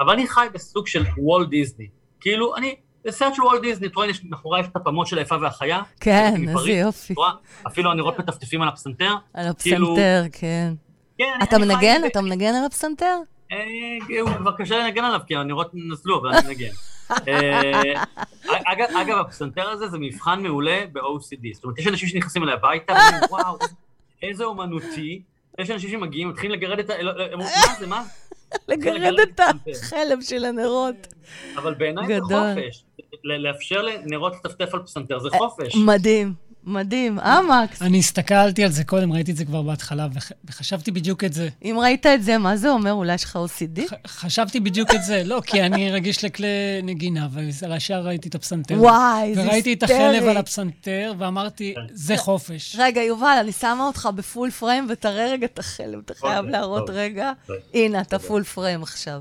אבל 0.00 0.12
אני 0.12 0.28
חי 0.28 0.46
בסוג 0.54 0.86
של 0.86 1.04
וולט 1.18 1.48
דיסני. 1.48 1.86
כאילו, 2.20 2.56
אני, 2.56 2.74
זה 3.04 3.12
סרט 3.12 3.34
של 3.34 3.42
וולט 3.42 3.60
דיסני, 3.62 3.86
אתה 3.86 3.94
רואה, 3.96 4.08
מאחורי 4.30 4.60
יש 4.60 4.66
את 4.66 4.76
הפמות 4.76 5.06
של 5.06 5.18
האיפה 5.18 5.36
והחיה. 5.40 5.82
כן, 6.00 6.34
איזה 6.48 6.70
יופי. 6.70 7.14
אפילו 7.66 7.90
הנרות 7.90 8.18
מטפטפים 8.18 8.62
על 8.62 8.68
הפסנתר. 8.68 9.14
על 9.34 9.46
כאילו- 9.58 9.92
הפסנתר, 9.92 10.22
כן. 10.32 10.72
כן. 11.18 11.38
אתה 11.42 11.58
מנגן? 11.58 12.00
אתה 12.06 12.20
מנגן 12.20 12.54
על 12.54 12.64
הפסנתר? 12.64 13.18
אה, 13.52 14.20
הוא 14.20 14.30
כבר 14.38 14.52
קשה 14.58 14.78
לנגן 14.78 15.04
עליו, 15.04 15.20
כי 15.26 15.36
הנרות 15.36 15.70
נזלו, 15.74 16.20
אבל 16.20 16.28
אני 16.28 16.46
מנגן. 16.48 16.72
אה, 17.10 18.02
אגב, 19.02 19.18
הפסנתר 19.18 19.68
הזה 19.70 19.88
זה 19.88 19.98
מבחן 19.98 20.42
מעולה 20.42 20.80
ב-OCD. 20.92 21.54
זאת 21.54 21.64
אומרת, 21.64 21.78
יש 21.78 21.86
אנשים 21.86 22.08
שנכנסים 22.08 22.42
אליי 22.42 22.54
הביתה, 22.54 22.92
ואומרים, 22.92 23.22
וואו, 23.30 23.58
איזה 24.22 24.44
אומנותי. 24.44 25.22
יש 25.58 25.70
אנשים 25.70 25.90
שמגיעים, 25.90 26.28
מתחילים 26.28 26.58
לגרד 26.60 26.78
את 26.78 26.90
ה... 26.90 27.02
לא, 27.02 27.30
לא, 27.30 27.38
מה 27.38 27.44
זה, 27.78 27.86
מה? 27.86 28.04
לגרד 28.68 29.20
את 29.20 29.40
החלב 29.40 30.18
של 30.20 30.44
הנרות. 30.44 31.14
אבל 31.56 31.74
בעיניי 31.74 32.06
זה 32.06 32.18
חופש. 32.22 32.84
לאפשר 33.24 33.82
לנרות 33.82 34.32
לטפטף 34.34 34.74
על 34.74 34.82
פסנתר 34.82 35.18
זה 35.18 35.28
חופש. 35.30 35.76
מדהים. 35.76 36.47
מדהים. 36.64 37.18
אה, 37.18 37.40
מקס? 37.42 37.82
אני 37.82 37.98
הסתכלתי 37.98 38.64
על 38.64 38.70
זה 38.70 38.84
קודם, 38.84 39.12
ראיתי 39.12 39.30
את 39.30 39.36
זה 39.36 39.44
כבר 39.44 39.62
בהתחלה, 39.62 40.08
וחשבתי 40.44 40.90
בדיוק 40.90 41.24
את 41.24 41.32
זה. 41.32 41.48
אם 41.62 41.76
ראית 41.80 42.06
את 42.06 42.22
זה, 42.22 42.38
מה 42.38 42.56
זה 42.56 42.70
אומר? 42.70 42.92
אולי 42.92 43.14
יש 43.14 43.24
לך 43.24 43.38
OCD? 43.46 43.80
חשבתי 44.06 44.60
בדיוק 44.60 44.94
את 44.94 45.02
זה. 45.02 45.22
לא, 45.24 45.42
כי 45.46 45.62
אני 45.62 45.90
רגיש 45.90 46.24
לכלי 46.24 46.48
נגינה, 46.82 47.28
וישר 47.32 48.00
ראיתי 48.00 48.28
את 48.28 48.34
הפסנתר. 48.34 48.74
וואי, 48.80 49.34
זה 49.34 49.40
היסטרי. 49.40 49.46
וראיתי 49.46 49.72
את 49.72 49.82
החלב 49.82 50.22
על 50.22 50.36
הפסנתר, 50.36 51.12
ואמרתי, 51.18 51.74
זה 51.92 52.16
חופש. 52.16 52.76
רגע, 52.78 53.02
יובל, 53.02 53.36
אני 53.40 53.52
שמה 53.52 53.86
אותך 53.86 54.08
בפול 54.14 54.50
פריים, 54.50 54.86
ותראה 54.90 55.32
רגע 55.32 55.46
את 55.46 55.58
החלב. 55.58 56.00
אתה 56.04 56.14
חייב 56.14 56.38
אוקיי, 56.38 56.52
להראות 56.52 56.90
רגע. 56.90 57.32
הנה, 57.74 58.00
אתה 58.00 58.18
פול 58.18 58.44
פריים 58.44 58.82
עכשיו. 58.82 59.20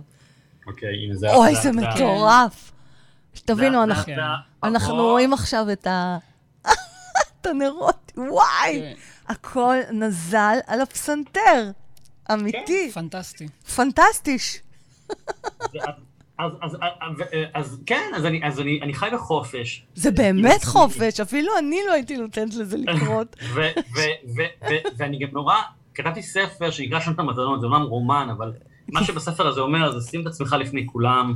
אוקיי, 0.68 0.90
הנה 1.06 1.16
זה... 1.16 1.34
אוי, 1.34 1.56
זה 1.56 1.72
מטורף. 1.72 2.72
שתבינו, 3.34 3.84
אנחנו 4.64 4.96
רואים 4.96 5.34
עכשיו 5.34 5.72
את 5.72 5.88
ה... 5.88 6.18
הנרות, 7.48 8.12
וואי! 8.18 8.82
כן. 8.82 8.94
הכל 9.28 9.78
נזל 9.92 10.58
על 10.68 10.82
הפסנתר. 10.82 11.72
אמיתי. 12.34 12.92
כן, 12.94 13.02
פנטסטי. 13.02 13.48
פנטסטיש. 13.76 14.60
אז, 16.40 16.52
אז, 16.62 16.76
אז, 16.76 17.24
אז 17.54 17.82
כן, 17.86 18.12
אז, 18.16 18.26
אני, 18.26 18.48
אז 18.48 18.60
אני, 18.60 18.80
אני 18.82 18.94
חי 18.94 19.10
בחופש. 19.14 19.86
זה 19.96 20.12
באמת 20.12 20.64
חופש, 20.64 21.20
אפילו 21.20 21.52
אני 21.60 21.80
לא 21.88 21.94
הייתי 21.94 22.18
נותנת 22.18 22.54
לזה 22.54 22.78
לקרות. 22.78 23.36
ואני 24.98 25.20
גם 25.20 25.28
נורא, 25.32 25.56
כתבתי 25.96 26.22
ספר 26.22 26.72
שנקרא 26.72 27.00
שנות 27.00 27.20
המתנות, 27.20 27.62
זה 27.62 27.66
אומנם 27.66 27.82
רומן, 27.82 28.28
אבל 28.38 28.54
מה 28.92 29.04
שבספר 29.04 29.48
הזה 29.48 29.62
אומר 29.62 30.00
זה 30.00 30.10
שים 30.10 30.22
את 30.22 30.28
עצמך 30.28 30.56
לפני 30.60 30.88
כולם, 30.88 31.36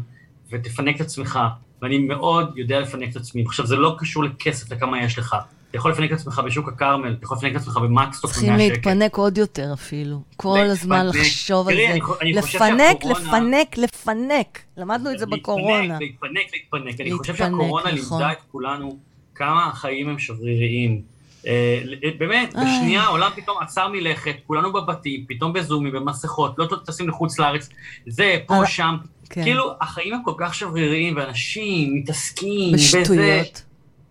ותפנק 0.49 0.95
את 0.95 1.01
עצמך, 1.01 1.39
ואני 1.81 1.97
מאוד 1.97 2.57
יודע 2.57 2.79
לפנק 2.79 3.11
את 3.11 3.15
עצמי. 3.15 3.43
עכשיו, 3.45 3.65
זה 3.65 3.75
לא 3.75 3.95
קשור 3.99 4.23
לכסף, 4.23 4.71
לכמה 4.71 5.03
יש 5.03 5.19
לך. 5.19 5.35
אתה 5.71 5.77
יכול 5.77 5.91
לפנק 5.91 6.11
את 6.11 6.17
עצמך 6.17 6.41
בשוק 6.45 6.67
הכרמל, 6.67 7.13
אתה 7.13 7.25
יכול 7.25 7.37
לפנק 7.37 7.55
את 7.55 7.61
עצמך 7.61 7.77
במקסטוק 7.77 8.31
במאה 8.31 8.41
שקל. 8.41 8.47
צריכים 8.47 8.55
להתפנק 8.55 9.15
עוד 9.15 9.37
יותר 9.37 9.73
אפילו. 9.73 10.21
כל 10.37 10.59
הזמן 10.59 11.07
לחשוב 11.07 11.69
על 11.69 11.75
זה. 11.75 11.97
לפנק, 12.23 13.05
לפנק, 13.05 13.77
לפנק. 13.77 14.59
למדנו 14.77 15.11
את 15.11 15.19
זה 15.19 15.25
בקורונה. 15.25 15.97
להתפנק, 15.99 16.47
להתפנק. 16.53 17.01
אני 17.01 17.13
חושב 17.13 17.35
שהקורונה 17.35 17.91
לימדה 17.91 18.05
נכון. 18.05 18.21
את 18.21 18.37
כולנו 18.51 18.97
כמה 19.35 19.67
החיים 19.67 20.09
הם 20.09 20.19
שבריריים. 20.19 21.01
אה, 21.47 21.81
באמת, 22.17 22.53
בשנייה 22.53 23.01
העולם 23.01 23.31
פתאום 23.35 23.57
עצר 23.61 23.87
מלכת, 23.87 24.35
כולנו 24.47 24.73
בבתים, 24.73 25.25
פתאום 25.27 25.53
בזומים, 25.53 25.93
במסכות, 25.93 26.59
לא 26.59 26.67
טסים 26.85 27.09
לחוץ 27.09 27.39
לארץ, 27.39 27.69
זה, 28.07 28.37
פה, 28.47 28.65
שם. 28.65 28.95
כן. 29.29 29.43
כאילו, 29.43 29.73
החיים 29.81 30.13
הם 30.13 30.23
כל 30.25 30.33
כך 30.37 30.55
שבריריים, 30.55 31.15
ואנשים 31.17 31.95
מתעסקים. 31.95 32.73
בשטויות. 32.73 33.61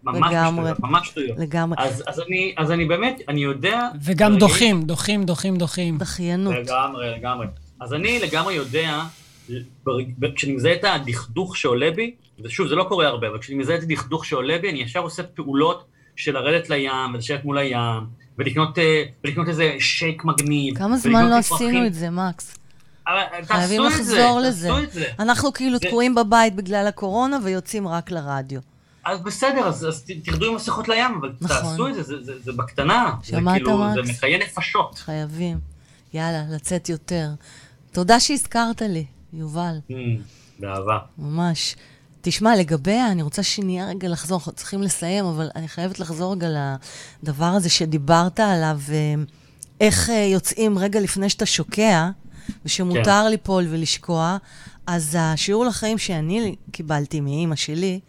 ממש 0.05 0.33
לגמרי. 0.33 0.65
שטויות, 0.65 0.81
ממש 0.81 1.09
שטויות. 1.09 1.39
לגמרי. 1.39 1.77
אז, 1.79 2.03
אז, 2.07 2.21
אני, 2.21 2.55
אז 2.57 2.71
אני 2.71 2.85
באמת, 2.85 3.21
אני 3.29 3.41
יודע... 3.41 3.89
וגם 4.03 4.31
אני... 4.33 4.41
דוחים, 4.41 4.83
דוחים, 4.83 5.25
דוחים, 5.25 5.57
דוחים. 5.57 5.99
דחיינות. 5.99 6.55
לגמרי, 6.55 7.11
לגמרי. 7.11 7.47
אז 7.81 7.95
אני 7.95 8.19
לגמרי 8.19 8.55
יודע, 8.55 9.03
כשאני 10.37 10.53
מזהה 10.53 10.73
את 10.73 10.85
הדכדוך 10.85 11.57
שעולה 11.57 11.91
בי, 11.91 12.15
ושוב, 12.45 12.69
זה 12.69 12.75
לא 12.75 12.85
קורה 12.85 13.07
הרבה, 13.07 13.29
אבל 13.29 13.39
כשאני 13.39 13.59
מזהה 13.59 13.77
את 13.77 13.83
הדכדוך 13.83 14.25
שעולה 14.25 14.59
בי, 14.59 14.71
אני 14.71 14.79
ישר 14.79 15.01
עושה 15.01 15.23
פעולות 15.23 15.85
של 16.17 16.35
לרדת 16.35 16.71
לים, 16.71 17.15
ולשבת 17.15 17.45
מול 17.45 17.59
הים, 17.59 18.03
ולקנות, 18.39 18.79
אה, 18.79 19.03
ולקנות 19.25 19.49
איזה 19.49 19.77
שייק 19.79 20.25
מגניב. 20.25 20.79
כמה 20.79 20.97
זמן 20.97 21.29
לא 21.29 21.35
עשינו 21.35 21.87
את 21.87 21.95
זה, 21.95 22.11
מקס? 22.11 22.57
חייבים 23.43 23.83
לחזור 23.83 24.41
לזה. 24.41 24.69
אנחנו 25.19 25.53
כאילו 25.53 25.79
תקועים 25.79 26.15
בבית 26.15 26.55
בגלל 26.55 26.87
הקורונה 26.87 27.39
ויוצאים 27.45 27.89
רק 27.89 28.11
לרדיו. 28.11 28.61
אז 29.05 29.21
בסדר, 29.21 29.67
אז, 29.67 29.89
אז 29.89 30.05
תרדו 30.25 30.47
עם 30.47 30.55
מסכות 30.55 30.89
לים, 30.89 31.19
אבל 31.21 31.33
נכון. 31.41 31.57
תעשו 31.57 31.89
את 31.89 31.95
זה, 31.95 32.03
זה, 32.03 32.23
זה, 32.23 32.33
זה 32.45 32.53
בקטנה. 32.53 33.13
שמעת, 33.23 33.55
זה 33.55 33.65
כאילו, 33.65 33.79
מקס? 33.79 33.95
זה 33.95 34.13
מחיי 34.13 34.39
נפשות. 34.39 34.99
חייבים. 34.99 35.59
יאללה, 36.15 36.45
לצאת 36.51 36.89
יותר. 36.89 37.31
תודה 37.93 38.21
שהזכרת 38.21 38.83
לי, 38.83 39.05
יובל. 39.33 39.79
Mm, 39.91 39.95
באהבה. 40.59 40.99
ממש. 41.19 41.77
תשמע, 42.21 42.57
לגביה, 42.57 43.13
אני 43.13 43.23
רוצה 43.23 43.43
שנייה 43.43 43.89
רגע 43.89 44.09
לחזור, 44.09 44.39
אנחנו 44.39 44.53
צריכים 44.53 44.83
לסיים, 44.83 45.25
אבל 45.25 45.49
אני 45.57 45.69
חייבת 45.69 45.99
לחזור 46.01 46.33
רגע 46.33 46.49
לדבר 47.23 47.45
הזה 47.45 47.71
שדיברת 47.71 48.41
עליו, 48.41 48.81
אה, 48.89 49.15
איך 49.81 50.11
אה, 50.11 50.15
יוצאים 50.15 50.79
רגע 50.79 51.01
לפני 51.01 51.29
שאתה 51.29 51.47
שוקע, 51.47 52.11
ושמותר 52.65 53.05
כן. 53.05 53.31
ליפול 53.31 53.67
ולשקוע. 53.71 54.37
אז 54.87 55.17
השיעור 55.21 55.65
לחיים 55.65 55.99
שאני 55.99 56.57
קיבלתי 56.71 57.21
מאימא 57.21 57.57
שלי, 57.57 58.01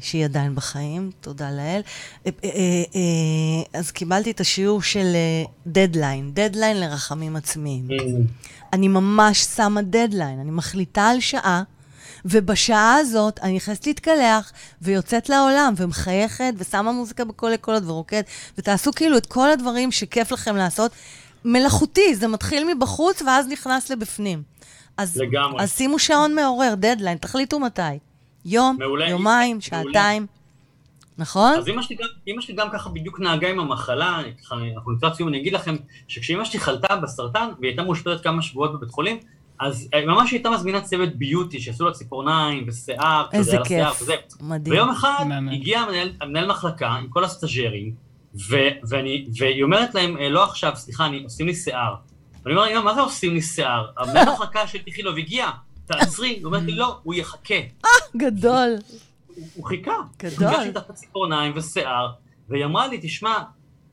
שהיא 0.00 0.24
עדיין 0.24 0.54
בחיים, 0.54 1.10
תודה 1.20 1.50
לאל. 1.50 1.80
אה, 2.26 2.30
אה, 2.44 3.78
אז 3.78 3.90
קיבלתי 3.90 4.30
את 4.30 4.40
השיעור 4.40 4.82
של 4.82 5.16
דדליין, 5.66 6.30
דדליין 6.34 6.80
לרחמים 6.80 7.36
עצמיים. 7.36 7.88
אני 8.72 8.88
ממש 8.88 9.38
שמה 9.38 9.82
דדליין, 9.82 10.40
אני 10.40 10.50
מחליטה 10.50 11.08
על 11.08 11.20
שעה, 11.20 11.62
ובשעה 12.24 12.94
הזאת 12.94 13.40
אני 13.42 13.56
נכנסת 13.56 13.86
להתקלח, 13.86 14.52
ויוצאת 14.82 15.28
לעולם, 15.28 15.74
ומחייכת, 15.76 16.54
ושמה 16.56 16.92
מוזיקה 16.92 17.24
בכל 17.24 17.52
הקולות, 17.52 17.82
ורוקדת, 17.86 18.26
ותעשו 18.58 18.92
כאילו 18.92 19.16
את 19.16 19.26
כל 19.26 19.50
הדברים 19.50 19.92
שכיף 19.92 20.32
לכם 20.32 20.56
לעשות. 20.56 20.92
מלאכותי, 21.44 22.14
זה 22.14 22.28
מתחיל 22.28 22.74
מבחוץ, 22.74 23.22
ואז 23.22 23.46
נכנס 23.48 23.90
לבפנים. 23.90 24.42
אז, 24.96 25.16
לגמרי. 25.16 25.62
אז 25.62 25.72
שימו 25.72 25.98
שעון 25.98 26.34
מעורר, 26.34 26.74
דדליין, 26.74 27.18
תחליטו 27.18 27.60
מתי. 27.60 27.82
יום, 28.46 28.76
מעולה, 28.78 29.08
יומיים, 29.08 29.60
שעתיים. 29.60 30.26
נכון? 31.18 31.54
אז 31.58 31.68
אמא 31.68 31.82
שלי, 31.82 31.96
גם, 31.96 32.06
אמא 32.28 32.40
שלי 32.40 32.54
גם 32.54 32.68
ככה 32.72 32.90
בדיוק 32.90 33.20
נהגה 33.20 33.48
עם 33.48 33.60
המחלה, 33.60 34.20
אנחנו 34.74 34.92
לקראת 34.92 35.14
סיום, 35.14 35.28
אני 35.28 35.40
אגיד 35.40 35.52
לכם 35.52 35.76
שכשאמא 36.08 36.44
שלי 36.44 36.60
חלתה 36.60 36.96
בסרטן, 36.96 37.48
והיא 37.60 37.70
הייתה 37.70 37.82
מאושפזת 37.82 38.22
כמה 38.22 38.42
שבועות 38.42 38.72
בבית 38.72 38.90
חולים, 38.90 39.18
אז 39.60 39.88
אה, 39.94 40.06
ממש 40.06 40.32
הייתה 40.32 40.50
מזמינה 40.50 40.80
צוות 40.80 41.14
ביוטי, 41.14 41.60
שעשו 41.60 41.84
לה 41.84 41.92
ציפורניים 41.92 42.64
ושיער, 42.68 43.26
איזה 43.32 43.56
כיף, 43.64 44.02
וזה. 44.02 44.14
מדהים. 44.40 44.74
ויום 44.74 44.90
אחד 44.90 45.24
הגיע 45.52 45.80
המנהל, 45.80 46.12
המנהל 46.20 46.46
מחלקה 46.46 46.88
עם 46.88 47.08
כל 47.08 47.24
הסטאג'רים, 47.24 47.92
והיא 49.38 49.62
אומרת 49.62 49.94
להם, 49.94 50.16
אה, 50.16 50.28
לא 50.28 50.44
עכשיו, 50.44 50.72
סליחה, 50.74 51.06
אני, 51.06 51.22
עושים 51.24 51.46
לי 51.46 51.54
שיער. 51.54 51.94
ואני 52.44 52.56
אומר, 52.56 52.82
מה 52.82 52.94
זה 52.94 53.00
עושים 53.00 53.34
לי 53.34 53.42
שיער? 53.42 53.86
המנהל 53.98 54.30
מחלקה 54.34 54.66
של 54.66 54.78
איכילוב 54.86 55.18
הגיע, 55.18 55.50
תעצרי. 55.86 56.28
היא 56.28 56.44
אומרת 56.44 56.62
לי, 56.62 56.72
לא, 56.72 56.98
הוא 57.02 57.14
יחכה. 57.14 57.54
אה, 57.84 57.90
גדול. 58.16 58.76
הוא 59.54 59.64
חיכה. 59.64 59.92
גדול. 60.18 60.48
הוא 60.48 60.58
ניגש 60.60 60.66
איתך 60.66 60.92
ציפורניים 60.94 61.52
ושיער, 61.56 62.12
והיא 62.48 62.64
אמרה 62.64 62.88
לי, 62.88 62.98
תשמע, 63.02 63.38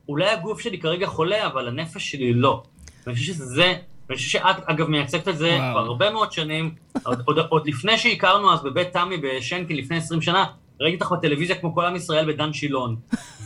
אולי 0.08 0.30
הגוף 0.30 0.60
שלי 0.60 0.78
כרגע 0.78 1.06
חולה, 1.06 1.46
אבל 1.46 1.68
הנפש 1.68 2.10
שלי 2.10 2.34
לא. 2.34 2.62
ואני 3.06 3.16
חושב 3.16 3.32
שזה, 3.32 3.74
ואני 4.08 4.16
חושב 4.16 4.30
שאת, 4.30 4.56
אגב, 4.66 4.88
מייצגת 4.88 5.28
את 5.28 5.38
זה 5.38 5.58
כבר 5.72 5.80
הרבה 5.80 6.10
מאוד 6.10 6.32
שנים, 6.32 6.74
עוד, 7.02 7.22
עוד, 7.24 7.38
עוד 7.38 7.66
לפני 7.66 7.98
שהכרנו 7.98 8.52
אז 8.52 8.62
בבית 8.62 8.92
תמי 8.92 9.16
בשנקין 9.16 9.76
לפני 9.76 9.96
20 9.96 10.22
שנה, 10.22 10.44
ראיתי 10.80 11.04
אותך 11.04 11.12
בטלוויזיה 11.12 11.56
כמו 11.56 11.74
כל 11.74 11.84
עם 11.84 11.96
ישראל 11.96 12.32
בדן 12.32 12.52
שילון. 12.52 12.96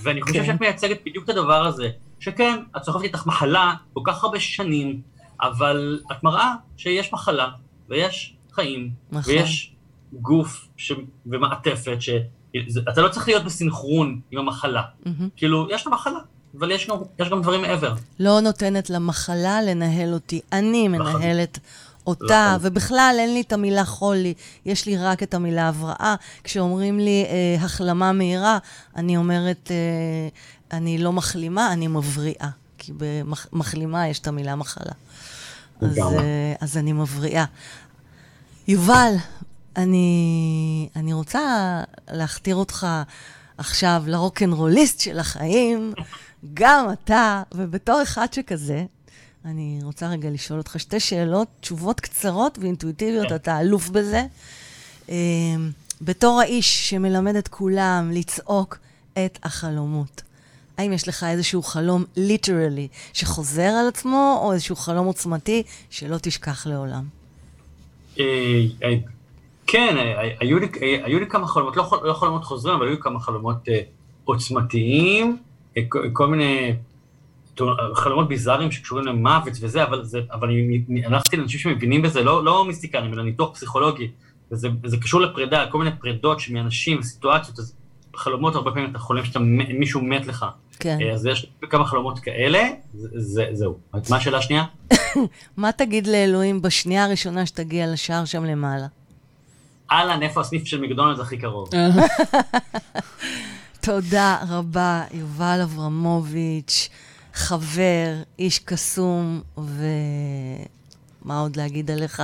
ואני 0.03 0.23
חושב 0.23 0.35
כן. 0.35 0.47
שאת 0.47 0.61
מייצגת 0.61 0.99
בדיוק 1.07 1.25
את 1.25 1.29
הדבר 1.29 1.67
הזה, 1.67 1.89
שכן, 2.21 2.59
את 2.77 2.85
סוחבת 2.85 3.03
איתך 3.03 3.27
מחלה 3.27 3.75
כל 3.93 4.01
כך 4.05 4.25
הרבה 4.25 4.41
שנים, 4.41 5.01
אבל 5.43 6.01
את 6.13 6.23
מראה 6.23 6.55
שיש 6.77 7.13
מחלה, 7.13 7.49
ויש 7.89 8.37
חיים, 8.59 8.91
נכון. 9.13 9.35
ויש 9.35 9.75
גוף 10.13 10.69
ש... 10.77 10.93
ומעטפת, 11.27 11.97
שאתה 12.01 13.01
לא 13.01 13.09
צריך 13.09 13.29
להיות 13.29 13.45
בסנכרון 13.45 14.21
עם 14.31 14.39
המחלה. 14.39 14.83
Mm-hmm. 14.83 15.09
כאילו, 15.37 15.69
יש 15.71 15.87
לה 15.87 15.93
מחלה, 15.93 16.19
אבל 16.59 16.71
יש 16.71 16.89
גם, 16.89 16.97
יש 17.19 17.29
גם 17.29 17.43
דברים 17.43 17.63
מעבר. 17.63 17.95
לא 18.19 18.41
נותנת 18.41 18.91
למחלה 18.91 19.63
לנהל 19.63 20.15
אותי, 20.15 20.41
אני 20.53 20.89
מנהלת 20.89 21.59
אותה, 22.07 22.55
נכון. 22.57 22.71
ובכלל 22.71 23.17
אין 23.19 23.35
לי 23.35 23.41
את 23.41 23.53
המילה 23.53 23.85
חולי, 23.85 24.35
יש 24.67 24.87
לי 24.87 24.97
רק 24.97 25.23
את 25.23 25.35
המילה 25.35 25.69
הבראה. 25.69 26.15
כשאומרים 26.45 26.99
לי 26.99 27.25
אה, 27.29 27.65
החלמה 27.65 28.13
מהירה, 28.13 28.59
אני 28.97 29.17
אומרת, 29.17 29.71
אה, 29.71 30.29
אני 30.79 30.99
לא 30.99 31.13
מחלימה, 31.13 31.73
אני 31.73 31.87
מבריאה. 31.87 32.49
כי 32.79 32.93
במחלימה 32.97 34.09
יש 34.09 34.19
את 34.19 34.27
המילה 34.27 34.55
מחלה. 34.55 34.93
אז, 35.81 35.99
אה, 35.99 36.55
אז 36.61 36.77
אני 36.77 36.93
מבריאה. 36.93 37.45
יובל, 38.69 39.15
אני, 39.77 40.89
אני 40.97 41.13
רוצה 41.13 41.81
להכתיר 42.11 42.57
אותך 42.57 42.87
עכשיו 43.59 44.03
לרוקנרוליסט 44.07 45.01
של 45.01 45.19
החיים, 45.19 45.93
גם 46.55 46.87
אתה, 46.93 47.43
ובתור 47.55 48.03
אחד 48.03 48.33
שכזה, 48.33 48.85
אני 49.45 49.81
רוצה 49.83 50.09
רגע 50.09 50.31
לשאול 50.31 50.59
אותך 50.59 50.75
שתי 50.79 51.01
שאלות, 51.01 51.49
תשובות 51.61 52.01
קצרות 52.01 52.59
ואינטואיטיביות, 52.59 53.33
אתה 53.33 53.61
אלוף 53.61 53.89
בזה. 53.89 54.27
אמ, 55.09 55.15
בתור 56.01 56.41
האיש 56.41 56.91
שמלמד 56.91 57.37
את 57.37 57.49
כולם 57.49 58.11
לצעוק 58.13 58.79
את 59.13 59.39
החלומות, 59.43 60.23
האם 60.79 60.93
יש 60.93 61.09
לך 61.09 61.25
איזשהו 61.25 61.63
חלום 61.63 62.05
ליטרלי 62.17 62.89
שחוזר 63.13 63.63
על 63.63 63.89
עצמו, 63.89 64.41
או 64.43 64.53
איזשהו 64.53 64.77
חלום 64.77 65.07
עוצמתי 65.07 65.63
שלא 65.91 66.19
תשכח 66.23 66.67
לעולם? 66.67 67.18
אה, 68.19 68.65
אה, 68.85 68.95
כן, 69.67 69.97
אה, 69.99 70.31
היו 70.41 70.59
לי, 70.59 70.67
היו 70.81 71.19
לי 71.19 71.27
כמה 71.27 71.47
חלומות, 71.47 71.77
לא, 71.77 72.03
לא 72.05 72.13
חלומות 72.13 72.45
חוזרים, 72.45 72.75
אבל 72.75 72.87
היו 72.87 72.95
לי 72.95 73.01
כמה 73.01 73.21
חלומות 73.21 73.69
עוצמתיים, 74.25 75.37
כל 76.13 76.27
מיני 76.27 76.75
חלומות 77.95 78.29
ביזאריים 78.29 78.71
שקשורים 78.71 79.07
למוות 79.07 79.53
וזה, 79.61 79.85
אבל, 79.85 80.05
זה, 80.05 80.21
אבל 80.33 80.49
אני 80.49 81.05
הלכתי 81.05 81.37
לאנשים 81.37 81.61
שמבינים 81.61 82.03
בזה, 82.03 82.23
לא, 82.23 82.45
לא 82.45 82.65
מיסטיקנים, 82.65 83.15
אלא 83.15 83.23
ניתוח 83.23 83.55
פסיכולוגי, 83.55 84.11
וזה, 84.53 84.69
וזה 84.83 84.97
קשור 84.97 85.21
לפרידה, 85.21 85.67
כל 85.71 85.79
מיני 85.79 85.91
פרידות 86.01 86.39
מאנשים 86.51 86.99
וסיטואציות, 86.99 87.59
אז 87.59 87.75
חלומות 88.17 88.55
הרבה 88.55 88.71
פעמים 88.71 88.91
אתה 88.91 88.99
חולם 88.99 89.25
שמישהו 89.25 90.03
מת 90.03 90.27
לך. 90.27 90.47
כן. 90.79 90.99
אז 91.13 91.27
יש 91.27 91.47
כמה 91.71 91.85
חלומות 91.85 92.19
כאלה, 92.19 92.69
זה, 92.95 93.09
זה, 93.17 93.45
זהו. 93.53 93.79
מה 94.11 94.17
השאלה 94.17 94.39
השנייה? 94.39 94.65
מה 95.57 95.73
תגיד 95.73 96.07
לאלוהים 96.07 96.63
בשנייה 96.63 97.05
הראשונה 97.05 97.47
שתגיע 97.47 97.87
לשער 97.93 98.25
שם 98.25 98.45
למעלה? 98.45 98.87
אהלן, 99.91 100.23
איפה 100.23 100.41
הסניף 100.41 100.65
של 100.65 100.81
מקדונלדס 100.81 101.21
הכי 101.21 101.39
קרוב? 101.39 101.71
תודה 103.81 104.39
רבה, 104.49 105.05
יובל 105.15 105.61
אברמוביץ'. 105.63 106.89
חבר, 107.35 108.15
איש 108.39 108.59
קסום, 108.59 109.41
ומה 109.59 111.41
עוד 111.41 111.57
להגיד 111.57 111.91
עליך? 111.91 112.23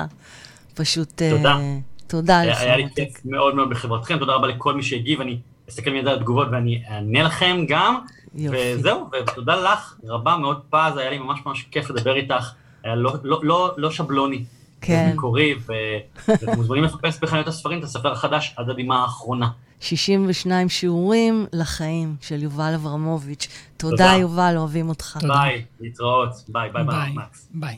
פשוט... 0.75 1.23
תודה. 1.23 1.57
Uh, 1.57 1.61
תודה 2.07 2.45
לך, 2.45 2.61
היה 2.61 2.77
לי. 2.77 2.87
כיף 2.97 3.25
מאוד 3.25 3.55
מאוד 3.55 3.71
בחברתכם, 3.71 4.19
תודה 4.19 4.33
רבה 4.33 4.49
לכל 4.49 4.75
מי 4.75 4.83
שהגיב, 4.83 5.21
אני 5.21 5.39
אסתכל 5.71 5.91
מיד 5.91 6.09
על 6.09 6.17
התגובות 6.17 6.49
ואני 6.53 6.83
אענה 6.91 7.23
לכם 7.23 7.65
גם. 7.69 7.99
וזהו, 8.37 9.11
ותודה 9.22 9.57
לך 9.57 9.95
רבה 10.05 10.37
מאוד 10.37 10.61
פז, 10.70 10.97
היה 10.97 11.11
לי 11.11 11.18
ממש 11.18 11.41
ממש 11.47 11.62
כיף 11.70 11.91
לדבר 11.91 12.16
איתך, 12.16 12.53
היה 12.85 12.95
לא, 12.95 13.12
לא, 13.22 13.41
לא, 13.43 13.74
לא 13.76 13.91
שבלוני. 13.91 14.45
כן. 14.80 15.11
מקורי, 15.14 15.55
ואתם 16.28 16.57
מוזמנים 16.57 16.85
לחפש 16.85 17.20
בחנויות 17.20 17.49
הספרים 17.49 17.78
את 17.78 17.85
הספר 17.85 18.12
החדש, 18.12 18.55
עד 18.57 18.70
הבימה 18.70 19.03
האחרונה. 19.03 19.49
62 19.80 20.68
שיעורים 20.68 21.47
לחיים 21.53 22.16
של 22.20 22.43
יובל 22.43 22.74
אברמוביץ'. 22.74 23.49
תודה, 23.76 23.97
תודה. 23.97 24.16
יובל, 24.20 24.55
אוהבים 24.57 24.89
אותך. 24.89 25.16
תודה. 25.20 25.35
ביי, 25.35 25.64
להתראות, 25.80 26.30
ביי, 26.49 26.70
ביי, 26.70 26.85
ביי. 26.85 27.14
ביי. 27.55 27.76